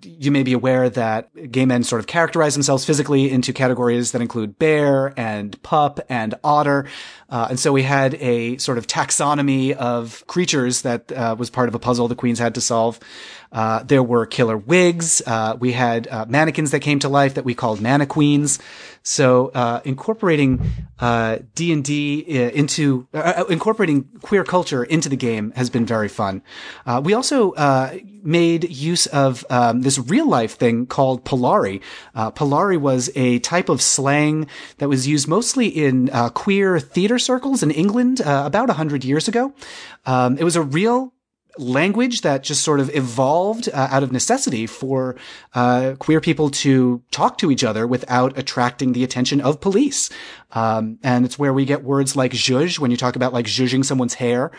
you 0.02 0.30
may 0.30 0.42
be 0.42 0.52
aware 0.52 0.90
that 0.90 1.50
gay 1.50 1.66
men 1.66 1.84
sort 1.84 2.00
of 2.00 2.06
characterize 2.06 2.54
themselves 2.54 2.84
physically 2.84 3.30
into 3.30 3.52
categories 3.52 4.12
that 4.12 4.22
include 4.22 4.58
bear 4.58 5.12
and 5.16 5.60
pup 5.62 6.00
and 6.08 6.34
otter. 6.44 6.86
Uh, 7.32 7.46
and 7.48 7.58
so 7.58 7.72
we 7.72 7.82
had 7.82 8.14
a 8.16 8.58
sort 8.58 8.76
of 8.76 8.86
taxonomy 8.86 9.72
of 9.72 10.22
creatures 10.26 10.82
that 10.82 11.10
uh, 11.10 11.34
was 11.38 11.48
part 11.48 11.66
of 11.66 11.74
a 11.74 11.78
puzzle 11.78 12.06
the 12.06 12.14
queens 12.14 12.38
had 12.38 12.54
to 12.54 12.60
solve. 12.60 13.00
Uh, 13.52 13.82
there 13.82 14.02
were 14.02 14.24
killer 14.24 14.56
wigs. 14.56 15.22
Uh, 15.26 15.56
we 15.60 15.72
had 15.72 16.08
uh, 16.08 16.24
mannequins 16.28 16.70
that 16.70 16.80
came 16.80 16.98
to 16.98 17.08
life 17.08 17.34
that 17.34 17.44
we 17.44 17.54
called 17.54 17.80
mannequeens. 17.80 18.58
So 19.02 19.48
uh, 19.48 19.80
incorporating 19.84 20.58
D 21.54 21.72
and 21.72 21.84
D 21.84 22.20
into 22.20 23.08
incorporating 23.48 24.04
queer 24.22 24.44
culture 24.44 24.84
into 24.84 25.08
the 25.08 25.16
game 25.16 25.52
has 25.56 25.70
been 25.70 25.84
very 25.84 26.08
fun. 26.08 26.42
we 27.02 27.12
also 27.12 27.52
made 28.24 28.70
use 28.70 29.06
of 29.06 29.44
um, 29.50 29.82
this 29.82 29.98
real 29.98 30.28
life 30.28 30.52
thing 30.52 30.86
called 30.86 31.24
Polari. 31.24 31.80
Polari 32.14 32.78
was 32.78 33.10
a 33.16 33.40
type 33.40 33.68
of 33.68 33.82
slang 33.82 34.46
that 34.78 34.88
was 34.88 35.08
used 35.08 35.26
mostly 35.26 35.66
in 35.66 36.08
queer 36.34 36.78
theater 36.78 37.18
circles 37.24 37.62
in 37.62 37.70
England 37.70 38.20
about 38.24 38.70
a 38.70 38.74
hundred 38.74 39.04
years 39.04 39.28
ago. 39.28 39.54
Um, 40.06 40.38
it 40.38 40.44
was 40.44 40.56
a 40.56 40.62
real 40.62 41.12
language 41.58 42.22
that 42.22 42.42
just 42.42 42.62
sort 42.62 42.80
of 42.80 42.94
evolved 42.94 43.68
uh, 43.68 43.88
out 43.90 44.02
of 44.02 44.12
necessity 44.12 44.66
for 44.66 45.16
uh, 45.54 45.94
queer 45.98 46.20
people 46.20 46.50
to 46.50 47.02
talk 47.10 47.38
to 47.38 47.50
each 47.50 47.64
other 47.64 47.86
without 47.86 48.38
attracting 48.38 48.92
the 48.92 49.04
attention 49.04 49.40
of 49.40 49.60
police. 49.60 50.10
Um, 50.52 50.98
and 51.02 51.24
it's 51.24 51.38
where 51.38 51.52
we 51.52 51.64
get 51.64 51.84
words 51.84 52.16
like 52.16 52.32
zhuzh 52.32 52.78
when 52.78 52.90
you 52.90 52.96
talk 52.96 53.16
about 53.16 53.32
like 53.32 53.46
zhuzhing 53.46 53.84
someone's 53.84 54.14
hair 54.14 54.50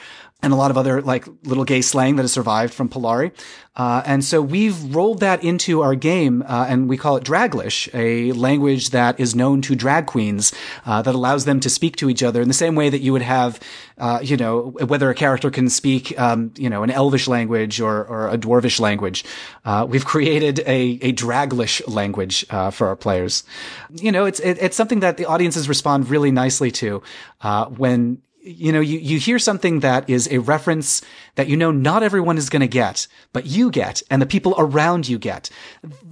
and 0.43 0.51
a 0.51 0.55
lot 0.57 0.69
of 0.69 0.77
other 0.77 1.01
like 1.01 1.25
little 1.43 1.63
gay 1.63 1.81
slang 1.81 2.17
that 2.17 2.23
has 2.23 2.33
survived 2.33 2.73
from 2.73 2.89
Polari. 2.89 3.31
Uh, 3.75 4.03
and 4.05 4.23
so 4.23 4.39
we've 4.39 4.93
rolled 4.93 5.21
that 5.21 5.43
into 5.43 5.81
our 5.81 5.95
game, 5.95 6.43
uh, 6.45 6.67
and 6.69 6.87
we 6.87 6.95
call 6.95 7.17
it 7.17 7.23
Draglish, 7.23 7.89
a 7.95 8.31
language 8.33 8.91
that 8.91 9.19
is 9.19 9.33
known 9.33 9.63
to 9.63 9.73
drag 9.73 10.05
queens, 10.05 10.53
uh, 10.85 11.01
that 11.01 11.15
allows 11.15 11.45
them 11.45 11.59
to 11.59 11.71
speak 11.71 11.95
to 11.95 12.07
each 12.07 12.21
other 12.21 12.39
in 12.39 12.47
the 12.47 12.53
same 12.53 12.75
way 12.75 12.89
that 12.89 12.99
you 12.99 13.11
would 13.13 13.23
have, 13.23 13.59
uh, 13.97 14.19
you 14.21 14.37
know, 14.37 14.75
whether 14.85 15.09
a 15.09 15.15
character 15.15 15.49
can 15.49 15.69
speak, 15.69 16.19
um, 16.19 16.53
you 16.55 16.69
know, 16.69 16.83
an 16.83 16.91
Elvish 16.91 17.27
language 17.27 17.81
or, 17.81 18.05
or 18.05 18.29
a 18.29 18.37
Dwarvish 18.37 18.79
language. 18.79 19.25
Uh, 19.65 19.87
we've 19.89 20.05
created 20.13 20.59
a, 20.59 20.99
a 21.01 21.13
Draglish 21.13 21.81
language, 21.87 22.45
uh, 22.51 22.69
for 22.69 22.87
our 22.87 22.95
players. 22.95 23.43
You 23.89 24.11
know, 24.11 24.25
it's, 24.25 24.39
it, 24.41 24.59
it's 24.61 24.77
something 24.77 24.99
that 24.99 25.17
the 25.17 25.25
audiences 25.25 25.67
respond 25.67 26.09
really 26.09 26.29
nicely 26.29 26.69
to, 26.71 27.01
when, 27.69 28.21
you 28.43 28.71
know, 28.71 28.81
you, 28.81 28.99
you 28.99 29.19
hear 29.19 29.39
something 29.39 29.79
that 29.79 30.09
is 30.09 30.27
a 30.29 30.39
reference 30.39 31.01
that 31.35 31.47
you 31.47 31.55
know 31.55 31.71
not 31.71 32.03
everyone 32.03 32.37
is 32.37 32.49
going 32.49 32.61
to 32.61 32.67
get, 32.67 33.07
but 33.31 33.45
you 33.45 33.71
get 33.71 34.03
and 34.09 34.21
the 34.21 34.25
people 34.25 34.53
around 34.57 35.07
you 35.07 35.17
get. 35.17 35.49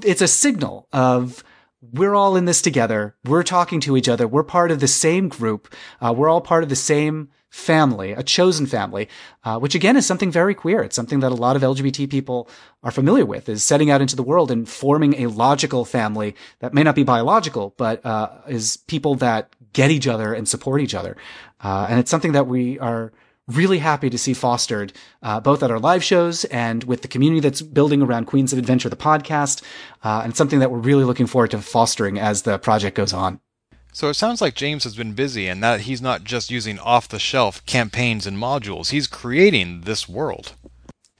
It's 0.03 0.21
a 0.21 0.27
signal 0.27 0.87
of 0.93 1.43
we're 1.81 2.15
all 2.15 2.35
in 2.35 2.45
this 2.45 2.61
together. 2.61 3.15
We're 3.25 3.43
talking 3.43 3.79
to 3.81 3.97
each 3.97 4.07
other. 4.07 4.27
We're 4.27 4.43
part 4.43 4.71
of 4.71 4.79
the 4.79 4.87
same 4.87 5.27
group. 5.27 5.73
Uh, 5.99 6.13
we're 6.15 6.29
all 6.29 6.41
part 6.41 6.63
of 6.63 6.69
the 6.69 6.75
same 6.75 7.29
family, 7.49 8.13
a 8.13 8.23
chosen 8.23 8.65
family, 8.65 9.09
uh, 9.43 9.59
which 9.59 9.75
again 9.75 9.97
is 9.97 10.05
something 10.05 10.31
very 10.31 10.55
queer. 10.55 10.81
It's 10.83 10.95
something 10.95 11.19
that 11.19 11.33
a 11.33 11.35
lot 11.35 11.57
of 11.57 11.61
LGBT 11.61 12.09
people 12.09 12.49
are 12.81 12.91
familiar 12.91 13.25
with 13.25 13.49
is 13.49 13.61
setting 13.61 13.91
out 13.91 13.99
into 13.99 14.15
the 14.15 14.23
world 14.23 14.51
and 14.51 14.69
forming 14.69 15.15
a 15.15 15.27
logical 15.27 15.83
family 15.83 16.33
that 16.59 16.73
may 16.73 16.83
not 16.83 16.95
be 16.95 17.03
biological, 17.03 17.73
but, 17.75 18.05
uh, 18.05 18.29
is 18.47 18.77
people 18.77 19.15
that 19.15 19.53
get 19.73 19.91
each 19.91 20.07
other 20.07 20.33
and 20.33 20.47
support 20.47 20.81
each 20.81 20.95
other. 20.95 21.17
Uh, 21.63 21.87
and 21.89 21.99
it's 21.99 22.11
something 22.11 22.31
that 22.31 22.47
we 22.47 22.79
are 22.79 23.11
really 23.47 23.79
happy 23.79 24.09
to 24.09 24.17
see 24.17 24.33
fostered, 24.33 24.93
uh, 25.23 25.39
both 25.39 25.63
at 25.63 25.71
our 25.71 25.79
live 25.79 26.03
shows 26.03 26.45
and 26.45 26.83
with 26.85 27.01
the 27.01 27.07
community 27.07 27.39
that's 27.39 27.61
building 27.61 28.01
around 28.01 28.25
Queens 28.25 28.53
of 28.53 28.59
Adventure, 28.59 28.89
the 28.89 28.95
podcast, 28.95 29.61
uh, 30.03 30.21
and 30.23 30.35
something 30.35 30.59
that 30.59 30.71
we're 30.71 30.79
really 30.79 31.03
looking 31.03 31.27
forward 31.27 31.51
to 31.51 31.61
fostering 31.61 32.19
as 32.19 32.43
the 32.43 32.57
project 32.59 32.95
goes 32.95 33.13
on. 33.13 33.39
So 33.93 34.07
it 34.07 34.13
sounds 34.13 34.39
like 34.39 34.55
James 34.55 34.85
has 34.85 34.95
been 34.95 35.13
busy 35.13 35.47
and 35.47 35.61
that 35.63 35.81
he's 35.81 36.01
not 36.01 36.23
just 36.23 36.49
using 36.49 36.79
off 36.79 37.09
the 37.09 37.19
shelf 37.19 37.65
campaigns 37.65 38.25
and 38.25 38.37
modules, 38.37 38.91
he's 38.91 39.07
creating 39.07 39.81
this 39.81 40.07
world. 40.07 40.53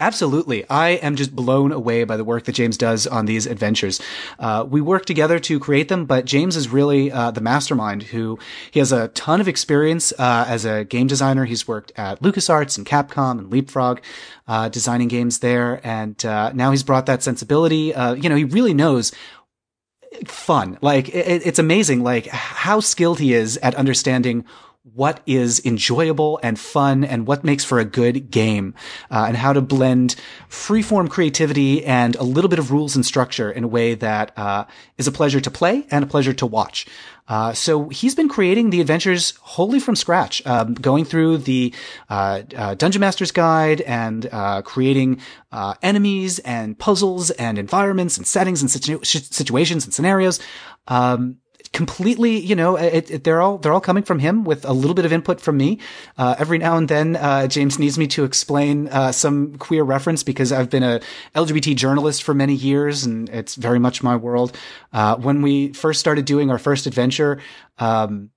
Absolutely. 0.02 0.68
I 0.68 0.90
am 0.90 1.16
just 1.16 1.36
blown 1.36 1.72
away 1.72 2.06
by 2.06 2.18
the 2.18 2.24
work 2.24 2.46
that 2.46 2.54
James 2.54 2.76
does 2.76 3.06
on 3.06 3.28
these 3.28 3.46
adventures. 3.46 4.02
Uh, 4.40 4.66
we 4.68 4.82
work 4.82 5.06
together 5.06 5.38
to 5.38 5.60
create 5.60 5.90
them, 5.90 6.06
but 6.06 6.26
James 6.26 6.56
is 6.56 6.70
really 6.70 7.12
uh, 7.12 7.30
the 7.30 7.40
mastermind 7.40 8.02
who 8.02 8.40
he 8.72 8.80
has 8.80 8.92
a 8.92 9.10
ton 9.10 9.40
of 9.40 9.48
experience 9.48 10.12
uh, 10.18 10.46
as 10.48 10.66
a 10.66 10.86
game 10.86 11.06
designer. 11.06 11.46
He's 11.46 11.68
worked 11.68 11.92
at 11.98 12.20
LucasArts 12.20 12.80
and 12.80 12.88
Capcom 12.88 13.38
and 13.38 13.52
Leapfrog, 13.52 14.02
uh, 14.48 14.70
designing 14.70 15.08
games 15.08 15.38
there. 15.38 15.80
And 15.84 16.26
uh, 16.26 16.52
now 16.54 16.72
he's 16.72 16.82
brought 16.82 17.06
that 17.06 17.22
sensibility. 17.22 17.94
Uh, 17.94 18.16
you 18.16 18.28
know, 18.28 18.36
he 18.36 18.44
really 18.44 18.74
knows 18.74 19.12
fun. 20.26 20.80
Like 20.82 21.10
it, 21.10 21.46
it's 21.46 21.60
amazing, 21.60 22.02
like 22.02 22.26
how 22.26 22.80
skilled 22.80 23.20
he 23.20 23.36
is 23.36 23.58
at 23.58 23.76
understanding 23.76 24.46
what 24.84 25.22
is 25.28 25.64
enjoyable 25.64 26.40
and 26.42 26.60
fun 26.60 27.04
and 27.04 27.28
what 27.28 27.44
makes 27.44 27.64
for 27.64 27.80
a 27.80 27.86
good 27.86 28.32
game, 28.32 28.74
uh, 29.12 29.26
and 29.28 29.38
how 29.38 29.54
to 29.54 29.62
blend 29.62 30.16
freeform 30.50 31.10
creativity 31.10 31.86
and 31.86 32.16
a 32.16 32.24
little 32.24 32.50
bit 32.50 32.58
of 32.58 32.72
rules 32.72 32.96
and 32.96 33.06
structure 33.06 33.52
in 33.52 33.64
a 33.64 33.68
way 33.68 33.94
that 33.94 34.36
uh, 34.38 34.66
is 34.98 35.08
a 35.08 35.12
pleasure 35.12 35.40
to 35.40 35.52
play 35.52 35.86
and 35.92 36.04
a 36.04 36.08
pleasure 36.08 36.34
to 36.34 36.46
watch. 36.46 36.88
Uh, 37.28 37.54
so 37.54 37.90
he's 37.90 38.16
been 38.16 38.28
creating 38.28 38.72
the 38.72 38.82
adventures 38.82 39.34
wholly 39.42 39.80
from 39.80 39.96
scratch, 39.96 40.46
um, 40.48 40.74
going 40.74 41.06
through 41.06 41.38
the 41.38 41.74
uh, 42.10 42.42
uh, 42.58 42.74
Dungeon 42.76 43.00
Master's 43.00 43.32
Guide 43.32 43.82
and 43.82 44.28
uh, 44.32 44.62
creating 44.64 45.22
uh, 45.52 45.76
enemies 45.84 46.40
and 46.40 46.78
puzzles 46.78 47.30
and 47.32 47.60
environments 47.60 48.18
and 48.18 48.26
settings 48.26 48.62
and 48.62 48.72
situ- 48.72 49.04
situations 49.04 49.86
and 49.86 49.94
scenarios. 49.94 50.40
Um, 50.88 51.38
completely, 51.74 52.38
you 52.38 52.56
know, 52.56 52.76
it, 52.76 53.10
it, 53.10 53.24
they're 53.24 53.42
all 53.42 53.58
they're 53.58 53.74
all 53.74 53.82
coming 53.82 54.04
from 54.04 54.20
him 54.20 54.44
with 54.44 54.66
a 54.66 54.74
little 54.74 54.94
bit 54.94 55.06
of 55.06 55.14
input 55.14 55.40
from 55.40 55.58
me. 55.58 55.80
Uh, 56.18 56.36
every 56.38 56.58
now 56.58 56.78
and 56.78 56.90
then, 56.90 57.16
uh, 57.16 57.48
James 57.48 57.80
needs 57.80 57.98
me 57.98 58.08
to 58.08 58.24
explain 58.24 58.88
uh, 58.90 59.12
some 59.12 59.58
queer 59.58 59.84
reference 59.84 60.24
because 60.24 60.52
I've 60.52 60.70
been 60.70 60.84
a 60.84 61.00
LGBT 61.36 61.76
journalist 61.76 62.24
for 62.24 62.34
many 62.34 62.54
years, 62.54 63.06
and 63.06 63.30
it's 63.30 63.56
very 63.56 63.80
much 63.80 64.04
my 64.04 64.16
world. 64.16 64.58
Uh, 64.92 65.16
when 65.16 65.42
we 65.42 65.74
first 65.74 66.00
started 66.00 66.26
doing 66.26 66.52
our 66.52 66.60
first 66.60 66.86
adventure. 66.86 67.42
Um, 67.80 68.32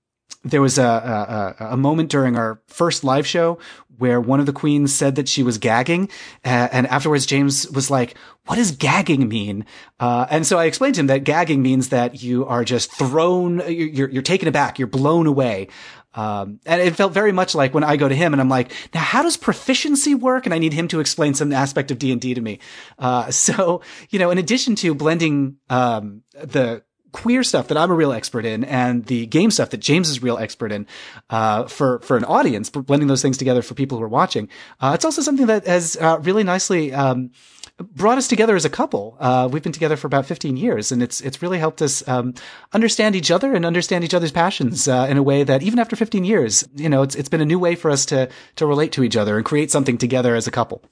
there 0.44 0.62
was 0.62 0.78
a, 0.78 1.56
a, 1.58 1.66
a, 1.70 1.76
moment 1.76 2.10
during 2.10 2.36
our 2.36 2.60
first 2.66 3.02
live 3.02 3.26
show 3.26 3.58
where 3.96 4.20
one 4.20 4.40
of 4.40 4.46
the 4.46 4.52
queens 4.52 4.92
said 4.92 5.14
that 5.14 5.28
she 5.28 5.42
was 5.42 5.58
gagging, 5.58 6.08
uh, 6.44 6.68
and 6.72 6.86
afterwards 6.88 7.26
James 7.26 7.70
was 7.70 7.90
like, 7.90 8.16
"What 8.46 8.56
does 8.56 8.72
gagging 8.72 9.28
mean?" 9.28 9.64
Uh, 10.00 10.26
and 10.30 10.46
so 10.46 10.58
I 10.58 10.64
explained 10.64 10.96
to 10.96 11.00
him 11.00 11.06
that 11.06 11.24
gagging 11.24 11.62
means 11.62 11.88
that 11.90 12.22
you 12.22 12.44
are 12.46 12.64
just 12.64 12.92
thrown, 12.92 13.62
you're 13.68 14.10
you're 14.10 14.22
taken 14.22 14.48
aback, 14.48 14.78
you're 14.78 14.88
blown 14.88 15.26
away. 15.26 15.68
Um, 16.14 16.60
and 16.64 16.80
it 16.80 16.94
felt 16.94 17.12
very 17.12 17.32
much 17.32 17.54
like 17.54 17.74
when 17.74 17.82
I 17.82 17.96
go 17.96 18.08
to 18.08 18.14
him 18.14 18.32
and 18.32 18.40
I'm 18.40 18.48
like, 18.48 18.72
now 18.94 19.00
how 19.00 19.22
does 19.22 19.36
proficiency 19.36 20.14
work? 20.14 20.46
And 20.46 20.54
I 20.54 20.58
need 20.58 20.72
him 20.72 20.86
to 20.88 21.00
explain 21.00 21.34
some 21.34 21.52
aspect 21.52 21.90
of 21.90 21.98
D 21.98 22.12
and 22.12 22.20
D 22.20 22.34
to 22.34 22.40
me. 22.40 22.60
Uh, 22.98 23.30
so, 23.30 23.82
you 24.10 24.18
know, 24.18 24.30
in 24.30 24.38
addition 24.38 24.76
to 24.76 24.94
blending, 24.94 25.56
um, 25.68 26.22
the 26.32 26.82
queer 27.14 27.44
stuff 27.44 27.68
that 27.68 27.78
I'm 27.78 27.92
a 27.92 27.94
real 27.94 28.12
expert 28.12 28.44
in 28.44 28.64
and 28.64 29.06
the 29.06 29.26
game 29.26 29.52
stuff 29.52 29.70
that 29.70 29.78
James 29.78 30.10
is 30.10 30.20
real 30.20 30.36
expert 30.36 30.72
in, 30.72 30.84
uh, 31.30 31.64
for, 31.68 32.00
for 32.00 32.16
an 32.16 32.24
audience, 32.24 32.68
blending 32.68 33.06
those 33.06 33.22
things 33.22 33.38
together 33.38 33.62
for 33.62 33.74
people 33.74 33.96
who 33.96 34.04
are 34.04 34.08
watching. 34.08 34.48
Uh, 34.80 34.92
it's 34.96 35.04
also 35.04 35.22
something 35.22 35.46
that 35.46 35.64
has, 35.64 35.96
uh, 36.00 36.18
really 36.22 36.42
nicely, 36.42 36.92
um, 36.92 37.30
brought 37.78 38.18
us 38.18 38.26
together 38.26 38.56
as 38.56 38.64
a 38.64 38.70
couple. 38.70 39.16
Uh, 39.20 39.48
we've 39.50 39.62
been 39.62 39.70
together 39.70 39.96
for 39.96 40.08
about 40.08 40.26
15 40.26 40.56
years 40.56 40.90
and 40.90 41.04
it's, 41.04 41.20
it's 41.20 41.40
really 41.40 41.58
helped 41.58 41.80
us, 41.82 42.06
um, 42.08 42.34
understand 42.72 43.14
each 43.14 43.30
other 43.30 43.54
and 43.54 43.64
understand 43.64 44.02
each 44.02 44.14
other's 44.14 44.32
passions, 44.32 44.88
uh, 44.88 45.06
in 45.08 45.16
a 45.16 45.22
way 45.22 45.44
that 45.44 45.62
even 45.62 45.78
after 45.78 45.94
15 45.94 46.24
years, 46.24 46.66
you 46.74 46.88
know, 46.88 47.02
it's, 47.02 47.14
it's 47.14 47.28
been 47.28 47.40
a 47.40 47.46
new 47.46 47.60
way 47.60 47.76
for 47.76 47.92
us 47.92 48.04
to, 48.06 48.28
to 48.56 48.66
relate 48.66 48.90
to 48.90 49.04
each 49.04 49.16
other 49.16 49.36
and 49.36 49.46
create 49.46 49.70
something 49.70 49.98
together 49.98 50.34
as 50.34 50.48
a 50.48 50.50
couple. 50.50 50.82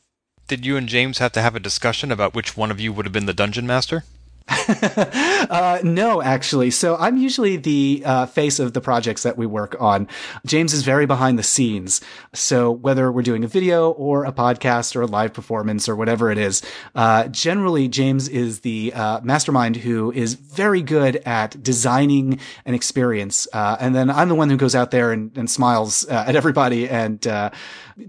Did 0.46 0.64
you 0.64 0.76
and 0.76 0.88
James 0.88 1.18
have 1.18 1.32
to 1.32 1.42
have 1.42 1.56
a 1.56 1.60
discussion 1.60 2.12
about 2.12 2.32
which 2.32 2.56
one 2.56 2.70
of 2.70 2.78
you 2.78 2.92
would 2.92 3.06
have 3.06 3.12
been 3.12 3.26
the 3.26 3.34
dungeon 3.34 3.66
master? 3.66 4.04
uh, 4.48 5.80
no, 5.82 6.22
actually. 6.22 6.70
So 6.70 6.96
I'm 6.96 7.16
usually 7.16 7.56
the 7.56 8.02
uh, 8.04 8.26
face 8.26 8.58
of 8.58 8.72
the 8.72 8.80
projects 8.80 9.22
that 9.22 9.36
we 9.36 9.46
work 9.46 9.76
on. 9.80 10.08
James 10.46 10.72
is 10.72 10.82
very 10.82 11.06
behind 11.06 11.38
the 11.38 11.42
scenes. 11.42 12.00
So 12.32 12.70
whether 12.70 13.10
we're 13.10 13.22
doing 13.22 13.44
a 13.44 13.48
video 13.48 13.90
or 13.90 14.24
a 14.24 14.32
podcast 14.32 14.96
or 14.96 15.02
a 15.02 15.06
live 15.06 15.32
performance 15.32 15.88
or 15.88 15.96
whatever 15.96 16.30
it 16.30 16.38
is, 16.38 16.62
uh, 16.94 17.28
generally 17.28 17.88
James 17.88 18.28
is 18.28 18.60
the 18.60 18.92
uh, 18.94 19.20
mastermind 19.22 19.76
who 19.76 20.12
is 20.12 20.34
very 20.34 20.82
good 20.82 21.16
at 21.24 21.62
designing 21.62 22.38
an 22.64 22.74
experience. 22.74 23.46
Uh, 23.52 23.76
and 23.80 23.94
then 23.94 24.10
I'm 24.10 24.28
the 24.28 24.34
one 24.34 24.50
who 24.50 24.56
goes 24.56 24.74
out 24.74 24.90
there 24.90 25.12
and, 25.12 25.36
and 25.36 25.50
smiles 25.50 26.06
uh, 26.08 26.24
at 26.26 26.36
everybody 26.36 26.88
and 26.88 27.26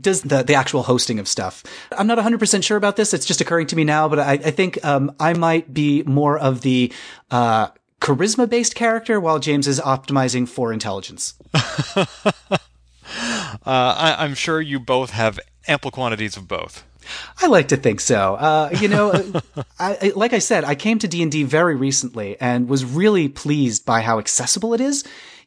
does 0.01 0.21
the, 0.21 0.43
the 0.43 0.53
actual 0.53 0.83
hosting 0.83 1.19
of 1.19 1.27
stuff. 1.27 1.63
I'm 1.91 2.07
not 2.07 2.17
100% 2.17 2.63
sure 2.63 2.77
about 2.77 2.95
this. 2.95 3.13
It's 3.13 3.25
just 3.25 3.41
occurring 3.41 3.67
to 3.67 3.75
me 3.75 3.83
now, 3.83 4.09
but 4.09 4.19
I, 4.19 4.33
I 4.33 4.51
think 4.51 4.83
um, 4.85 5.15
I 5.19 5.33
might 5.33 5.73
be 5.73 6.03
more 6.03 6.37
of 6.37 6.61
the 6.61 6.91
uh, 7.31 7.67
charisma 8.01 8.49
based 8.49 8.75
character 8.75 9.19
while 9.19 9.39
James 9.39 9.67
is 9.67 9.79
optimizing 9.79 10.47
for 10.47 10.73
intelligence. 10.73 11.35
uh, 11.53 12.05
I, 13.65 14.15
I'm 14.19 14.33
sure 14.33 14.59
you 14.61 14.79
both 14.79 15.11
have 15.11 15.39
ample 15.67 15.91
quantities 15.91 16.35
of 16.37 16.47
both. 16.47 16.83
I 17.41 17.47
like 17.47 17.69
to 17.69 17.77
think 17.77 17.99
so. 17.99 18.35
Uh, 18.35 18.69
you 18.79 18.87
know, 18.87 19.11
I, 19.79 19.97
I, 20.01 20.11
like 20.15 20.33
I 20.33 20.39
said, 20.39 20.63
I 20.63 20.75
came 20.75 20.99
to 20.99 21.07
D 21.07 21.21
and 21.21 21.31
D 21.31 21.43
very 21.43 21.75
recently 21.75 22.39
and 22.39 22.67
was 22.67 22.85
really 22.85 23.29
pleased 23.29 23.85
by 23.85 24.01
how 24.01 24.19
accessible 24.19 24.73
it 24.73 24.81
is 24.81 25.03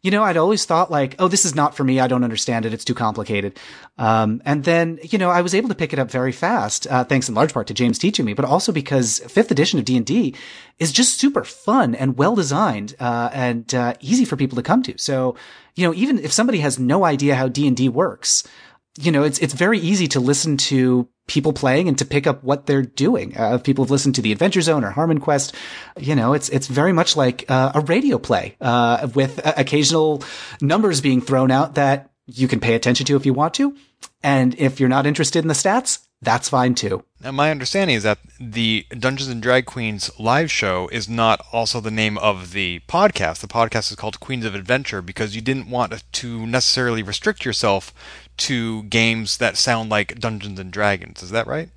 you 0.06 0.12
know, 0.12 0.22
I'd 0.22 0.36
always 0.36 0.64
thought 0.64 0.88
like, 0.88 1.16
oh, 1.18 1.26
this 1.26 1.44
is 1.44 1.56
not 1.56 1.76
for 1.76 1.82
me. 1.82 1.98
I 1.98 2.06
don't 2.06 2.22
understand 2.22 2.64
it. 2.64 2.72
It's 2.72 2.84
too 2.84 2.94
complicated. 2.94 3.58
Um, 3.98 4.40
and 4.44 4.62
then, 4.62 5.00
you 5.02 5.18
know, 5.18 5.30
I 5.30 5.40
was 5.40 5.52
able 5.52 5.68
to 5.68 5.74
pick 5.74 5.92
it 5.92 5.98
up 5.98 6.12
very 6.12 6.30
fast, 6.30 6.86
uh, 6.86 7.02
thanks 7.02 7.28
in 7.28 7.34
large 7.34 7.52
part 7.52 7.66
to 7.66 7.74
James 7.74 7.98
teaching 7.98 8.24
me, 8.24 8.32
but 8.32 8.44
also 8.44 8.70
because 8.70 9.18
fifth 9.26 9.50
edition 9.50 9.80
of 9.80 9.84
D&D 9.84 10.36
is 10.78 10.92
just 10.92 11.18
super 11.18 11.42
fun 11.42 11.96
and 11.96 12.16
well 12.16 12.36
designed, 12.36 12.94
uh, 13.00 13.30
and, 13.32 13.74
uh, 13.74 13.94
easy 13.98 14.24
for 14.24 14.36
people 14.36 14.54
to 14.54 14.62
come 14.62 14.84
to. 14.84 14.96
So, 14.96 15.34
you 15.74 15.84
know, 15.84 15.92
even 15.92 16.20
if 16.20 16.32
somebody 16.32 16.60
has 16.60 16.78
no 16.78 17.04
idea 17.04 17.34
how 17.34 17.48
D&D 17.48 17.88
works, 17.88 18.46
you 19.00 19.10
know, 19.10 19.24
it's, 19.24 19.40
it's 19.40 19.54
very 19.54 19.80
easy 19.80 20.06
to 20.06 20.20
listen 20.20 20.56
to 20.56 21.08
people 21.26 21.52
playing 21.52 21.88
and 21.88 21.98
to 21.98 22.04
pick 22.04 22.26
up 22.26 22.42
what 22.44 22.66
they're 22.66 22.82
doing. 22.82 23.36
Uh, 23.36 23.58
people 23.58 23.84
have 23.84 23.90
listened 23.90 24.14
to 24.14 24.22
the 24.22 24.32
Adventure 24.32 24.60
Zone 24.60 24.84
or 24.84 24.90
Harmon 24.90 25.20
Quest. 25.20 25.54
You 25.98 26.14
know, 26.14 26.34
it's, 26.34 26.48
it's 26.50 26.68
very 26.68 26.92
much 26.92 27.16
like 27.16 27.44
uh, 27.48 27.72
a 27.74 27.80
radio 27.80 28.18
play, 28.18 28.56
uh, 28.60 29.08
with 29.14 29.40
occasional 29.44 30.22
numbers 30.60 31.00
being 31.00 31.20
thrown 31.20 31.50
out 31.50 31.74
that 31.74 32.10
you 32.26 32.48
can 32.48 32.60
pay 32.60 32.74
attention 32.74 33.06
to 33.06 33.16
if 33.16 33.26
you 33.26 33.34
want 33.34 33.54
to. 33.54 33.76
And 34.22 34.54
if 34.58 34.80
you're 34.80 34.88
not 34.88 35.06
interested 35.06 35.44
in 35.44 35.48
the 35.48 35.54
stats, 35.54 36.06
that's 36.22 36.48
fine 36.48 36.74
too. 36.74 37.04
Now, 37.22 37.32
my 37.32 37.50
understanding 37.50 37.96
is 37.96 38.02
that 38.04 38.18
the 38.40 38.86
Dungeons 38.90 39.28
and 39.28 39.42
Drag 39.42 39.66
Queens 39.66 40.10
live 40.18 40.50
show 40.50 40.88
is 40.88 41.08
not 41.08 41.44
also 41.52 41.80
the 41.80 41.90
name 41.90 42.16
of 42.18 42.52
the 42.52 42.80
podcast. 42.88 43.40
The 43.40 43.48
podcast 43.48 43.90
is 43.90 43.96
called 43.96 44.18
Queens 44.18 44.44
of 44.44 44.54
Adventure 44.54 45.02
because 45.02 45.34
you 45.34 45.42
didn't 45.42 45.68
want 45.68 46.04
to 46.12 46.46
necessarily 46.46 47.02
restrict 47.02 47.44
yourself 47.44 47.92
to 48.38 48.82
games 48.84 49.38
that 49.38 49.56
sound 49.56 49.90
like 49.90 50.18
Dungeons 50.18 50.58
and 50.58 50.72
Dragons. 50.72 51.22
Is 51.22 51.30
that 51.30 51.46
right? 51.46 51.68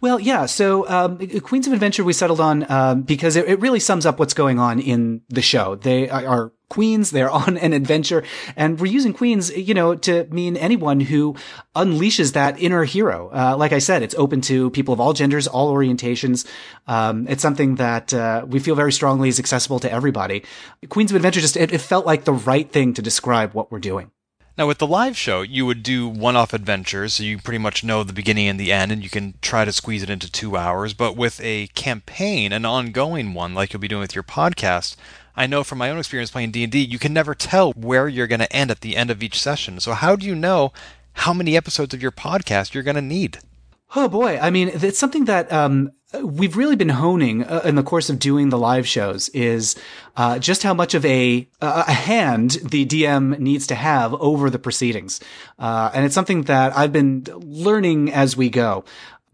Well, 0.00 0.20
yeah. 0.20 0.46
So, 0.46 0.88
um, 0.88 1.18
Queens 1.40 1.66
of 1.66 1.72
Adventure 1.72 2.04
we 2.04 2.12
settled 2.12 2.40
on 2.40 2.70
um, 2.70 3.02
because 3.02 3.36
it, 3.36 3.48
it, 3.48 3.60
really 3.60 3.80
sums 3.80 4.06
up 4.06 4.18
what's 4.18 4.34
going 4.34 4.58
on 4.58 4.80
in 4.80 5.22
the 5.28 5.42
show. 5.42 5.76
They 5.76 6.08
are 6.08 6.52
queens. 6.68 7.10
They're 7.10 7.30
on 7.44 7.56
an 7.56 7.72
adventure, 7.72 8.24
and 8.56 8.78
we're 8.78 8.92
using 8.92 9.12
queens, 9.12 9.56
you 9.56 9.74
know, 9.74 9.94
to 9.94 10.24
mean 10.30 10.56
anyone 10.56 11.00
who 11.00 11.36
unleashes 11.74 12.32
that 12.32 12.60
inner 12.60 12.84
hero. 12.84 13.30
Uh, 13.32 13.56
like 13.56 13.72
I 13.72 13.78
said, 13.78 14.02
it's 14.02 14.14
open 14.16 14.40
to 14.42 14.70
people 14.70 14.92
of 14.92 15.00
all 15.00 15.12
genders, 15.12 15.46
all 15.46 15.72
orientations. 15.72 16.46
Um, 16.86 17.26
it's 17.28 17.42
something 17.42 17.76
that 17.76 18.12
uh, 18.12 18.44
we 18.46 18.58
feel 18.58 18.74
very 18.74 18.92
strongly 18.92 19.28
is 19.28 19.38
accessible 19.38 19.78
to 19.80 19.90
everybody. 19.90 20.44
Queens 20.88 21.10
of 21.10 21.16
Adventure 21.16 21.40
just 21.40 21.56
it, 21.56 21.72
it 21.72 21.80
felt 21.80 22.06
like 22.06 22.24
the 22.24 22.32
right 22.32 22.70
thing 22.70 22.94
to 22.94 23.02
describe 23.02 23.52
what 23.54 23.70
we're 23.70 23.78
doing. 23.78 24.10
Now, 24.56 24.68
with 24.68 24.78
the 24.78 24.86
live 24.86 25.16
show, 25.16 25.42
you 25.42 25.66
would 25.66 25.82
do 25.82 26.06
one 26.06 26.36
off 26.36 26.52
adventures, 26.52 27.14
so 27.14 27.24
you 27.24 27.38
pretty 27.38 27.58
much 27.58 27.82
know 27.82 28.04
the 28.04 28.12
beginning 28.12 28.46
and 28.46 28.58
the 28.58 28.70
end, 28.70 28.92
and 28.92 29.02
you 29.02 29.10
can 29.10 29.34
try 29.42 29.64
to 29.64 29.72
squeeze 29.72 30.04
it 30.04 30.10
into 30.10 30.30
two 30.30 30.56
hours. 30.56 30.94
But 30.94 31.16
with 31.16 31.40
a 31.42 31.66
campaign, 31.68 32.52
an 32.52 32.64
ongoing 32.64 33.34
one, 33.34 33.52
like 33.52 33.72
you'll 33.72 33.80
be 33.80 33.88
doing 33.88 34.02
with 34.02 34.14
your 34.14 34.22
podcast, 34.22 34.94
I 35.34 35.48
know 35.48 35.64
from 35.64 35.78
my 35.78 35.90
own 35.90 35.98
experience 35.98 36.30
playing 36.30 36.52
D&D, 36.52 36.78
you 36.78 37.00
can 37.00 37.12
never 37.12 37.34
tell 37.34 37.72
where 37.72 38.06
you're 38.06 38.28
going 38.28 38.40
to 38.40 38.52
end 38.54 38.70
at 38.70 38.80
the 38.80 38.96
end 38.96 39.10
of 39.10 39.24
each 39.24 39.40
session. 39.40 39.80
So 39.80 39.92
how 39.92 40.14
do 40.14 40.24
you 40.24 40.36
know 40.36 40.72
how 41.14 41.32
many 41.32 41.56
episodes 41.56 41.92
of 41.92 42.00
your 42.00 42.12
podcast 42.12 42.74
you're 42.74 42.84
going 42.84 42.94
to 42.94 43.02
need? 43.02 43.38
Oh 43.96 44.08
boy, 44.08 44.38
I 44.38 44.50
mean, 44.50 44.70
it's 44.72 44.98
something 44.98 45.24
that 45.24 45.52
um, 45.52 45.90
we've 46.22 46.56
really 46.56 46.76
been 46.76 46.88
honing 46.88 47.44
uh, 47.44 47.62
in 47.64 47.74
the 47.74 47.82
course 47.82 48.10
of 48.10 48.18
doing 48.18 48.48
the 48.48 48.58
live 48.58 48.86
shows 48.86 49.28
is 49.30 49.76
uh, 50.16 50.38
just 50.38 50.62
how 50.62 50.74
much 50.74 50.94
of 50.94 51.04
a 51.04 51.48
a 51.60 51.92
hand 51.92 52.52
the 52.62 52.86
DM 52.86 53.38
needs 53.38 53.66
to 53.68 53.74
have 53.74 54.14
over 54.14 54.50
the 54.50 54.58
proceedings, 54.58 55.20
uh, 55.58 55.90
and 55.94 56.04
it's 56.04 56.14
something 56.14 56.42
that 56.42 56.76
I've 56.76 56.92
been 56.92 57.24
learning 57.24 58.12
as 58.12 58.36
we 58.36 58.50
go. 58.50 58.84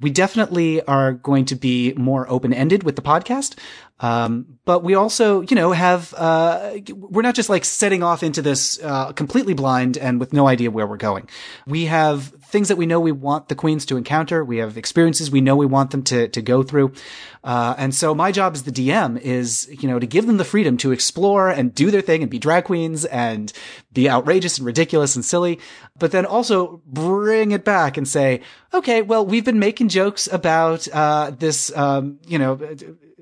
We 0.01 0.11
definitely 0.11 0.83
are 0.83 1.13
going 1.13 1.45
to 1.47 1.57
be 1.57 1.93
more 1.95 2.29
open 2.31 2.55
ended 2.55 2.85
with 2.85 2.97
the 2.97 3.03
podcast. 3.03 3.57
Um, 4.01 4.59
but 4.65 4.83
we 4.83 4.95
also, 4.95 5.43
you 5.43 5.55
know, 5.55 5.73
have, 5.73 6.15
uh, 6.17 6.73
we're 6.95 7.23
not 7.23 7.35
just 7.35 7.51
like 7.51 7.67
setting 7.67 8.03
off 8.03 8.23
into 8.23 8.41
this, 8.41 8.81
uh, 8.83 9.13
completely 9.13 9.53
blind 9.53 9.99
and 9.99 10.19
with 10.19 10.33
no 10.33 10.49
idea 10.49 10.71
where 10.71 10.87
we're 10.87 10.97
going. 10.97 11.29
We 11.67 11.85
have 11.85 12.35
things 12.51 12.69
that 12.69 12.77
we 12.77 12.87
know 12.87 13.01
we 13.01 13.13
want 13.13 13.49
the 13.49 13.55
queens 13.55 13.87
to 13.87 13.97
encounter. 13.97 14.45
We 14.45 14.59
have 14.59 14.77
experiences 14.77 15.31
we 15.31 15.41
know 15.41 15.57
we 15.57 15.67
want 15.67 15.91
them 15.91 16.03
to, 16.05 16.29
to 16.29 16.43
go 16.43 16.63
through. 16.63 16.93
Uh, 17.43 17.75
and 17.79 17.95
so 17.95 18.15
my 18.15 18.33
job 18.33 18.55
as 18.55 18.65
the 18.65 18.73
DM 18.73 19.19
is, 19.21 19.69
you 19.71 19.89
know, 19.89 19.99
to 19.99 20.07
give 20.07 20.27
them 20.27 20.37
the 20.37 20.45
freedom 20.45 20.77
to 20.79 20.93
explore 20.93 21.49
and 21.49 21.75
do 21.75 21.91
their 21.91 22.01
thing 22.01 22.23
and 22.23 22.31
be 22.31 22.39
drag 22.39 22.65
queens 22.65 23.05
and 23.07 23.53
be 23.93 24.11
outrageous 24.11 24.59
and 24.59 24.67
ridiculous 24.67 25.17
and 25.17 25.25
silly, 25.25 25.59
but 25.99 26.11
then 26.13 26.27
also 26.27 26.83
bring 26.87 27.53
it 27.53 27.65
back 27.65 27.97
and 27.97 28.07
say, 28.07 28.41
okay, 28.75 29.03
well, 29.03 29.25
we've 29.25 29.45
been 29.45 29.59
making 29.59 29.89
jokes 29.89 30.29
about, 30.31 30.87
uh, 30.93 31.31
this, 31.31 31.75
um, 31.77 32.19
you 32.27 32.39
know, 32.39 32.59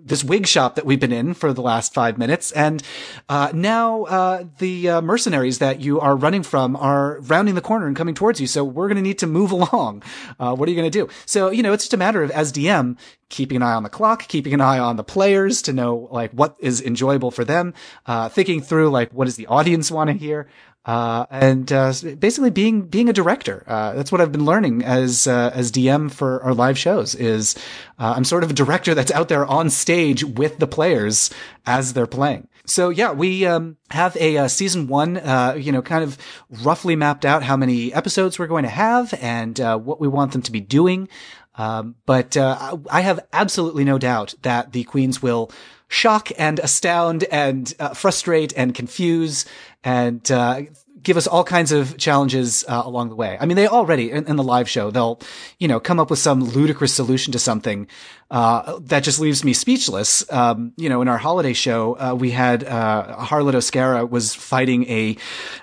this 0.04 0.24
wig 0.24 0.46
shop 0.46 0.74
that 0.76 0.84
we've 0.84 1.00
been 1.00 1.12
in 1.12 1.34
for 1.34 1.52
the 1.52 1.62
last 1.62 1.94
five 1.94 2.18
minutes, 2.18 2.52
and 2.52 2.82
uh, 3.28 3.50
now 3.54 4.04
uh, 4.04 4.44
the 4.58 4.88
uh, 4.88 5.00
mercenaries 5.00 5.58
that 5.58 5.80
you 5.80 6.00
are 6.00 6.16
running 6.16 6.42
from 6.42 6.76
are 6.76 7.20
rounding 7.20 7.54
the 7.54 7.60
corner 7.60 7.86
and 7.86 7.96
coming 7.96 8.14
towards 8.14 8.40
you. 8.40 8.46
So 8.46 8.64
we're 8.64 8.88
going 8.88 8.96
to 8.96 9.02
need 9.02 9.18
to 9.18 9.26
move 9.26 9.50
along. 9.58 10.02
Uh, 10.38 10.54
what 10.54 10.68
are 10.68 10.70
you 10.70 10.76
going 10.76 10.90
to 10.90 10.98
do? 10.98 11.08
So 11.26 11.50
you 11.50 11.62
know, 11.62 11.72
it's 11.72 11.84
just 11.84 11.94
a 11.94 11.98
matter 11.98 12.22
of 12.22 12.30
as 12.30 12.52
DM 12.52 12.96
keeping 13.28 13.56
an 13.56 13.62
eye 13.62 13.74
on 13.74 13.82
the 13.82 13.88
clock, 13.88 14.26
keeping 14.28 14.54
an 14.54 14.60
eye 14.60 14.78
on 14.78 14.96
the 14.96 15.04
players 15.04 15.60
to 15.62 15.72
know 15.72 16.08
like 16.10 16.32
what 16.32 16.56
is 16.58 16.80
enjoyable 16.80 17.30
for 17.30 17.44
them, 17.44 17.74
uh, 18.06 18.28
thinking 18.28 18.62
through 18.62 18.90
like 18.90 19.12
what 19.12 19.26
does 19.26 19.36
the 19.36 19.46
audience 19.46 19.90
want 19.90 20.08
to 20.08 20.14
hear. 20.14 20.48
Uh, 20.88 21.26
and 21.30 21.70
uh, 21.70 21.92
basically 22.18 22.48
being 22.48 22.80
being 22.80 23.10
a 23.10 23.12
director. 23.12 23.62
Uh, 23.66 23.92
that's 23.92 24.10
what 24.10 24.22
I've 24.22 24.32
been 24.32 24.46
learning 24.46 24.82
as 24.82 25.26
uh, 25.26 25.50
as 25.52 25.70
DM 25.70 26.10
for 26.10 26.42
our 26.42 26.54
live 26.54 26.78
shows. 26.78 27.14
Is 27.14 27.56
uh, 27.98 28.14
I'm 28.16 28.24
sort 28.24 28.42
of 28.42 28.48
a 28.50 28.54
director 28.54 28.94
that's 28.94 29.10
out 29.10 29.28
there 29.28 29.44
on 29.44 29.68
stage 29.68 30.24
with 30.24 30.58
the 30.60 30.66
players 30.66 31.28
as 31.66 31.92
they're 31.92 32.06
playing. 32.06 32.48
So 32.64 32.88
yeah, 32.88 33.12
we 33.12 33.44
um, 33.44 33.76
have 33.90 34.16
a 34.16 34.38
uh, 34.38 34.48
season 34.48 34.86
one, 34.86 35.16
you 35.60 35.72
know, 35.72 35.82
kind 35.82 36.04
of 36.04 36.16
roughly 36.62 36.96
mapped 36.96 37.26
out 37.26 37.42
how 37.42 37.58
many 37.58 37.92
episodes 37.92 38.38
we're 38.38 38.46
going 38.46 38.64
to 38.64 38.70
have 38.70 39.12
and 39.20 39.58
what 39.58 40.00
we 40.00 40.08
want 40.08 40.32
them 40.32 40.40
to 40.40 40.52
be 40.52 40.60
doing. 40.60 41.10
Um, 41.56 41.96
but 42.06 42.34
I 42.38 43.02
have 43.02 43.26
absolutely 43.34 43.84
no 43.84 43.98
doubt 43.98 44.36
that 44.40 44.72
the 44.72 44.84
queens 44.84 45.20
will 45.20 45.50
shock 45.88 46.30
and 46.38 46.58
astound 46.58 47.24
and 47.24 47.74
uh, 47.80 47.94
frustrate 47.94 48.52
and 48.56 48.74
confuse 48.74 49.44
and 49.82 50.30
uh, 50.30 50.62
give 51.02 51.16
us 51.16 51.26
all 51.26 51.44
kinds 51.44 51.72
of 51.72 51.96
challenges 51.96 52.64
uh, 52.68 52.82
along 52.84 53.08
the 53.08 53.14
way. 53.14 53.36
I 53.40 53.46
mean, 53.46 53.56
they 53.56 53.66
already 53.66 54.10
in, 54.10 54.26
in, 54.26 54.36
the 54.36 54.42
live 54.42 54.68
show 54.68 54.90
they'll 54.90 55.20
you 55.58 55.68
know 55.68 55.80
come 55.80 55.98
up 55.98 56.10
with 56.10 56.18
some 56.18 56.44
ludicrous 56.44 56.92
solution 56.92 57.32
to 57.32 57.38
something 57.38 57.86
uh, 58.30 58.78
that 58.82 59.04
just 59.04 59.20
leaves 59.20 59.42
me 59.42 59.54
speechless. 59.54 60.30
Um, 60.30 60.74
you 60.76 60.90
know, 60.90 61.00
in 61.00 61.08
our 61.08 61.16
holiday 61.16 61.54
show, 61.54 61.96
uh, 61.98 62.14
we 62.14 62.30
had 62.30 62.62
uh, 62.62 63.16
Harlot 63.20 63.54
Oscara 63.54 64.08
was 64.08 64.34
fighting 64.34 64.84
a 64.84 65.16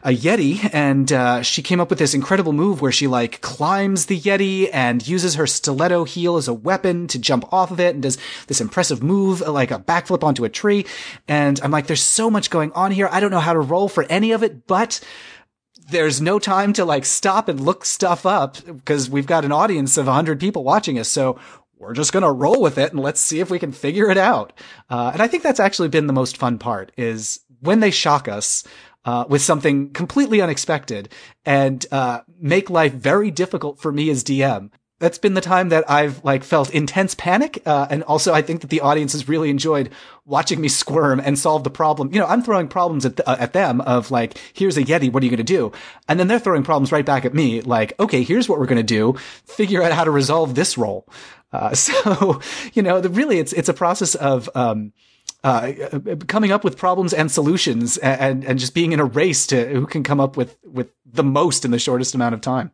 a 0.03 0.15
yeti, 0.15 0.67
and 0.73 1.11
uh, 1.11 1.43
she 1.43 1.61
came 1.61 1.79
up 1.79 1.91
with 1.91 1.99
this 1.99 2.15
incredible 2.15 2.53
move 2.53 2.81
where 2.81 2.91
she 2.91 3.05
like 3.05 3.41
climbs 3.41 4.07
the 4.07 4.19
yeti 4.19 4.69
and 4.73 5.07
uses 5.07 5.35
her 5.35 5.45
stiletto 5.45 6.05
heel 6.05 6.37
as 6.37 6.47
a 6.47 6.53
weapon 6.53 7.07
to 7.07 7.19
jump 7.19 7.51
off 7.53 7.69
of 7.69 7.79
it, 7.79 7.93
and 7.93 8.01
does 8.01 8.17
this 8.47 8.61
impressive 8.61 9.03
move 9.03 9.41
like 9.41 9.69
a 9.69 9.79
backflip 9.79 10.23
onto 10.23 10.43
a 10.43 10.49
tree. 10.49 10.87
And 11.27 11.59
I'm 11.61 11.71
like, 11.71 11.85
there's 11.85 12.03
so 12.03 12.31
much 12.31 12.49
going 12.49 12.71
on 12.71 12.91
here. 12.91 13.07
I 13.11 13.19
don't 13.19 13.31
know 13.31 13.39
how 13.39 13.53
to 13.53 13.59
roll 13.59 13.89
for 13.89 14.05
any 14.09 14.31
of 14.31 14.41
it, 14.41 14.65
but 14.65 14.99
there's 15.89 16.19
no 16.19 16.39
time 16.39 16.73
to 16.73 16.85
like 16.85 17.05
stop 17.05 17.47
and 17.47 17.59
look 17.59 17.85
stuff 17.85 18.25
up 18.25 18.57
because 18.65 19.09
we've 19.09 19.27
got 19.27 19.45
an 19.45 19.51
audience 19.51 19.97
of 19.97 20.07
100 20.07 20.39
people 20.39 20.63
watching 20.63 20.97
us. 20.97 21.07
So 21.07 21.39
we're 21.77 21.93
just 21.93 22.13
going 22.13 22.23
to 22.23 22.31
roll 22.31 22.61
with 22.61 22.77
it 22.77 22.91
and 22.91 23.01
let's 23.01 23.21
see 23.21 23.39
if 23.39 23.49
we 23.49 23.59
can 23.59 23.71
figure 23.71 24.09
it 24.09 24.17
out. 24.17 24.53
Uh, 24.89 25.11
and 25.13 25.21
I 25.21 25.27
think 25.27 25.43
that's 25.43 25.59
actually 25.59 25.89
been 25.89 26.07
the 26.07 26.13
most 26.13 26.37
fun 26.37 26.57
part 26.57 26.91
is 26.97 27.41
when 27.61 27.79
they 27.79 27.91
shock 27.91 28.27
us. 28.27 28.63
Uh, 29.07 29.23
with 29.29 29.39
something 29.39 29.91
completely 29.91 30.41
unexpected 30.41 31.09
and 31.45 31.85
uh, 31.91 32.21
make 32.39 32.71
life 32.71 32.91
very 32.91 33.29
difficult 33.29 33.79
for 33.79 33.91
me 33.91 34.09
as 34.09 34.23
DM 34.23 34.71
that's 34.99 35.17
been 35.17 35.33
the 35.33 35.41
time 35.41 35.69
that 35.69 35.89
I've 35.89 36.23
like 36.23 36.43
felt 36.43 36.73
intense 36.73 37.15
panic. 37.15 37.61
Uh, 37.65 37.85
and 37.89 38.03
also 38.03 38.33
I 38.33 38.41
think 38.41 38.61
that 38.61 38.69
the 38.69 38.81
audience 38.81 39.11
has 39.11 39.27
really 39.27 39.49
enjoyed 39.49 39.89
watching 40.23 40.61
me 40.61 40.69
squirm 40.69 41.19
and 41.19 41.37
solve 41.37 41.63
the 41.63 41.69
problem. 41.69 42.13
You 42.13 42.19
know, 42.19 42.25
I'm 42.25 42.41
throwing 42.41 42.69
problems 42.69 43.05
at, 43.05 43.17
the, 43.17 43.29
uh, 43.29 43.35
at 43.37 43.53
them 43.53 43.81
of 43.81 44.09
like, 44.09 44.37
here's 44.53 44.77
a 44.77 44.83
Yeti. 44.83 45.11
What 45.11 45.21
are 45.21 45.25
you 45.25 45.31
going 45.31 45.37
to 45.37 45.43
do? 45.43 45.73
And 46.07 46.19
then 46.19 46.27
they're 46.27 46.39
throwing 46.39 46.63
problems 46.63 46.93
right 46.93 47.05
back 47.05 47.25
at 47.25 47.33
me. 47.33 47.61
Like, 47.61 47.93
okay, 47.99 48.23
here's 48.23 48.47
what 48.47 48.57
we're 48.57 48.67
going 48.67 48.77
to 48.77 48.83
do. 48.83 49.13
Figure 49.45 49.83
out 49.83 49.91
how 49.91 50.05
to 50.05 50.11
resolve 50.11 50.55
this 50.55 50.77
role. 50.77 51.07
Uh, 51.55 51.73
so, 51.73 52.41
you 52.73 52.81
know, 52.81 53.01
the, 53.01 53.09
really 53.09 53.39
it's, 53.39 53.53
it's 53.53 53.69
a 53.69 53.73
process 53.73 54.15
of, 54.15 54.49
um, 54.55 54.93
uh, 55.43 55.73
coming 56.27 56.51
up 56.51 56.63
with 56.63 56.75
problems 56.75 57.13
and 57.13 57.31
solutions 57.31 57.97
and, 57.97 58.43
and 58.43 58.57
just 58.57 58.73
being 58.73 58.93
in 58.93 58.99
a 58.99 59.05
race 59.05 59.45
to 59.45 59.67
who 59.67 59.85
can 59.85 60.01
come 60.01 60.19
up 60.19 60.35
with, 60.35 60.57
with 60.65 60.89
the 61.05 61.23
most 61.23 61.63
in 61.63 61.71
the 61.71 61.77
shortest 61.77 62.15
amount 62.15 62.33
of 62.33 62.41
time. 62.41 62.71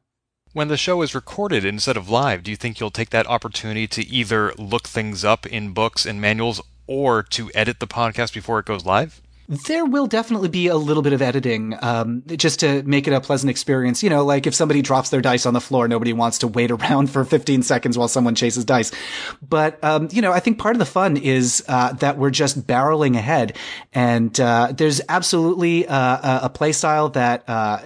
When 0.54 0.68
the 0.68 0.78
show 0.78 1.02
is 1.02 1.16
recorded 1.16 1.64
instead 1.64 1.98
of 1.98 2.10
live, 2.10 2.44
do 2.44 2.52
you 2.52 2.58
think 2.58 2.80
you'll 2.80 2.92
take 2.92 3.10
that 3.12 3.28
opportunity 3.28 3.88
to 3.88 4.06
either 4.08 4.54
look 4.58 4.88
things 4.88 5.24
up 5.24 5.46
in 5.46 5.74
books 5.74 6.06
and 6.06 6.20
manuals 6.20 6.62
or 6.88 7.24
to 7.24 7.52
edit 7.54 7.80
the 7.80 7.88
podcast 7.88 8.34
before 8.34 8.60
it 8.60 8.66
goes 8.66 8.86
live? 8.86 9.22
There 9.52 9.84
will 9.84 10.08
definitely 10.08 10.48
be 10.48 10.68
a 10.68 10.78
little 10.78 11.04
bit 11.04 11.12
of 11.12 11.22
editing, 11.22 11.78
um, 11.82 12.24
just 12.26 12.62
to 12.62 12.84
make 12.84 13.06
it 13.06 13.12
a 13.12 13.20
pleasant 13.20 13.50
experience. 13.50 14.02
You 14.02 14.10
know, 14.10 14.24
like 14.24 14.48
if 14.48 14.56
somebody 14.56 14.82
drops 14.82 15.10
their 15.10 15.20
dice 15.20 15.46
on 15.46 15.54
the 15.54 15.60
floor, 15.60 15.90
nobody 15.90 16.14
wants 16.14 16.38
to 16.38 16.48
wait 16.48 16.72
around 16.82 17.10
for 17.10 17.26
15 17.26 17.62
seconds 17.62 17.98
while 17.98 18.08
someone 18.08 18.34
chases 18.34 18.64
dice. 18.64 18.94
But, 19.42 19.78
um, 19.84 20.08
you 20.10 20.22
know, 20.22 20.32
I 20.32 20.40
think 20.40 20.58
part 20.58 20.76
of 20.76 20.80
the 20.80 20.86
fun 20.86 21.18
is, 21.18 21.66
uh, 21.68 21.92
that 21.96 22.18
we're 22.18 22.30
just 22.30 22.66
barreling 22.66 23.18
ahead. 23.18 23.58
And, 23.92 24.40
uh, 24.40 24.72
there's 24.72 25.02
absolutely, 25.10 25.86
uh, 25.86 26.46
a 26.46 26.50
play 26.50 26.72
style 26.72 27.10
that, 27.10 27.44
uh, 27.50 27.80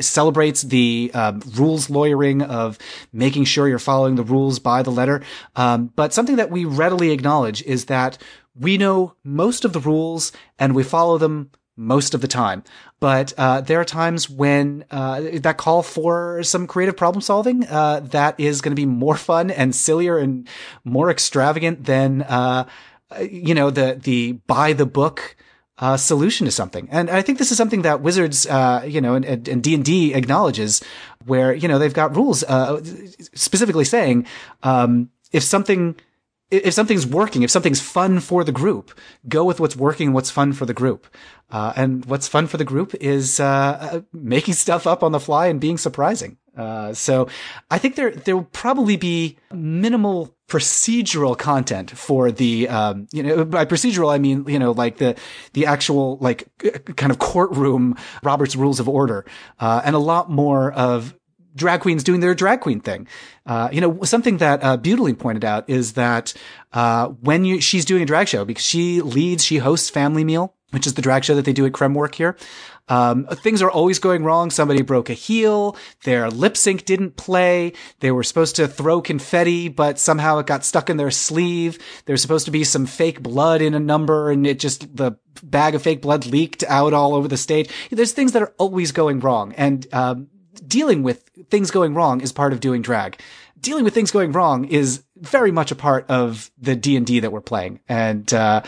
celebrates 0.00 0.62
the, 0.62 1.10
um, 1.12 1.42
rules 1.56 1.90
lawyering 1.90 2.40
of 2.40 2.78
making 3.12 3.44
sure 3.44 3.68
you're 3.68 3.78
following 3.78 4.14
the 4.14 4.24
rules 4.24 4.58
by 4.58 4.82
the 4.82 4.90
letter. 4.90 5.20
Um, 5.56 5.92
but 5.94 6.14
something 6.14 6.36
that 6.36 6.50
we 6.50 6.64
readily 6.64 7.10
acknowledge 7.10 7.62
is 7.64 7.84
that 7.84 8.16
we 8.54 8.78
know 8.78 9.14
most 9.24 9.64
of 9.64 9.72
the 9.72 9.80
rules 9.80 10.32
and 10.58 10.74
we 10.74 10.82
follow 10.82 11.18
them 11.18 11.50
most 11.76 12.14
of 12.14 12.20
the 12.20 12.28
time. 12.28 12.62
But 13.00 13.32
uh, 13.36 13.62
there 13.62 13.80
are 13.80 13.84
times 13.84 14.28
when 14.28 14.84
uh, 14.90 15.22
that 15.40 15.56
call 15.56 15.82
for 15.82 16.42
some 16.42 16.66
creative 16.66 16.96
problem 16.96 17.22
solving 17.22 17.66
uh, 17.66 18.00
that 18.10 18.38
is 18.38 18.60
going 18.60 18.72
to 18.72 18.80
be 18.80 18.86
more 18.86 19.16
fun 19.16 19.50
and 19.50 19.74
sillier 19.74 20.18
and 20.18 20.48
more 20.84 21.10
extravagant 21.10 21.84
than 21.84 22.22
uh, 22.22 22.64
you 23.20 23.54
know 23.54 23.70
the 23.70 23.98
the 24.00 24.32
by 24.46 24.72
the 24.72 24.86
book. 24.86 25.36
Uh, 25.78 25.96
solution 25.96 26.44
to 26.44 26.52
something, 26.52 26.86
and 26.92 27.10
I 27.10 27.22
think 27.22 27.38
this 27.38 27.50
is 27.50 27.56
something 27.56 27.82
that 27.82 28.02
Wizards, 28.02 28.46
uh, 28.46 28.84
you 28.86 29.00
know, 29.00 29.14
and 29.16 29.64
D 29.64 29.74
and 29.74 29.84
D 29.84 30.14
acknowledges, 30.14 30.80
where 31.24 31.52
you 31.52 31.66
know 31.66 31.80
they've 31.80 31.92
got 31.92 32.14
rules 32.14 32.44
specifically 33.34 33.86
saying 33.86 34.26
um, 34.62 35.10
if 35.32 35.42
something 35.42 35.96
if 36.52 36.74
something's 36.74 37.06
working, 37.06 37.42
if 37.42 37.50
something's 37.50 37.80
fun 37.80 38.20
for 38.20 38.44
the 38.44 38.52
group, 38.52 38.92
go 39.26 39.44
with 39.44 39.58
what's 39.58 39.74
working, 39.74 40.08
and 40.08 40.14
what's 40.14 40.30
fun 40.30 40.52
for 40.52 40.66
the 40.66 40.74
group. 40.74 41.06
Uh, 41.50 41.72
and 41.76 42.04
what's 42.06 42.28
fun 42.28 42.46
for 42.46 42.56
the 42.56 42.64
group 42.64 42.94
is 42.94 43.40
uh, 43.40 43.44
uh, 43.92 44.00
making 44.12 44.54
stuff 44.64 44.86
up 44.86 45.02
on 45.02 45.12
the 45.12 45.20
fly 45.20 45.46
and 45.46 45.60
being 45.60 45.78
surprising. 45.78 46.36
Uh, 46.56 46.92
so 46.92 47.28
I 47.70 47.78
think 47.78 47.96
there 47.96 48.10
there 48.10 48.36
will 48.36 48.48
probably 48.52 48.98
be 48.98 49.38
minimal 49.50 50.36
procedural 50.48 51.36
content 51.36 51.90
for 51.90 52.30
the 52.30 52.68
um, 52.68 53.06
you 53.10 53.22
know 53.22 53.44
by 53.46 53.64
procedural 53.64 54.12
I 54.12 54.18
mean 54.18 54.44
you 54.46 54.58
know 54.58 54.72
like 54.72 54.98
the 54.98 55.16
the 55.54 55.64
actual 55.64 56.18
like 56.18 56.46
kind 56.96 57.10
of 57.10 57.18
courtroom 57.18 57.96
Robert's 58.22 58.54
Rules 58.54 58.80
of 58.80 58.86
Order 58.86 59.24
uh, 59.60 59.80
and 59.82 59.96
a 59.96 59.98
lot 59.98 60.30
more 60.30 60.72
of 60.72 61.14
drag 61.54 61.80
queens 61.80 62.04
doing 62.04 62.20
their 62.20 62.34
drag 62.34 62.60
queen 62.60 62.80
thing. 62.80 63.06
Uh, 63.46 63.68
you 63.72 63.80
know, 63.80 64.02
something 64.02 64.38
that 64.38 64.62
uh, 64.62 64.76
Butylene 64.76 65.18
pointed 65.18 65.44
out 65.44 65.68
is 65.68 65.94
that 65.94 66.34
uh, 66.72 67.08
when 67.08 67.44
you 67.44 67.60
she's 67.60 67.84
doing 67.84 68.02
a 68.02 68.06
drag 68.06 68.28
show 68.28 68.44
because 68.44 68.64
she 68.64 69.00
leads, 69.00 69.44
she 69.44 69.58
hosts 69.58 69.90
Family 69.90 70.24
Meal, 70.24 70.54
which 70.70 70.86
is 70.86 70.94
the 70.94 71.02
drag 71.02 71.24
show 71.24 71.34
that 71.34 71.44
they 71.44 71.52
do 71.52 71.66
at 71.66 71.72
Kremwerk 71.72 72.14
here. 72.14 72.36
Um, 72.88 73.26
things 73.26 73.62
are 73.62 73.70
always 73.70 73.98
going 73.98 74.24
wrong. 74.24 74.50
Somebody 74.50 74.82
broke 74.82 75.08
a 75.08 75.14
heel. 75.14 75.76
Their 76.04 76.28
lip 76.30 76.56
sync 76.56 76.84
didn't 76.84 77.16
play. 77.16 77.72
They 78.00 78.10
were 78.10 78.24
supposed 78.24 78.56
to 78.56 78.66
throw 78.66 79.00
confetti, 79.00 79.68
but 79.68 79.98
somehow 79.98 80.38
it 80.38 80.46
got 80.46 80.64
stuck 80.64 80.90
in 80.90 80.96
their 80.96 81.10
sleeve. 81.10 81.78
There's 82.04 82.22
supposed 82.22 82.46
to 82.46 82.50
be 82.50 82.64
some 82.64 82.86
fake 82.86 83.22
blood 83.22 83.62
in 83.62 83.74
a 83.74 83.80
number 83.80 84.30
and 84.30 84.46
it 84.46 84.58
just, 84.58 84.94
the 84.96 85.12
bag 85.42 85.74
of 85.74 85.82
fake 85.82 86.02
blood 86.02 86.26
leaked 86.26 86.64
out 86.64 86.92
all 86.92 87.14
over 87.14 87.28
the 87.28 87.36
stage. 87.36 87.70
There's 87.90 88.12
things 88.12 88.32
that 88.32 88.42
are 88.42 88.54
always 88.58 88.92
going 88.92 89.20
wrong. 89.20 89.54
And, 89.54 89.86
um, 89.92 90.28
dealing 90.66 91.02
with 91.02 91.28
things 91.50 91.70
going 91.70 91.94
wrong 91.94 92.20
is 92.20 92.32
part 92.32 92.52
of 92.52 92.60
doing 92.60 92.82
drag. 92.82 93.20
Dealing 93.60 93.84
with 93.84 93.94
things 93.94 94.10
going 94.10 94.32
wrong 94.32 94.64
is 94.64 95.04
very 95.16 95.52
much 95.52 95.70
a 95.70 95.76
part 95.76 96.04
of 96.08 96.50
the 96.58 96.74
D 96.74 96.96
and 96.96 97.06
D 97.06 97.20
that 97.20 97.30
we're 97.30 97.40
playing. 97.40 97.80
And, 97.88 98.32
uh, 98.34 98.62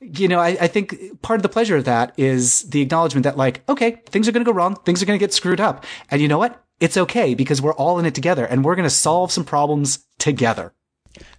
you 0.00 0.28
know, 0.28 0.38
I, 0.38 0.48
I, 0.60 0.66
think 0.66 1.22
part 1.22 1.38
of 1.38 1.42
the 1.42 1.48
pleasure 1.48 1.76
of 1.76 1.84
that 1.86 2.12
is 2.18 2.62
the 2.62 2.82
acknowledgement 2.82 3.24
that 3.24 3.36
like, 3.38 3.62
okay, 3.68 4.02
things 4.06 4.28
are 4.28 4.32
going 4.32 4.44
to 4.44 4.50
go 4.50 4.56
wrong. 4.56 4.76
Things 4.84 5.02
are 5.02 5.06
going 5.06 5.18
to 5.18 5.22
get 5.22 5.32
screwed 5.32 5.60
up. 5.60 5.84
And 6.10 6.20
you 6.20 6.28
know 6.28 6.38
what? 6.38 6.62
It's 6.80 6.98
okay 6.98 7.34
because 7.34 7.62
we're 7.62 7.74
all 7.74 7.98
in 7.98 8.04
it 8.04 8.14
together 8.14 8.44
and 8.44 8.62
we're 8.62 8.74
going 8.74 8.88
to 8.88 8.90
solve 8.90 9.32
some 9.32 9.44
problems 9.44 10.06
together. 10.18 10.74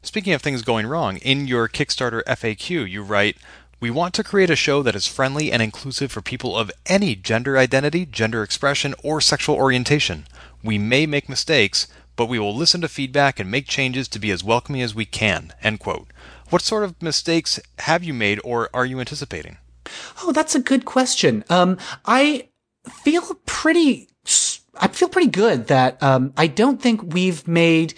Speaking 0.01 0.33
of 0.33 0.41
things 0.41 0.63
going 0.63 0.88
wrong, 0.88 1.17
in 1.17 1.47
your 1.47 1.69
Kickstarter 1.69 2.23
FAQ, 2.23 2.89
you 2.89 3.03
write, 3.03 3.38
we 3.80 3.91
want 3.91 4.13
to 4.15 4.23
create 4.23 4.49
a 4.49 4.55
show 4.55 4.82
that 4.82 4.95
is 4.95 5.05
friendly 5.05 5.51
and 5.51 5.61
inclusive 5.61 6.11
for 6.11 6.21
people 6.21 6.57
of 6.57 6.71
any 6.88 7.15
gender 7.15 7.57
identity, 7.57 8.05
gender 8.05 8.41
expression, 8.41 8.95
or 9.03 9.21
sexual 9.21 9.55
orientation. 9.55 10.25
We 10.63 10.80
may 10.80 11.05
make 11.05 11.30
mistakes, 11.30 11.88
but 12.15 12.25
we 12.25 12.39
will 12.39 12.55
listen 12.55 12.82
to 12.82 12.88
feedback 12.88 13.39
and 13.39 13.51
make 13.51 13.67
changes 13.67 14.07
to 14.09 14.19
be 14.19 14.32
as 14.32 14.43
welcoming 14.43 14.82
as 14.82 14.95
we 14.95 15.05
can. 15.05 15.53
End 15.61 15.80
quote. 15.80 16.07
What 16.49 16.63
sort 16.63 16.84
of 16.84 17.01
mistakes 17.03 17.59
have 17.80 18.03
you 18.03 18.13
made 18.13 18.39
or 18.43 18.69
are 18.73 18.86
you 18.86 18.99
anticipating? 18.99 19.57
Oh, 20.23 20.32
that's 20.32 20.55
a 20.55 20.59
good 20.59 20.86
question. 20.86 21.43
Um, 21.49 21.78
I 22.05 22.49
feel 22.89 23.39
pretty, 23.45 24.09
I 24.75 24.88
feel 24.88 25.09
pretty 25.09 25.30
good 25.30 25.67
that 25.67 26.01
um, 26.01 26.34
I 26.36 26.47
don't 26.47 26.82
think 26.82 27.13
we've 27.13 27.47
made 27.47 27.93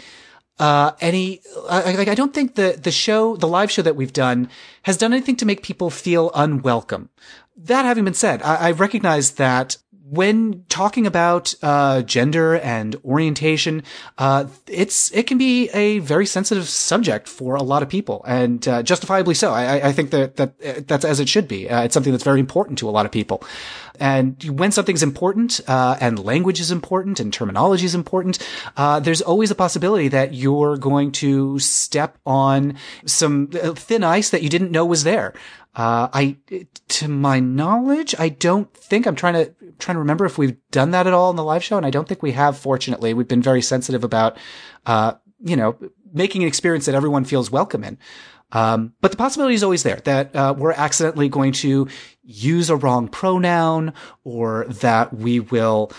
uh, 0.59 0.91
any, 0.99 1.41
like, 1.69 2.07
I 2.07 2.15
don't 2.15 2.33
think 2.33 2.55
the, 2.55 2.77
the 2.81 2.91
show, 2.91 3.35
the 3.37 3.47
live 3.47 3.71
show 3.71 3.81
that 3.81 3.95
we've 3.95 4.13
done 4.13 4.49
has 4.83 4.97
done 4.97 5.13
anything 5.13 5.37
to 5.37 5.45
make 5.45 5.63
people 5.63 5.89
feel 5.89 6.31
unwelcome. 6.35 7.09
That 7.55 7.85
having 7.85 8.05
been 8.05 8.13
said, 8.13 8.41
I, 8.43 8.55
I 8.67 8.71
recognize 8.71 9.31
that 9.31 9.77
when 10.09 10.65
talking 10.69 11.05
about 11.05 11.53
uh, 11.61 12.01
gender 12.01 12.55
and 12.55 12.95
orientation, 13.05 13.83
uh, 14.17 14.45
it's 14.67 15.11
it 15.11 15.27
can 15.27 15.37
be 15.37 15.69
a 15.69 15.99
very 15.99 16.25
sensitive 16.25 16.67
subject 16.67 17.27
for 17.27 17.55
a 17.55 17.63
lot 17.63 17.83
of 17.83 17.89
people, 17.89 18.23
and 18.27 18.67
uh, 18.67 18.81
justifiably 18.81 19.35
so. 19.35 19.51
I, 19.51 19.89
I, 19.89 19.91
think 19.91 20.11
that 20.11 20.37
that 20.37 20.87
that's 20.87 21.05
as 21.05 21.19
it 21.19 21.29
should 21.29 21.47
be. 21.47 21.69
Uh, 21.69 21.83
it's 21.83 21.93
something 21.93 22.11
that's 22.11 22.23
very 22.23 22.39
important 22.39 22.79
to 22.79 22.89
a 22.89 22.91
lot 22.91 23.05
of 23.05 23.11
people. 23.11 23.43
And 23.99 24.41
when 24.57 24.71
something's 24.71 25.03
important, 25.03 25.59
uh, 25.67 25.97
and 25.99 26.17
language 26.23 26.59
is 26.59 26.71
important, 26.71 27.19
and 27.19 27.33
terminology 27.33 27.85
is 27.85 27.93
important, 27.93 28.39
uh, 28.77 28.99
there's 29.01 29.21
always 29.21 29.51
a 29.51 29.55
possibility 29.55 30.07
that 30.07 30.33
you're 30.33 30.77
going 30.77 31.11
to 31.13 31.59
step 31.59 32.17
on 32.25 32.75
some 33.05 33.47
thin 33.47 34.03
ice 34.03 34.29
that 34.29 34.41
you 34.41 34.49
didn't 34.49 34.71
know 34.71 34.85
was 34.85 35.03
there. 35.03 35.33
Uh, 35.75 36.09
I, 36.11 36.37
to 36.87 37.07
my 37.07 37.39
knowledge, 37.39 38.15
I 38.17 38.29
don't 38.29 38.73
think 38.73 39.05
I'm 39.05 39.15
trying 39.15 39.33
to 39.35 39.53
trying 39.77 39.95
to 39.95 39.99
remember 39.99 40.25
if 40.25 40.37
we've 40.37 40.57
done 40.71 40.91
that 40.91 41.07
at 41.07 41.13
all 41.13 41.29
in 41.29 41.35
the 41.35 41.43
live 41.43 41.63
show, 41.63 41.77
and 41.77 41.85
I 41.85 41.89
don't 41.89 42.07
think 42.07 42.21
we 42.21 42.33
have. 42.33 42.57
Fortunately, 42.57 43.13
we've 43.13 43.27
been 43.27 43.41
very 43.41 43.61
sensitive 43.61 44.03
about, 44.03 44.37
uh, 44.85 45.13
you 45.39 45.55
know, 45.55 45.77
making 46.11 46.41
an 46.41 46.47
experience 46.47 46.85
that 46.85 46.95
everyone 46.95 47.23
feels 47.23 47.51
welcome 47.51 47.83
in. 47.83 47.97
Um, 48.51 48.93
but 48.99 49.11
the 49.11 49.17
possibility 49.17 49.55
is 49.55 49.63
always 49.63 49.83
there 49.83 50.01
that 50.05 50.35
uh, 50.35 50.55
we're 50.57 50.73
accidentally 50.73 51.29
going 51.29 51.53
to 51.53 51.87
use 52.23 52.69
a 52.69 52.75
wrong 52.75 53.07
pronoun, 53.07 53.93
or 54.23 54.65
that 54.65 55.13
we 55.13 55.39
will 55.39 55.91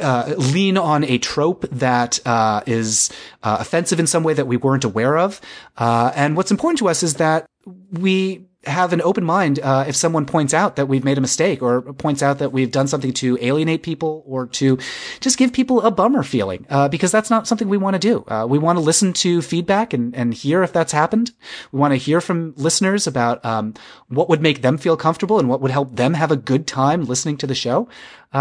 uh, 0.00 0.34
lean 0.36 0.76
on 0.76 1.04
a 1.04 1.18
trope 1.18 1.66
that 1.70 2.20
uh, 2.26 2.60
is 2.66 3.10
uh, 3.42 3.56
offensive 3.58 3.98
in 3.98 4.06
some 4.06 4.22
way 4.22 4.34
that 4.34 4.46
we 4.46 4.56
weren't 4.56 4.84
aware 4.84 5.16
of. 5.16 5.40
Uh, 5.76 6.12
and 6.14 6.36
what's 6.36 6.50
important 6.50 6.78
to 6.78 6.88
us 6.88 7.02
is 7.02 7.14
that 7.14 7.46
we 7.90 8.46
have 8.66 8.92
an 8.92 9.00
open 9.02 9.24
mind 9.24 9.58
uh, 9.60 9.84
if 9.86 9.96
someone 9.96 10.26
points 10.26 10.54
out 10.54 10.76
that 10.76 10.86
we've 10.86 11.04
made 11.04 11.18
a 11.18 11.20
mistake 11.20 11.62
or 11.62 11.82
points 11.94 12.22
out 12.22 12.38
that 12.38 12.52
we've 12.52 12.70
done 12.70 12.86
something 12.86 13.12
to 13.12 13.38
alienate 13.40 13.82
people 13.82 14.22
or 14.26 14.46
to 14.46 14.78
just 15.20 15.38
give 15.38 15.52
people 15.52 15.82
a 15.82 15.90
bummer 15.90 16.22
feeling 16.22 16.66
uh, 16.70 16.88
because 16.88 17.10
that's 17.10 17.30
not 17.30 17.46
something 17.46 17.68
we 17.68 17.76
want 17.76 17.94
to 17.94 17.98
do 17.98 18.24
uh, 18.28 18.46
we 18.48 18.58
want 18.58 18.76
to 18.76 18.80
listen 18.80 19.12
to 19.12 19.42
feedback 19.42 19.92
and, 19.92 20.14
and 20.14 20.34
hear 20.34 20.62
if 20.62 20.72
that's 20.72 20.92
happened 20.92 21.32
we 21.72 21.78
want 21.78 21.92
to 21.92 21.96
hear 21.96 22.20
from 22.20 22.54
listeners 22.56 23.06
about 23.06 23.44
um, 23.44 23.74
what 24.08 24.28
would 24.28 24.40
make 24.40 24.62
them 24.62 24.78
feel 24.78 24.96
comfortable 24.96 25.38
and 25.38 25.48
what 25.48 25.60
would 25.60 25.70
help 25.70 25.96
them 25.96 26.14
have 26.14 26.30
a 26.30 26.36
good 26.36 26.66
time 26.66 27.04
listening 27.04 27.36
to 27.36 27.46
the 27.46 27.54
show 27.54 27.88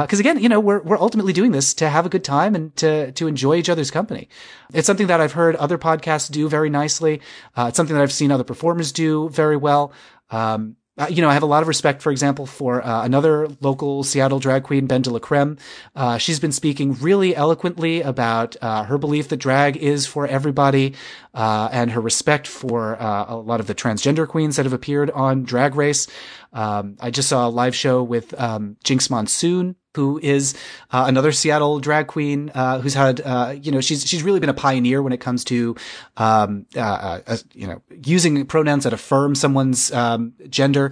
because 0.01 0.19
uh, 0.19 0.21
again, 0.21 0.39
you 0.39 0.49
know, 0.49 0.59
we're 0.59 0.81
we're 0.81 0.97
ultimately 0.97 1.33
doing 1.33 1.51
this 1.51 1.75
to 1.75 1.87
have 1.87 2.03
a 2.03 2.09
good 2.09 2.23
time 2.23 2.55
and 2.55 2.75
to 2.77 3.11
to 3.11 3.27
enjoy 3.27 3.57
each 3.57 3.69
other's 3.69 3.91
company. 3.91 4.27
It's 4.73 4.87
something 4.87 5.05
that 5.05 5.21
I've 5.21 5.33
heard 5.33 5.55
other 5.57 5.77
podcasts 5.77 6.31
do 6.31 6.49
very 6.49 6.71
nicely. 6.71 7.21
Uh, 7.55 7.65
it's 7.67 7.77
something 7.77 7.95
that 7.95 8.01
I've 8.01 8.11
seen 8.11 8.31
other 8.31 8.43
performers 8.43 8.91
do 8.91 9.29
very 9.29 9.55
well. 9.55 9.93
Um, 10.33 10.77
uh, 10.95 11.07
you 11.09 11.23
know, 11.23 11.29
I 11.29 11.33
have 11.33 11.41
a 11.41 11.47
lot 11.47 11.63
of 11.63 11.67
respect, 11.67 12.03
for 12.03 12.11
example, 12.11 12.45
for 12.45 12.85
uh, 12.85 13.03
another 13.03 13.47
local 13.61 14.03
Seattle 14.03 14.37
drag 14.37 14.63
queen, 14.63 14.87
BenDeLaCreme. 14.87 15.59
Uh, 15.95 16.19
she's 16.19 16.39
been 16.39 16.51
speaking 16.51 16.93
really 16.93 17.35
eloquently 17.35 18.01
about 18.01 18.55
uh, 18.61 18.83
her 18.83 18.99
belief 18.99 19.29
that 19.29 19.37
drag 19.37 19.75
is 19.75 20.05
for 20.05 20.27
everybody, 20.27 20.93
uh, 21.33 21.69
and 21.71 21.91
her 21.91 22.01
respect 22.01 22.45
for 22.45 23.01
uh, 23.01 23.25
a 23.27 23.35
lot 23.35 23.59
of 23.59 23.65
the 23.65 23.73
transgender 23.73 24.27
queens 24.27 24.57
that 24.57 24.67
have 24.67 24.73
appeared 24.73 25.09
on 25.11 25.43
Drag 25.43 25.73
Race. 25.73 26.07
Um, 26.51 26.97
I 26.99 27.09
just 27.09 27.27
saw 27.27 27.47
a 27.47 27.49
live 27.49 27.75
show 27.75 28.03
with 28.03 28.39
um, 28.39 28.77
Jinkx 28.83 29.09
Monsoon, 29.09 29.75
who 29.95 30.19
is 30.21 30.53
uh, 30.91 31.05
another 31.07 31.31
Seattle 31.31 31.79
drag 31.79 32.07
queen 32.07 32.51
uh, 32.53 32.79
who's 32.79 32.93
had, 32.93 33.21
uh, 33.21 33.55
you 33.61 33.71
know, 33.71 33.81
she's 33.81 34.07
she's 34.07 34.23
really 34.23 34.39
been 34.39 34.49
a 34.49 34.53
pioneer 34.53 35.01
when 35.01 35.13
it 35.13 35.19
comes 35.19 35.43
to, 35.45 35.75
um, 36.17 36.65
uh, 36.75 37.19
uh, 37.25 37.37
you 37.53 37.67
know, 37.67 37.81
using 38.03 38.45
pronouns 38.45 38.83
that 38.83 38.93
affirm 38.93 39.35
someone's 39.35 39.91
um, 39.91 40.33
gender. 40.49 40.91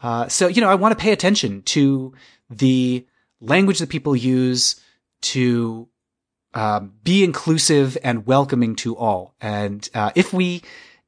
Uh, 0.00 0.28
so 0.28 0.46
you 0.46 0.60
know, 0.60 0.68
I 0.68 0.74
want 0.74 0.96
to 0.96 1.02
pay 1.02 1.12
attention 1.12 1.62
to 1.62 2.14
the 2.50 3.06
language 3.40 3.78
that 3.80 3.88
people 3.88 4.16
use 4.16 4.80
to 5.20 5.88
um, 6.54 6.92
be 7.02 7.24
inclusive 7.24 7.98
and 8.02 8.26
welcoming 8.26 8.76
to 8.76 8.96
all. 8.96 9.34
And 9.40 9.88
if 10.14 10.32
we 10.32 10.62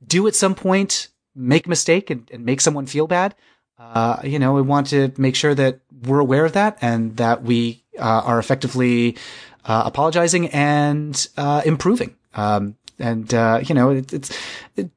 do 0.06 0.26
at 0.26 0.34
some 0.34 0.54
point 0.54 1.08
make 1.34 1.66
a 1.66 1.68
mistake 1.68 2.10
and, 2.10 2.28
and 2.32 2.44
make 2.44 2.60
someone 2.60 2.86
feel 2.86 3.06
bad, 3.06 3.34
uh, 3.80 4.20
you 4.24 4.38
know, 4.38 4.52
we 4.52 4.62
want 4.62 4.88
to 4.88 5.12
make 5.16 5.34
sure 5.34 5.54
that 5.54 5.80
we're 6.02 6.20
aware 6.20 6.44
of 6.44 6.52
that 6.52 6.78
and 6.82 7.16
that 7.16 7.42
we 7.42 7.82
uh, 7.98 8.22
are 8.24 8.38
effectively 8.38 9.16
uh, 9.64 9.82
apologizing 9.86 10.48
and 10.48 11.28
uh, 11.36 11.62
improving. 11.64 12.14
Um, 12.34 12.76
and 12.98 13.32
uh, 13.32 13.60
you 13.64 13.74
know, 13.74 13.90
it, 13.90 14.12
it's 14.12 14.38
it, 14.76 14.90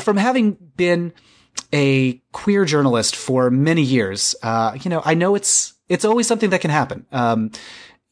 from 0.00 0.16
having 0.16 0.52
been 0.76 1.12
a 1.72 2.14
queer 2.32 2.64
journalist 2.64 3.14
for 3.14 3.50
many 3.50 3.82
years. 3.82 4.34
you 4.42 4.90
know, 4.90 5.02
I 5.04 5.14
know 5.14 5.34
it's 5.34 5.74
it's 5.88 6.04
always 6.04 6.26
something 6.26 6.50
that 6.50 6.62
can 6.62 6.70
happen. 6.70 7.06
Um, 7.12 7.50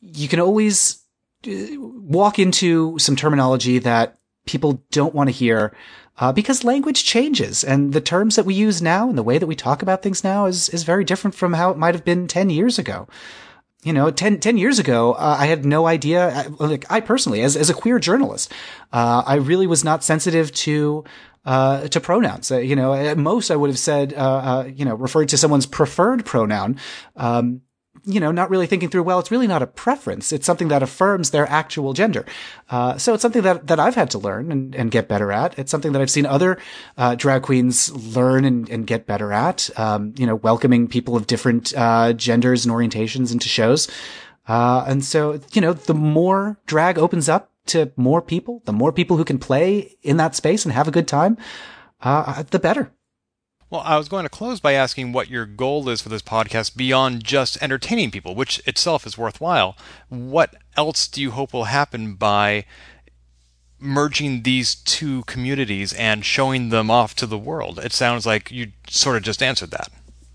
you 0.00 0.28
can 0.28 0.40
always 0.40 1.02
walk 1.46 2.38
into 2.38 2.98
some 2.98 3.16
terminology 3.16 3.78
that 3.78 4.18
people 4.44 4.82
don't 4.90 5.14
want 5.14 5.28
to 5.28 5.32
hear 5.32 5.74
uh, 6.20 6.32
because 6.32 6.62
language 6.64 7.02
changes 7.02 7.64
and 7.64 7.92
the 7.92 8.00
terms 8.00 8.36
that 8.36 8.44
we 8.44 8.54
use 8.54 8.82
now 8.82 9.08
and 9.08 9.16
the 9.16 9.22
way 9.22 9.38
that 9.38 9.46
we 9.46 9.56
talk 9.56 9.82
about 9.82 10.02
things 10.02 10.22
now 10.22 10.46
is, 10.46 10.68
is 10.68 10.82
very 10.84 11.02
different 11.02 11.34
from 11.34 11.54
how 11.54 11.70
it 11.70 11.78
might 11.78 11.94
have 11.94 12.04
been 12.04 12.28
10 12.28 12.50
years 12.50 12.78
ago. 12.78 13.08
You 13.82 13.94
know, 13.94 14.10
10, 14.10 14.40
10 14.40 14.58
years 14.58 14.78
ago, 14.78 15.14
uh, 15.14 15.36
I 15.38 15.46
had 15.46 15.64
no 15.64 15.86
idea, 15.86 16.28
uh, 16.28 16.66
like 16.66 16.84
I 16.90 17.00
personally, 17.00 17.40
as, 17.40 17.56
as 17.56 17.70
a 17.70 17.74
queer 17.74 17.98
journalist, 17.98 18.52
uh, 18.92 19.22
I 19.26 19.36
really 19.36 19.66
was 19.66 19.82
not 19.82 20.04
sensitive 20.04 20.52
to, 20.52 21.04
uh, 21.46 21.88
to 21.88 21.98
pronouns. 21.98 22.50
Uh, 22.50 22.58
you 22.58 22.76
know, 22.76 22.92
at 22.92 23.16
most 23.16 23.50
I 23.50 23.56
would 23.56 23.70
have 23.70 23.78
said, 23.78 24.12
you 24.76 24.84
know, 24.84 24.94
referred 24.94 25.30
to 25.30 25.38
someone's 25.38 25.64
preferred 25.64 26.26
pronoun. 26.26 26.76
Um, 27.16 27.62
you 28.04 28.20
know, 28.20 28.30
not 28.30 28.50
really 28.50 28.66
thinking 28.66 28.88
through, 28.88 29.02
well, 29.02 29.18
it's 29.18 29.30
really 29.30 29.46
not 29.46 29.62
a 29.62 29.66
preference. 29.66 30.32
It's 30.32 30.46
something 30.46 30.68
that 30.68 30.82
affirms 30.82 31.30
their 31.30 31.48
actual 31.48 31.92
gender. 31.92 32.24
Uh, 32.68 32.98
so 32.98 33.14
it's 33.14 33.22
something 33.22 33.42
that, 33.42 33.66
that 33.66 33.80
I've 33.80 33.94
had 33.94 34.10
to 34.12 34.18
learn 34.18 34.50
and, 34.52 34.74
and 34.74 34.90
get 34.90 35.08
better 35.08 35.32
at. 35.32 35.58
It's 35.58 35.70
something 35.70 35.92
that 35.92 36.02
I've 36.02 36.10
seen 36.10 36.26
other, 36.26 36.58
uh, 36.96 37.14
drag 37.14 37.42
queens 37.42 37.92
learn 38.16 38.44
and, 38.44 38.68
and 38.68 38.86
get 38.86 39.06
better 39.06 39.32
at. 39.32 39.70
Um, 39.78 40.14
you 40.16 40.26
know, 40.26 40.36
welcoming 40.36 40.88
people 40.88 41.16
of 41.16 41.26
different, 41.26 41.72
uh, 41.76 42.12
genders 42.12 42.64
and 42.64 42.74
orientations 42.74 43.32
into 43.32 43.48
shows. 43.48 43.88
Uh, 44.48 44.84
and 44.86 45.04
so, 45.04 45.40
you 45.52 45.60
know, 45.60 45.72
the 45.72 45.94
more 45.94 46.58
drag 46.66 46.98
opens 46.98 47.28
up 47.28 47.50
to 47.66 47.92
more 47.96 48.20
people, 48.20 48.62
the 48.64 48.72
more 48.72 48.92
people 48.92 49.16
who 49.16 49.24
can 49.24 49.38
play 49.38 49.96
in 50.02 50.16
that 50.16 50.34
space 50.34 50.64
and 50.64 50.72
have 50.72 50.88
a 50.88 50.90
good 50.90 51.06
time, 51.06 51.36
uh, 52.02 52.42
the 52.50 52.58
better. 52.58 52.90
Well, 53.70 53.82
I 53.84 53.96
was 53.96 54.08
going 54.08 54.24
to 54.24 54.28
close 54.28 54.58
by 54.58 54.72
asking 54.72 55.12
what 55.12 55.30
your 55.30 55.46
goal 55.46 55.88
is 55.88 56.00
for 56.00 56.08
this 56.08 56.22
podcast 56.22 56.76
beyond 56.76 57.22
just 57.22 57.62
entertaining 57.62 58.10
people, 58.10 58.34
which 58.34 58.60
itself 58.66 59.06
is 59.06 59.16
worthwhile. 59.16 59.76
What 60.08 60.56
else 60.76 61.06
do 61.06 61.22
you 61.22 61.30
hope 61.30 61.52
will 61.52 61.64
happen 61.64 62.14
by 62.14 62.64
merging 63.78 64.42
these 64.42 64.74
two 64.74 65.22
communities 65.22 65.92
and 65.92 66.24
showing 66.24 66.70
them 66.70 66.90
off 66.90 67.14
to 67.14 67.26
the 67.26 67.38
world? 67.38 67.78
It 67.78 67.92
sounds 67.92 68.26
like 68.26 68.50
you 68.50 68.72
sort 68.88 69.16
of 69.16 69.22
just 69.22 69.40
answered 69.40 69.70
that. 69.70 69.88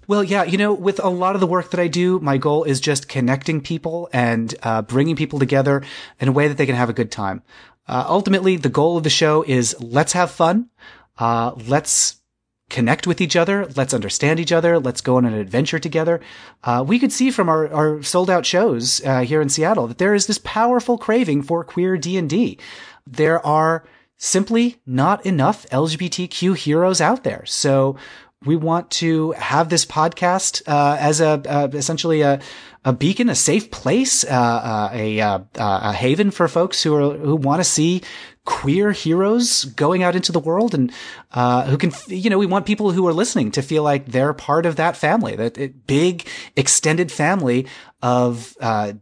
Well, 0.08 0.24
yeah, 0.24 0.44
you 0.44 0.58
know, 0.58 0.74
with 0.74 1.04
a 1.04 1.10
lot 1.10 1.36
of 1.36 1.42
the 1.42 1.48
work 1.48 1.72
that 1.72 1.80
I 1.80 1.90
do, 1.90 2.20
my 2.22 2.38
goal 2.38 2.64
is 2.64 2.80
just 2.80 3.10
connecting 3.10 3.60
people 3.60 4.08
and 4.14 4.56
uh, 4.64 4.82
bringing 4.84 5.18
people 5.18 5.40
together 5.40 5.84
in 6.22 6.30
a 6.30 6.32
way 6.32 6.48
that 6.48 6.56
they 6.56 6.66
can 6.66 6.76
have 6.76 6.90
a 6.90 6.94
good 6.94 7.12
time. 7.12 7.42
Uh, 7.86 8.06
ultimately, 8.08 8.56
the 8.56 8.70
goal 8.70 8.96
of 8.96 9.04
the 9.04 9.10
show 9.10 9.44
is 9.44 9.76
let's 9.82 10.14
have 10.14 10.32
fun. 10.32 10.70
Uh, 11.18 11.52
let's 11.68 12.22
connect 12.70 13.06
with 13.06 13.22
each 13.22 13.36
other. 13.36 13.68
Let's 13.76 13.94
understand 13.94 14.40
each 14.40 14.52
other. 14.52 14.80
Let's 14.80 15.02
go 15.02 15.18
on 15.18 15.26
an 15.26 15.34
adventure 15.34 15.80
together. 15.80 16.22
Uh, 16.64 16.84
we 16.86 17.00
could 17.00 17.12
see 17.12 17.32
from 17.32 17.50
our, 17.50 17.72
our 17.72 18.04
sold 18.04 18.30
out 18.30 18.46
shows 18.46 19.04
uh, 19.06 19.22
here 19.22 19.42
in 19.42 19.50
Seattle 19.50 19.88
that 19.88 19.98
there 19.98 20.16
is 20.16 20.28
this 20.28 20.40
powerful 20.40 20.98
craving 20.98 21.44
for 21.44 21.64
queer 21.64 21.98
D 21.98 22.18
and 22.18 22.30
D. 22.30 22.58
There 23.06 23.46
are 23.46 23.86
simply 24.18 24.78
not 24.86 25.26
enough 25.26 25.68
LGBTQ 25.70 26.58
heroes 26.58 27.02
out 27.02 27.24
there. 27.24 27.46
So 27.46 27.98
we 28.46 28.56
want 28.56 28.92
to 28.92 29.32
have 29.32 29.70
this 29.70 29.86
podcast 29.86 30.62
uh, 30.68 30.98
as 31.00 31.20
a 31.20 31.42
uh, 31.48 31.68
essentially 31.74 32.22
a, 32.22 32.40
a 32.84 32.94
beacon, 32.94 33.30
a 33.30 33.36
safe 33.36 33.72
place, 33.72 34.24
uh, 34.24 34.28
uh 34.28 34.90
a, 34.94 35.20
uh, 35.20 35.40
a 35.56 35.94
haven 35.94 36.32
for 36.32 36.48
folks 36.48 36.82
who 36.84 36.96
are 36.96 37.18
who 37.18 37.36
want 37.36 37.60
to 37.60 37.64
see 37.64 38.02
queer 38.46 38.92
heroes 38.92 39.66
going 39.66 40.04
out 40.04 40.16
into 40.16 40.32
the 40.32 40.40
world 40.40 40.76
and 40.76 40.92
uh, 41.34 41.66
who 41.66 41.78
can 41.78 41.92
you 42.08 42.30
know 42.30 42.38
we 42.38 42.46
want 42.46 42.66
people 42.66 42.92
who 42.92 43.08
are 43.08 43.14
listening 43.14 43.52
to 43.52 43.62
feel 43.62 43.84
like 43.84 44.06
they're 44.06 44.34
part 44.34 44.68
of 44.68 44.76
that 44.76 44.96
family 44.96 45.36
that 45.36 45.88
big 45.88 46.28
extended 46.56 47.12
family 47.12 47.68
of 48.04 48.56
uh, 48.62 48.94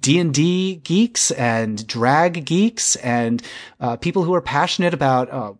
D&D 0.00 0.76
geeks 0.76 1.32
and 1.32 1.84
drag 1.86 2.44
geeks 2.44 2.96
and 2.96 3.42
uh, 3.80 3.96
people 3.96 4.22
who 4.22 4.32
are 4.32 4.40
passionate 4.40 4.94
about 4.94 5.30
uh, 5.30 5.52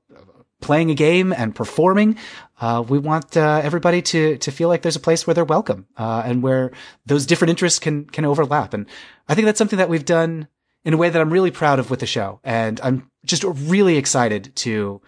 playing 0.61 0.91
a 0.91 0.95
game 0.95 1.32
and 1.32 1.55
performing. 1.55 2.16
Uh, 2.61 2.82
we 2.89 2.99
want 2.99 3.37
uh, 3.37 3.61
everybody 3.62 4.01
to 4.01 4.39
to 4.39 4.51
feel 4.51 4.68
like 4.68 4.80
there's 4.82 4.97
a 4.97 5.01
place 5.01 5.26
where 5.26 5.35
they're 5.35 5.45
welcome 5.45 5.87
and 5.97 6.43
where 6.43 6.70
those 7.05 7.26
different 7.26 7.51
interests 7.51 7.78
can 7.78 8.05
can 8.07 8.24
overlap. 8.24 8.72
And 8.72 8.87
I 9.28 9.35
think 9.35 9.45
that's 9.45 9.59
something 9.59 9.78
that 9.78 9.91
we've 9.91 10.05
done 10.05 10.49
in 10.85 10.95
a 10.95 10.97
way 10.97 11.09
that 11.09 11.20
I'm 11.20 11.32
really 11.32 11.51
proud 11.51 11.78
of 11.78 11.91
with 11.91 12.01
the 12.01 12.07
show. 12.07 12.41
And 12.45 12.80
I'm 12.82 13.11
just 13.24 13.45
really 13.45 13.97
excited 13.97 14.55
to, 14.57 15.01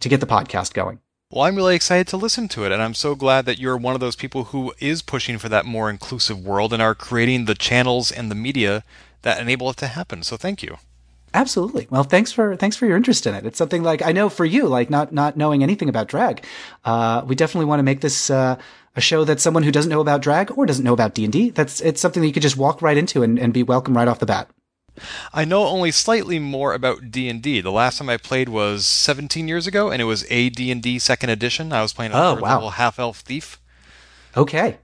to 0.00 0.08
get 0.08 0.20
the 0.20 0.26
podcast 0.26 0.74
going. 0.74 1.00
Well, 1.30 1.44
I'm 1.44 1.56
really 1.56 1.74
excited 1.76 2.06
to 2.08 2.16
listen 2.16 2.48
to 2.48 2.64
it, 2.64 2.72
and 2.72 2.80
I'm 2.80 2.94
so 2.94 3.14
glad 3.14 3.44
that 3.44 3.58
you're 3.58 3.76
one 3.76 3.92
of 3.92 4.00
those 4.00 4.16
people 4.16 4.44
who 4.44 4.72
is 4.78 5.02
pushing 5.02 5.36
for 5.36 5.50
that 5.50 5.66
more 5.66 5.90
inclusive 5.90 6.42
world 6.42 6.72
and 6.72 6.80
are 6.80 6.94
creating 6.94 7.44
the 7.44 7.54
channels 7.54 8.10
and 8.10 8.30
the 8.30 8.34
media 8.34 8.82
that 9.22 9.38
enable 9.38 9.68
it 9.68 9.76
to 9.78 9.88
happen. 9.88 10.22
So 10.22 10.38
thank 10.38 10.62
you. 10.62 10.78
Absolutely. 11.34 11.86
Well, 11.90 12.04
thanks 12.04 12.32
for 12.32 12.56
thanks 12.56 12.76
for 12.76 12.86
your 12.86 12.96
interest 12.96 13.26
in 13.26 13.34
it. 13.34 13.44
It's 13.44 13.58
something 13.58 13.82
like 13.82 14.00
I 14.00 14.12
know 14.12 14.30
for 14.30 14.46
you, 14.46 14.66
like 14.66 14.88
not 14.88 15.12
not 15.12 15.36
knowing 15.36 15.62
anything 15.62 15.90
about 15.90 16.08
drag, 16.08 16.46
uh, 16.86 17.22
we 17.26 17.34
definitely 17.34 17.66
want 17.66 17.80
to 17.80 17.84
make 17.84 18.00
this 18.00 18.30
uh, 18.30 18.56
a 18.96 19.00
show 19.02 19.24
that 19.24 19.38
someone 19.38 19.62
who 19.62 19.70
doesn't 19.70 19.90
know 19.90 20.00
about 20.00 20.22
drag 20.22 20.50
or 20.56 20.64
doesn't 20.64 20.84
know 20.84 20.94
about 20.94 21.14
D 21.14 21.24
and 21.24 21.32
D, 21.32 21.50
that's 21.50 21.82
it's 21.82 22.00
something 22.00 22.22
that 22.22 22.26
you 22.26 22.32
could 22.32 22.42
just 22.42 22.56
walk 22.56 22.80
right 22.80 22.96
into 22.96 23.22
and, 23.22 23.38
and 23.38 23.52
be 23.52 23.62
welcome 23.62 23.94
right 23.94 24.08
off 24.08 24.18
the 24.18 24.26
bat. 24.26 24.48
I 25.32 25.44
know 25.44 25.66
only 25.66 25.90
slightly 25.90 26.38
more 26.38 26.74
about 26.74 27.10
D&D. 27.10 27.60
The 27.60 27.70
last 27.72 27.98
time 27.98 28.08
I 28.08 28.16
played 28.16 28.48
was 28.48 28.86
17 28.86 29.48
years 29.48 29.66
ago, 29.66 29.90
and 29.90 30.00
it 30.02 30.06
was 30.06 30.24
a 30.30 30.50
D&D 30.50 30.98
second 30.98 31.30
edition. 31.30 31.72
I 31.72 31.82
was 31.82 31.92
playing 31.92 32.12
a 32.12 32.16
Oh, 32.16 32.34
wow. 32.34 32.54
level 32.54 32.70
half-elf 32.70 33.20
thief. 33.20 33.58
Okay. 34.36 34.78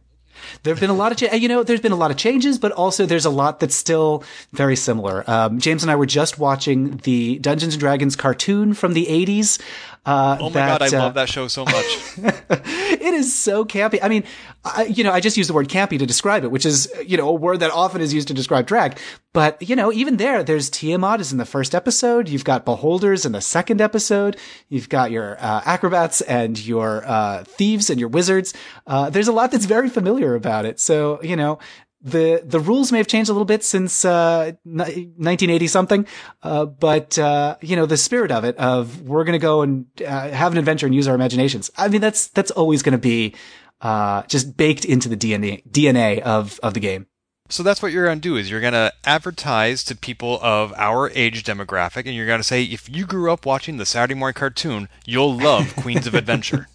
There 0.63 0.75
have 0.75 0.81
been 0.81 0.91
a 0.91 0.95
lot 0.95 1.11
of, 1.11 1.17
cha- 1.19 1.35
you 1.35 1.49
know, 1.49 1.63
there's 1.63 1.81
been 1.81 1.93
a 1.93 1.97
lot 1.97 2.11
of 2.11 2.17
changes, 2.19 2.59
but 2.59 2.71
also 2.73 3.07
there's 3.07 3.25
a 3.25 3.31
lot 3.31 3.61
that's 3.61 3.75
still 3.75 4.25
very 4.53 4.77
similar. 4.77 5.29
Um, 5.31 5.59
James 5.59 5.83
and 5.83 5.91
I 5.91 5.97
were 5.97 6.05
just 6.07 6.39
watching 6.39 6.99
the 6.99 7.39
Dungeons 7.39 7.75
and 7.75 7.81
Dragons 7.81 8.15
cartoon 8.15 8.75
from 8.75 8.93
the 8.93 9.07
80s. 9.07 9.59
Uh, 10.07 10.37
Oh 10.41 10.51
my 10.51 10.55
god, 10.55 10.83
I 10.83 10.89
uh, 10.89 11.01
love 11.01 11.15
that 11.15 11.29
show 11.29 11.49
so 11.49 11.65
much. 11.65 11.75
it 12.19 13.15
is 13.15 13.35
so 13.35 13.65
campy. 13.65 13.99
I 14.03 14.09
mean, 14.09 14.25
I, 14.65 14.85
you 14.85 15.03
know, 15.05 15.13
I 15.13 15.21
just 15.21 15.37
use 15.37 15.47
the 15.47 15.55
word 15.55 15.69
campy 15.69 15.99
to 15.99 16.07
describe 16.07 16.45
it, 16.45 16.51
which 16.51 16.67
is, 16.67 16.93
you 17.07 17.17
know, 17.17 17.29
a 17.29 17.35
word 17.35 17.61
that 17.61 17.71
often 17.71 18.01
is 18.01 18.13
used 18.13 18.29
to 18.29 18.35
describe 18.35 18.67
drag. 18.67 18.99
But, 19.33 19.61
you 19.69 19.75
know, 19.75 19.93
even 19.93 20.17
there, 20.17 20.45
there's 20.45 20.71
Tiamat 20.71 21.21
is 21.21 21.33
in 21.33 21.39
the 21.39 21.45
first 21.45 21.75
episode. 21.75 22.29
You've 22.29 22.45
got 22.45 22.65
Beholders 22.65 23.27
in 23.27 23.33
the 23.33 23.41
second 23.41 23.81
episode. 23.81 24.37
You've 24.69 24.89
got 24.89 25.11
your 25.11 25.37
uh, 25.41 25.63
acrobats 25.65 26.21
and 26.21 26.59
your 26.65 27.03
uh, 27.05 27.45
thieves 27.45 27.91
and 27.91 27.99
your 27.99 28.09
wizards. 28.11 28.55
Uh, 28.87 29.11
there's 29.11 29.29
a 29.29 29.33
lot 29.33 29.51
that's 29.51 29.65
very 29.65 29.89
familiar 29.89 30.35
about 30.35 30.67
it. 30.67 30.79
So, 30.79 31.21
you 31.23 31.35
know, 31.35 31.59
the 32.05 32.43
the 32.45 32.61
rules 32.61 32.93
may 32.93 32.99
have 32.99 33.07
changed 33.07 33.31
a 33.31 33.33
little 33.33 33.47
bit 33.47 33.65
since 33.65 34.05
uh, 34.05 34.53
1980 34.65 35.67
something, 35.67 36.07
uh, 36.43 36.67
but 36.67 37.19
uh, 37.19 37.57
you 37.63 37.75
know 37.75 37.87
the 37.87 37.97
spirit 37.97 38.31
of 38.31 38.45
it 38.45 38.57
of 38.59 39.01
we're 39.03 39.25
going 39.25 39.33
to 39.33 39.39
go 39.39 39.63
and 39.63 39.87
uh, 40.07 40.29
have 40.29 40.53
an 40.53 40.59
adventure 40.59 40.87
and 40.87 40.95
use 40.95 41.09
our 41.09 41.15
imaginations. 41.15 41.71
I 41.77 41.89
mean 41.89 42.03
that's 42.03 42.29
that's 42.29 42.51
always 42.51 42.83
going 42.83 42.93
to 42.93 42.99
be 42.99 43.35
uh, 43.81 44.23
just 44.25 44.57
baked 44.57 44.85
into 44.85 45.09
the 45.09 45.17
DNA 45.17 45.67
DNA 45.69 46.21
of 46.21 46.61
of 46.63 46.75
the 46.75 46.81
game. 46.81 47.07
So 47.49 47.63
that's 47.63 47.83
what 47.83 47.93
you're 47.93 48.07
going 48.07 48.21
to 48.21 48.29
do 48.29 48.37
is 48.37 48.51
you're 48.51 48.61
going 48.61 48.73
to 48.73 48.93
advertise 49.05 49.85
to 49.85 49.97
people 49.97 50.39
of 50.43 50.73
our 50.77 51.11
age 51.11 51.45
demographic 51.45 52.07
and 52.07 52.15
you're 52.15 52.27
going 52.27 52.41
to 52.41 52.45
say 52.45 52.65
if 52.65 52.89
you 52.89 53.05
grew 53.05 53.31
up 53.31 53.45
watching 53.45 53.77
the 53.77 53.85
Saturday 53.85 54.15
morning 54.15 54.35
cartoon, 54.35 54.89
you'll 55.05 55.37
love 55.37 55.77
Queens 55.77 56.07
of 56.07 56.15
Adventure. 56.15 56.69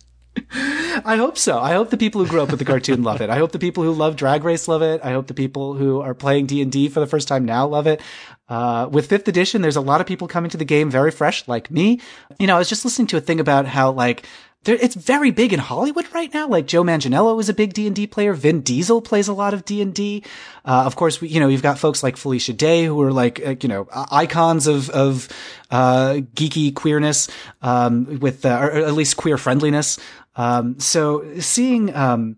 I 0.51 1.15
hope 1.17 1.37
so. 1.37 1.59
I 1.59 1.73
hope 1.73 1.89
the 1.89 1.97
people 1.97 2.23
who 2.23 2.29
grew 2.29 2.41
up 2.41 2.49
with 2.49 2.59
the 2.59 2.65
cartoon 2.65 3.03
love 3.03 3.21
it. 3.21 3.29
I 3.29 3.37
hope 3.37 3.51
the 3.51 3.59
people 3.59 3.83
who 3.83 3.91
love 3.93 4.15
Drag 4.15 4.43
Race 4.43 4.67
love 4.67 4.81
it. 4.81 5.01
I 5.03 5.11
hope 5.11 5.27
the 5.27 5.33
people 5.33 5.73
who 5.73 6.01
are 6.01 6.13
playing 6.13 6.47
D 6.47 6.61
and 6.61 6.71
D 6.71 6.89
for 6.89 6.99
the 6.99 7.07
first 7.07 7.27
time 7.27 7.45
now 7.45 7.67
love 7.67 7.87
it. 7.87 8.01
Uh, 8.47 8.87
with 8.91 9.07
fifth 9.07 9.27
edition, 9.27 9.61
there's 9.61 9.75
a 9.75 9.81
lot 9.81 10.01
of 10.01 10.07
people 10.07 10.27
coming 10.27 10.49
to 10.51 10.57
the 10.57 10.65
game 10.65 10.89
very 10.89 11.11
fresh, 11.11 11.47
like 11.47 11.69
me. 11.69 12.01
You 12.39 12.47
know, 12.47 12.55
I 12.55 12.59
was 12.59 12.69
just 12.69 12.83
listening 12.83 13.07
to 13.07 13.17
a 13.17 13.21
thing 13.21 13.39
about 13.39 13.65
how 13.65 13.91
like 13.91 14.25
it's 14.65 14.95
very 14.95 15.31
big 15.31 15.53
in 15.53 15.59
Hollywood 15.59 16.05
right 16.13 16.33
now. 16.33 16.45
Like 16.45 16.67
Joe 16.67 16.83
Manganiello 16.83 17.39
is 17.39 17.47
a 17.47 17.53
big 17.53 17.73
D 17.73 17.87
and 17.87 17.95
D 17.95 18.07
player. 18.07 18.33
Vin 18.33 18.59
Diesel 18.59 19.01
plays 19.01 19.29
a 19.29 19.33
lot 19.33 19.53
of 19.53 19.63
D 19.63 19.81
and 19.81 19.93
D. 19.93 20.23
Uh, 20.65 20.83
of 20.85 20.97
course, 20.97 21.21
we, 21.21 21.29
you 21.29 21.39
know, 21.39 21.47
you've 21.47 21.61
got 21.63 21.79
folks 21.79 22.03
like 22.03 22.17
Felicia 22.17 22.51
Day 22.51 22.83
who 22.83 23.01
are 23.01 23.13
like, 23.13 23.39
uh, 23.45 23.55
you 23.61 23.69
know, 23.69 23.87
icons 24.11 24.67
of, 24.67 24.89
of, 24.89 25.29
uh, 25.71 26.15
geeky 26.35 26.75
queerness, 26.75 27.29
um, 27.61 28.19
with, 28.19 28.45
uh, 28.45 28.59
or 28.61 28.71
at 28.71 28.93
least 28.93 29.15
queer 29.15 29.37
friendliness. 29.37 29.97
Um, 30.39 30.79
so 30.79 31.39
seeing, 31.41 31.93
um, 31.93 32.37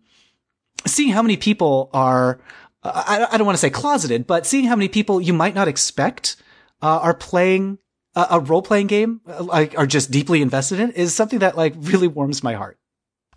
seeing 0.88 1.10
how 1.10 1.22
many 1.22 1.38
people 1.38 1.92
are, 1.94 2.42
I, 2.84 3.28
I 3.32 3.38
don't 3.38 3.46
want 3.46 3.56
to 3.56 3.62
say 3.62 3.70
closeted, 3.70 4.26
but 4.26 4.48
seeing 4.48 4.66
how 4.66 4.76
many 4.76 4.88
people 4.88 5.22
you 5.22 5.34
might 5.34 5.54
not 5.54 5.68
expect, 5.68 6.36
uh, 6.82 6.98
are 6.98 7.14
playing 7.14 7.78
a, 8.16 8.26
a 8.32 8.40
role 8.40 8.64
playing 8.64 8.88
game, 8.88 9.22
uh, 9.28 9.44
like, 9.44 9.78
are 9.78 9.86
just 9.86 10.10
deeply 10.10 10.42
invested 10.42 10.80
in 10.80 10.90
is 10.94 11.14
something 11.14 11.40
that 11.40 11.56
like 11.56 11.76
really 11.78 12.08
warms 12.08 12.42
my 12.42 12.56
heart. 12.56 12.80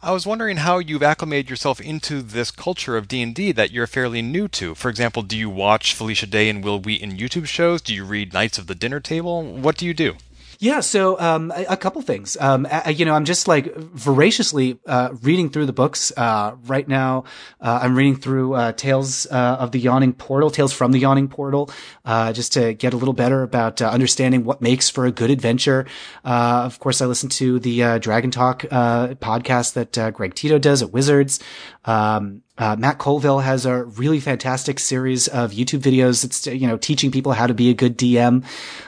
I 0.03 0.13
was 0.13 0.27
wondering 0.27 0.59
how 0.59 0.79
you've 0.79 1.03
acclimated 1.03 1.51
yourself 1.51 1.79
into 1.79 2.23
this 2.23 2.51
culture 2.51 2.97
of 2.97 3.07
D&D 3.07 3.53
that 3.53 3.71
you're 3.71 3.87
fairly 3.87 4.23
new 4.23 4.49
to. 4.49 4.75
For 4.75 4.89
example, 4.89 5.23
do 5.23 5.37
you 5.37 5.51
watch 5.51 5.95
Felicia 5.95 6.27
Day 6.27 6.49
and 6.49 6.65
Wil 6.65 6.81
Wheaton 6.81 7.19
YouTube 7.19 7.47
shows? 7.47 7.83
Do 7.83 7.95
you 7.95 8.05
read 8.05 8.33
Knights 8.33 8.57
of 8.57 8.67
the 8.67 8.75
Dinner 8.75 9.01
Table? 9.01 9.43
What 9.43 9.77
do 9.77 9.85
you 9.85 9.93
do? 9.93 10.17
Yeah, 10.65 10.81
so 10.81 11.21
um, 11.21 11.53
a, 11.55 11.67
a 11.69 11.77
couple 11.77 12.01
things. 12.01 12.39
Um, 12.41 12.67
I, 12.71 12.89
you 12.89 13.05
know, 13.05 13.13
I'm 13.13 13.27
just 13.27 13.47
like 13.47 13.77
voraciously 13.77 14.79
uh, 14.87 15.11
reading 15.21 15.51
through 15.51 15.67
the 15.67 15.75
books 15.75 16.11
uh, 16.17 16.57
right 16.65 16.89
now. 16.89 17.25
Uh, 17.61 17.81
I'm 17.83 17.95
reading 17.95 18.17
through 18.17 18.55
uh, 18.55 18.73
Tales 18.73 19.27
uh, 19.31 19.59
of 19.61 19.73
the 19.73 19.79
Yawning 19.79 20.15
Portal, 20.15 20.49
Tales 20.49 20.73
from 20.73 20.93
the 20.93 20.99
Yawning 21.01 21.29
Portal, 21.29 21.71
uh, 22.07 22.33
just 22.33 22.55
to 22.55 22.73
get 22.73 22.95
a 22.95 22.97
little 22.97 23.13
better 23.13 23.43
about 23.43 23.83
understanding 23.83 24.45
what 24.47 24.63
makes 24.63 24.89
for 24.89 25.05
a 25.05 25.13
good 25.13 25.29
adventure. 25.29 25.85
Uh, 26.25 26.63
of 26.65 26.79
course, 26.79 27.03
I 27.03 27.05
listen 27.05 27.29
to 27.29 27.59
the 27.59 27.83
uh, 27.83 27.99
Dragon 27.99 28.31
Talk 28.31 28.65
uh, 28.71 29.09
podcast 29.17 29.75
that 29.75 30.15
Greg 30.15 30.35
Tito 30.35 30.59
does 30.59 30.81
at 30.81 30.93
Wizards. 30.93 31.41
Um, 31.85 32.43
uh, 32.57 32.77
Matt 32.77 32.99
Colville 32.99 33.41
has 33.41 33.67
a 33.67 33.85
really 33.85 34.21
fantastic 34.21 34.79
series 34.79 35.27
of 35.27 35.51
YouTube 35.51 35.81
videos. 35.81 36.25
It's 36.25 36.47
you 36.47 36.69
know 36.69 36.77
teaching 36.77 37.11
people 37.11 37.33
how 37.33 37.49
to 37.49 37.55
be 37.55 37.69
a 37.71 37.75
good 37.75 37.99
DM. 37.99 38.45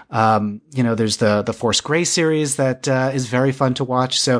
Um, 0.08 0.60
you 0.72 0.84
know, 0.84 0.94
there's 0.94 1.16
the 1.16 1.42
the 1.42 1.52
Force 1.52 1.80
Grey 1.80 2.04
series 2.04 2.56
that 2.56 2.86
uh, 2.86 3.10
is 3.12 3.26
very 3.26 3.50
fun 3.50 3.74
to 3.74 3.84
watch. 3.84 4.20
So, 4.20 4.38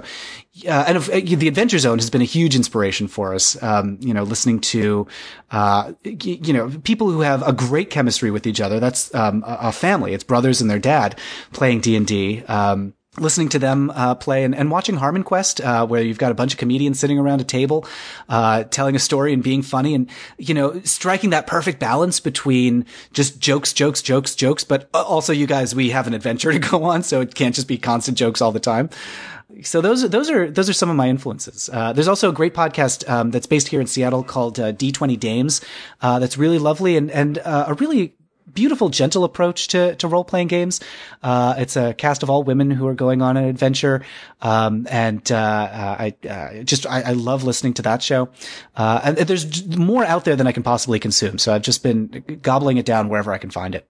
uh, 0.68 0.84
and 0.86 0.98
uh, 0.98 1.36
the 1.36 1.48
Adventure 1.48 1.80
Zone 1.80 1.98
has 1.98 2.08
been 2.08 2.22
a 2.22 2.26
huge 2.26 2.54
inspiration 2.54 3.08
for 3.08 3.34
us. 3.34 3.60
Um, 3.60 3.98
you 4.00 4.14
know, 4.14 4.22
listening 4.22 4.60
to 4.60 5.08
uh, 5.50 5.94
you 6.04 6.52
know 6.52 6.70
people 6.84 7.10
who 7.10 7.22
have 7.22 7.46
a 7.46 7.52
great 7.52 7.90
chemistry 7.90 8.30
with 8.30 8.46
each 8.46 8.60
other. 8.60 8.78
That's 8.78 9.12
um, 9.12 9.42
a, 9.44 9.58
a 9.62 9.72
family. 9.72 10.14
It's 10.14 10.22
brothers 10.22 10.60
and 10.60 10.70
their 10.70 10.78
dad 10.78 11.18
playing 11.52 11.80
D 11.80 11.96
and 11.96 12.06
D. 12.06 12.44
Um, 12.44 12.94
listening 13.18 13.48
to 13.50 13.58
them 13.58 13.90
uh, 13.90 14.14
play 14.14 14.44
and, 14.44 14.54
and 14.54 14.70
watching 14.70 14.96
Harmon 14.96 15.22
Quest, 15.22 15.60
uh, 15.60 15.86
where 15.86 16.02
you've 16.02 16.18
got 16.18 16.32
a 16.32 16.34
bunch 16.34 16.52
of 16.52 16.58
comedians 16.58 17.00
sitting 17.00 17.18
around 17.18 17.40
a 17.40 17.44
table, 17.44 17.86
uh, 18.28 18.64
telling 18.64 18.94
a 18.96 18.98
story 18.98 19.32
and 19.32 19.42
being 19.42 19.62
funny 19.62 19.94
and, 19.94 20.10
you 20.38 20.54
know, 20.54 20.80
striking 20.82 21.30
that 21.30 21.46
perfect 21.46 21.78
balance 21.78 22.20
between 22.20 22.84
just 23.12 23.38
jokes, 23.40 23.72
jokes, 23.72 24.02
jokes, 24.02 24.34
jokes, 24.34 24.64
but 24.64 24.88
also 24.94 25.32
you 25.32 25.46
guys, 25.46 25.74
we 25.74 25.90
have 25.90 26.06
an 26.06 26.14
adventure 26.14 26.52
to 26.58 26.58
go 26.58 26.84
on, 26.84 27.02
so 27.02 27.20
it 27.20 27.34
can't 27.34 27.54
just 27.54 27.68
be 27.68 27.78
constant 27.78 28.18
jokes 28.18 28.40
all 28.40 28.52
the 28.52 28.60
time. 28.60 28.90
So 29.62 29.80
those 29.80 30.02
are 30.02 30.08
those 30.08 30.28
are 30.28 30.50
those 30.50 30.68
are 30.68 30.72
some 30.72 30.90
of 30.90 30.96
my 30.96 31.08
influences. 31.08 31.70
Uh, 31.72 31.92
there's 31.92 32.08
also 32.08 32.28
a 32.28 32.32
great 32.32 32.52
podcast 32.52 33.08
um, 33.08 33.30
that's 33.30 33.46
based 33.46 33.68
here 33.68 33.80
in 33.80 33.86
Seattle 33.86 34.24
called 34.24 34.58
uh, 34.58 34.72
D20 34.72 35.18
Dames. 35.18 35.60
Uh, 36.02 36.18
that's 36.18 36.36
really 36.36 36.58
lovely 36.58 36.96
and 36.96 37.10
and 37.12 37.38
uh, 37.38 37.66
a 37.68 37.74
really 37.74 38.14
beautiful, 38.56 38.88
gentle 38.88 39.22
approach 39.22 39.68
to, 39.68 39.94
to 39.96 40.08
role 40.08 40.24
playing 40.24 40.48
games. 40.48 40.80
Uh, 41.22 41.54
it's 41.58 41.76
a 41.76 41.94
cast 41.94 42.24
of 42.24 42.30
all 42.30 42.42
women 42.42 42.72
who 42.72 42.88
are 42.88 42.94
going 42.94 43.22
on 43.22 43.36
an 43.36 43.44
adventure. 43.44 44.04
Um, 44.42 44.88
and, 44.90 45.30
uh, 45.30 45.36
uh, 45.36 45.96
I, 46.00 46.28
uh, 46.28 46.62
just, 46.64 46.86
I, 46.86 47.02
I 47.02 47.12
love 47.12 47.44
listening 47.44 47.74
to 47.74 47.82
that 47.82 48.02
show. 48.02 48.30
Uh, 48.74 49.00
and 49.04 49.16
there's 49.18 49.64
more 49.76 50.04
out 50.04 50.24
there 50.24 50.34
than 50.34 50.48
I 50.48 50.52
can 50.52 50.64
possibly 50.64 50.98
consume. 50.98 51.38
So 51.38 51.54
I've 51.54 51.62
just 51.62 51.84
been 51.84 52.40
gobbling 52.42 52.78
it 52.78 52.86
down 52.86 53.08
wherever 53.08 53.32
I 53.32 53.38
can 53.38 53.50
find 53.50 53.76
it. 53.76 53.86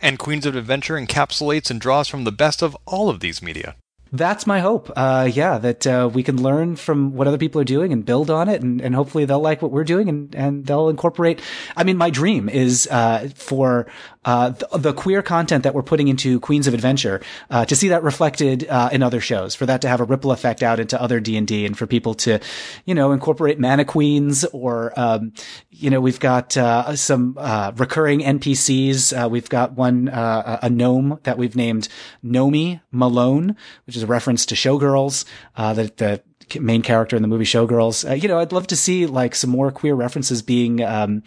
And 0.00 0.18
Queens 0.18 0.46
of 0.46 0.54
Adventure 0.54 0.94
encapsulates 0.94 1.70
and 1.70 1.80
draws 1.80 2.08
from 2.08 2.24
the 2.24 2.32
best 2.32 2.62
of 2.62 2.76
all 2.86 3.08
of 3.10 3.20
these 3.20 3.42
media. 3.42 3.74
That's 4.12 4.46
my 4.46 4.60
hope. 4.60 4.90
Uh, 4.96 5.30
yeah, 5.32 5.58
that, 5.58 5.86
uh, 5.86 6.10
we 6.12 6.22
can 6.22 6.42
learn 6.42 6.76
from 6.76 7.14
what 7.14 7.28
other 7.28 7.38
people 7.38 7.60
are 7.60 7.64
doing 7.64 7.92
and 7.92 8.04
build 8.04 8.28
on 8.30 8.48
it. 8.48 8.60
And, 8.60 8.80
and 8.80 8.94
hopefully 8.94 9.24
they'll 9.24 9.40
like 9.40 9.62
what 9.62 9.70
we're 9.70 9.84
doing 9.84 10.08
and, 10.08 10.34
and 10.34 10.66
they'll 10.66 10.88
incorporate. 10.88 11.40
I 11.76 11.84
mean, 11.84 11.96
my 11.96 12.10
dream 12.10 12.48
is, 12.48 12.88
uh, 12.90 13.28
for, 13.34 13.86
uh, 14.24 14.50
the, 14.50 14.78
the 14.78 14.92
queer 14.92 15.22
content 15.22 15.64
that 15.64 15.74
we're 15.74 15.82
putting 15.82 16.08
into 16.08 16.40
Queens 16.40 16.66
of 16.66 16.74
Adventure, 16.74 17.20
uh, 17.48 17.64
to 17.64 17.74
see 17.74 17.88
that 17.88 18.02
reflected, 18.02 18.66
uh, 18.68 18.90
in 18.92 19.02
other 19.02 19.20
shows, 19.20 19.54
for 19.54 19.66
that 19.66 19.80
to 19.82 19.88
have 19.88 20.00
a 20.00 20.04
ripple 20.04 20.32
effect 20.32 20.62
out 20.62 20.78
into 20.78 21.00
other 21.00 21.20
D&D 21.20 21.64
and 21.64 21.76
for 21.76 21.86
people 21.86 22.14
to, 22.14 22.38
you 22.84 22.94
know, 22.94 23.12
incorporate 23.12 23.58
mannequeens 23.58 24.44
or, 24.52 24.92
um, 24.98 25.32
you 25.70 25.88
know, 25.88 26.00
we've 26.00 26.20
got, 26.20 26.56
uh, 26.56 26.94
some, 26.96 27.36
uh, 27.38 27.72
recurring 27.76 28.20
NPCs. 28.20 29.12
Uh, 29.12 29.28
we've 29.28 29.48
got 29.48 29.72
one, 29.72 30.08
uh, 30.10 30.58
a 30.62 30.68
gnome 30.68 31.18
that 31.22 31.38
we've 31.38 31.56
named 31.56 31.88
Nomi 32.22 32.80
Malone, 32.92 33.56
which 33.86 33.96
is 33.96 34.02
a 34.02 34.06
reference 34.06 34.44
to 34.46 34.54
Showgirls, 34.54 35.24
uh, 35.56 35.72
the, 35.72 35.92
the 35.96 36.60
main 36.60 36.82
character 36.82 37.16
in 37.16 37.22
the 37.22 37.28
movie 37.28 37.44
Showgirls. 37.44 38.20
You 38.20 38.28
know, 38.28 38.38
I'd 38.38 38.52
love 38.52 38.66
to 38.66 38.76
see 38.76 39.06
like 39.06 39.34
some 39.34 39.50
more 39.50 39.70
queer 39.70 39.94
references 39.94 40.42
being, 40.42 40.82
um, 40.82 41.22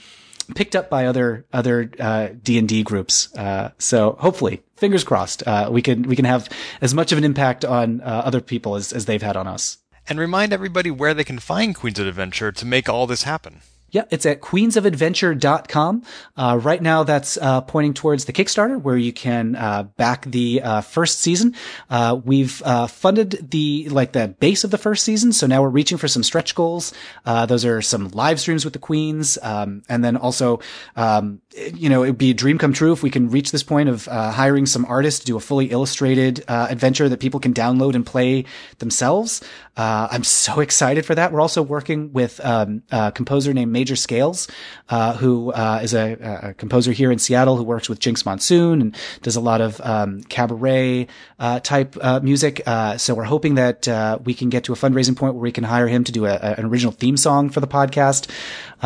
picked 0.55 0.75
up 0.75 0.89
by 0.89 1.05
other, 1.05 1.45
other, 1.53 1.91
uh, 1.99 2.29
D&D 2.41 2.83
groups. 2.83 3.33
Uh, 3.35 3.71
so 3.77 4.17
hopefully, 4.19 4.61
fingers 4.75 5.03
crossed, 5.03 5.45
uh, 5.47 5.69
we 5.71 5.81
can, 5.81 6.03
we 6.03 6.15
can 6.15 6.25
have 6.25 6.49
as 6.81 6.93
much 6.93 7.11
of 7.11 7.17
an 7.17 7.23
impact 7.23 7.65
on, 7.65 8.01
uh, 8.01 8.21
other 8.25 8.41
people 8.41 8.75
as, 8.75 8.93
as 8.93 9.05
they've 9.05 9.21
had 9.21 9.37
on 9.37 9.47
us. 9.47 9.77
And 10.07 10.19
remind 10.19 10.51
everybody 10.51 10.91
where 10.91 11.13
they 11.13 11.23
can 11.23 11.39
find 11.39 11.73
Queens 11.73 11.99
of 11.99 12.07
Adventure 12.07 12.51
to 12.51 12.65
make 12.65 12.89
all 12.89 13.07
this 13.07 13.23
happen. 13.23 13.61
Yeah, 13.93 14.05
it's 14.09 14.25
at 14.25 14.41
queensofadventure.com. 14.41 16.03
Uh, 16.35 16.59
right 16.59 16.81
now, 16.81 17.03
that's 17.03 17.37
uh, 17.37 17.61
pointing 17.61 17.93
towards 17.93 18.25
the 18.25 18.33
Kickstarter 18.33 18.81
where 18.81 18.97
you 18.97 19.13
can 19.13 19.55
uh, 19.55 19.83
back 19.83 20.25
the 20.25 20.63
uh, 20.63 20.81
first 20.81 21.19
season. 21.19 21.53
Uh, 21.91 22.19
we've 22.25 22.59
uh, 22.63 22.87
funded 22.87 23.51
the 23.51 23.87
like 23.89 24.13
the 24.13 24.29
base 24.29 24.63
of 24.63 24.71
the 24.71 24.79
first 24.79 25.03
season, 25.03 25.31
so 25.31 25.45
now 25.45 25.61
we're 25.61 25.69
reaching 25.69 25.99
for 25.99 26.07
some 26.07 26.23
stretch 26.23 26.55
goals. 26.55 26.91
those 27.23 27.65
are 27.65 27.83
some 27.83 28.09
live 28.09 28.39
streams 28.39 28.65
with 28.65 28.73
the 28.73 28.79
queens, 28.79 29.37
um, 29.43 29.83
and 29.87 30.03
then 30.03 30.17
also, 30.17 30.59
um, 30.95 31.39
you 31.75 31.87
know, 31.87 32.03
it'd 32.03 32.17
be 32.17 32.31
a 32.31 32.33
dream 32.33 32.57
come 32.57 32.73
true 32.73 32.93
if 32.93 33.03
we 33.03 33.11
can 33.11 33.29
reach 33.29 33.51
this 33.51 33.61
point 33.61 33.89
of 33.89 34.05
hiring 34.05 34.65
some 34.65 34.85
artists 34.85 35.19
to 35.19 35.25
do 35.27 35.37
a 35.37 35.39
fully 35.39 35.67
illustrated 35.67 36.43
adventure 36.47 37.07
that 37.09 37.19
people 37.19 37.39
can 37.39 37.53
download 37.53 37.93
and 37.93 38.07
play 38.07 38.45
themselves. 38.79 39.43
I'm 39.75 40.23
so 40.23 40.59
excited 40.59 41.05
for 41.05 41.15
that. 41.15 41.31
We're 41.31 41.41
also 41.41 41.61
working 41.61 42.13
with 42.13 42.39
um, 42.43 42.83
a 42.91 43.11
composer 43.11 43.53
named 43.53 43.71
Major 43.71 43.95
Scales, 43.95 44.47
uh, 44.89 45.13
who 45.13 45.51
uh, 45.51 45.79
is 45.81 45.93
a, 45.93 46.13
a, 46.49 46.53
composer 46.53 46.91
here 46.91 47.11
in 47.11 47.19
Seattle 47.19 47.57
who 47.57 47.63
works 47.63 47.89
with 47.89 47.99
Jinkx 47.99 48.25
Monsoon 48.25 48.81
and 48.81 48.95
does 49.21 49.35
a 49.35 49.41
lot 49.41 49.61
of 49.61 49.81
um, 49.81 50.21
cabaret 50.23 51.07
uh, 51.39 51.59
type 51.59 51.97
uh, 52.01 52.19
music. 52.21 52.61
Uh, 52.65 52.97
so 52.97 53.15
we're 53.15 53.23
hoping 53.23 53.55
that 53.55 53.87
uh, 53.87 54.19
we 54.23 54.33
can 54.33 54.49
get 54.49 54.63
to 54.65 54.73
a 54.73 54.75
fundraising 54.75 55.15
point 55.15 55.35
where 55.35 55.41
we 55.41 55.51
can 55.51 55.63
hire 55.63 55.87
him 55.87 56.03
to 56.03 56.11
do 56.11 56.25
a, 56.25 56.35
an 56.35 56.65
original 56.65 56.91
theme 56.91 57.17
song 57.17 57.49
for 57.49 57.59
the 57.59 57.67
podcast. 57.67 58.29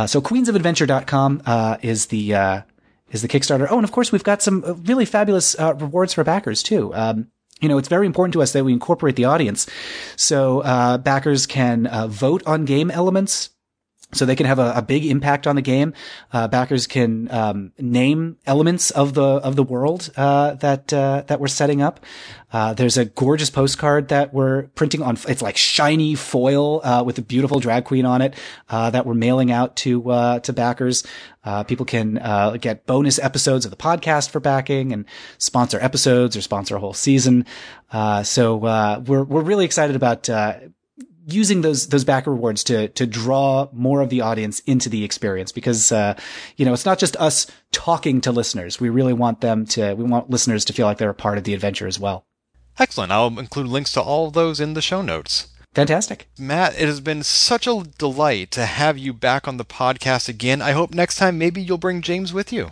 so 0.07 0.21
queensofadventure.com 0.21 1.77
is 1.81 2.07
the 2.07 2.63
is 3.09 3.21
the 3.21 3.27
Kickstarter. 3.27 3.67
Oh, 3.69 3.77
and 3.77 3.85
of 3.85 3.91
course 3.91 4.11
we've 4.11 4.23
got 4.23 4.41
some 4.41 4.83
really 4.85 5.05
fabulous 5.05 5.55
rewards 5.59 6.13
for 6.13 6.23
backers 6.23 6.61
too. 6.61 6.93
Um, 6.93 7.27
you 7.61 7.69
know, 7.69 7.77
it's 7.77 7.87
very 7.87 8.05
important 8.05 8.33
to 8.33 8.41
us 8.41 8.53
that 8.53 8.63
we 8.63 8.73
incorporate 8.73 9.15
the 9.15 9.25
audience. 9.25 9.67
So, 10.15 10.61
uh, 10.61 10.97
backers 10.97 11.45
can 11.45 11.87
uh, 11.87 12.07
vote 12.07 12.43
on 12.45 12.65
game 12.65 12.91
elements 12.91 13.49
so 14.13 14.25
they 14.25 14.35
can 14.35 14.45
have 14.45 14.59
a, 14.59 14.73
a 14.75 14.81
big 14.81 15.05
impact 15.05 15.47
on 15.47 15.55
the 15.55 15.61
game. 15.61 15.93
Uh, 16.31 16.47
backers 16.47 16.87
can 16.87 17.29
um, 17.29 17.73
name 17.77 18.37
elements 18.45 18.89
of 18.91 19.13
the 19.13 19.21
of 19.21 19.55
the 19.57 19.63
world 19.63 20.09
uh, 20.15 20.53
that 20.55 20.93
uh, 20.93 21.23
that 21.27 21.39
we're 21.39 21.47
setting 21.47 21.81
up. 21.81 21.99
Uh, 22.53 22.73
there's 22.73 22.97
a 22.97 23.03
gorgeous 23.03 23.49
postcard 23.49 24.07
that 24.07 24.33
we're 24.33 24.67
printing 24.67 25.01
on. 25.01 25.17
It's 25.27 25.41
like 25.41 25.57
shiny 25.57 26.15
foil 26.15 26.81
uh, 26.85 27.03
with 27.03 27.17
a 27.17 27.21
beautiful 27.21 27.59
drag 27.59 27.83
queen 27.83 28.05
on 28.05 28.21
it 28.21 28.35
uh, 28.69 28.89
that 28.91 29.05
we're 29.05 29.13
mailing 29.13 29.51
out 29.51 29.75
to 29.77 30.03
to 30.43 30.53
backers. 30.53 31.03
people 31.67 31.85
can 31.85 32.13
get 32.61 32.85
bonus 32.85 33.19
episodes 33.19 33.65
of 33.65 33.71
the 33.71 33.77
podcast 33.77 34.29
for 34.29 34.39
backing 34.39 34.93
and 34.93 35.05
sponsor 35.37 35.79
episodes 35.81 36.37
or 36.37 36.41
sponsor 36.41 36.77
a 36.77 36.79
whole 36.79 36.93
season. 36.93 37.45
so 38.23 38.55
we're 39.05 39.23
we're 39.23 39.41
really 39.41 39.65
excited 39.65 39.97
about 39.97 40.29
using 41.27 41.61
those 41.61 41.87
those 41.87 42.03
backer 42.03 42.31
rewards 42.31 42.63
to 42.65 42.87
to 42.89 43.05
draw 43.05 43.67
more 43.71 44.01
of 44.01 44.09
the 44.09 44.21
audience 44.21 44.61
into 44.61 44.89
the 44.89 45.03
experience 45.03 45.51
because 45.51 45.91
uh, 45.91 46.15
you 46.55 46.65
know 46.65 46.73
it's 46.73 46.85
not 46.85 46.97
just 46.97 47.15
us 47.17 47.47
talking 47.71 48.21
to 48.21 48.31
listeners. 48.31 48.79
We 48.79 48.89
really 48.89 49.13
want 49.13 49.41
them 49.41 49.65
to 49.67 49.93
we 49.93 50.05
want 50.05 50.29
listeners 50.29 50.65
to 50.65 50.73
feel 50.73 50.87
like 50.87 50.97
they're 50.97 51.09
a 51.09 51.13
part 51.13 51.37
of 51.37 51.43
the 51.43 51.53
adventure 51.53 51.87
as 51.87 51.99
well. 51.99 52.25
Excellent. 52.79 53.11
I'll 53.11 53.39
include 53.39 53.67
links 53.67 53.91
to 53.93 54.01
all 54.01 54.27
of 54.27 54.33
those 54.33 54.59
in 54.59 54.73
the 54.73 54.81
show 54.81 55.01
notes. 55.01 55.47
Fantastic. 55.73 56.27
Matt, 56.39 56.73
it 56.73 56.87
has 56.87 57.01
been 57.01 57.21
such 57.21 57.67
a 57.67 57.83
delight 57.97 58.49
to 58.51 58.65
have 58.65 58.97
you 58.97 59.13
back 59.13 59.47
on 59.47 59.57
the 59.57 59.65
podcast 59.65 60.27
again. 60.27 60.61
I 60.61 60.71
hope 60.71 60.93
next 60.93 61.17
time 61.17 61.37
maybe 61.37 61.61
you'll 61.61 61.77
bring 61.77 62.01
James 62.01 62.33
with 62.33 62.51
you. 62.51 62.69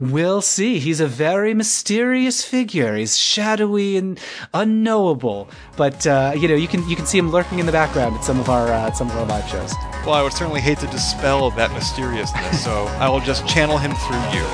We'll 0.00 0.42
see. 0.42 0.78
He's 0.78 1.00
a 1.00 1.06
very 1.06 1.54
mysterious 1.54 2.44
figure. 2.44 2.96
He's 2.96 3.16
shadowy 3.16 3.96
and 3.96 4.18
unknowable, 4.52 5.48
but 5.76 6.06
uh, 6.06 6.32
you 6.36 6.48
know 6.48 6.54
you 6.54 6.68
can 6.68 6.86
you 6.88 6.96
can 6.96 7.06
see 7.06 7.18
him 7.18 7.30
lurking 7.30 7.58
in 7.58 7.66
the 7.66 7.72
background 7.72 8.16
at 8.16 8.24
some 8.24 8.40
of 8.40 8.48
our 8.48 8.68
uh, 8.68 8.92
some 8.92 9.10
of 9.10 9.16
our 9.16 9.26
live 9.26 9.48
shows. 9.48 9.72
Well, 10.04 10.14
I 10.14 10.22
would 10.22 10.32
certainly 10.32 10.60
hate 10.60 10.78
to 10.78 10.86
dispel 10.88 11.50
that 11.52 11.70
mysteriousness, 11.72 12.62
so 12.62 12.84
I 13.00 13.08
will 13.08 13.20
just 13.20 13.46
channel 13.46 13.78
him 13.78 13.92
through 13.92 14.38
you. 14.38 14.44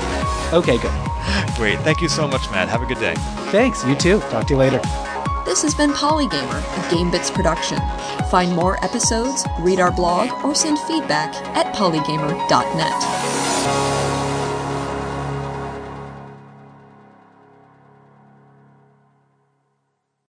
Okay, 0.57 0.77
good. 0.77 0.91
Great. 1.55 1.79
Thank 1.79 2.01
you 2.01 2.09
so 2.09 2.27
much, 2.27 2.49
Matt. 2.51 2.69
Have 2.69 2.81
a 2.81 2.85
good 2.85 2.99
day. 2.99 3.15
Thanks. 3.51 3.85
You 3.85 3.95
too. 3.95 4.19
Talk 4.31 4.47
to 4.47 4.53
you 4.53 4.59
later. 4.59 4.81
This 5.45 5.61
has 5.63 5.73
been 5.73 5.91
Polygamer, 5.91 6.59
a 6.59 6.93
GameBits 6.93 7.33
production. 7.33 7.79
Find 8.29 8.55
more 8.55 8.83
episodes, 8.85 9.43
read 9.59 9.79
our 9.79 9.91
blog, 9.91 10.29
or 10.45 10.53
send 10.55 10.77
feedback 10.79 11.33
at 11.57 11.73
polygamer.net. 11.75 14.20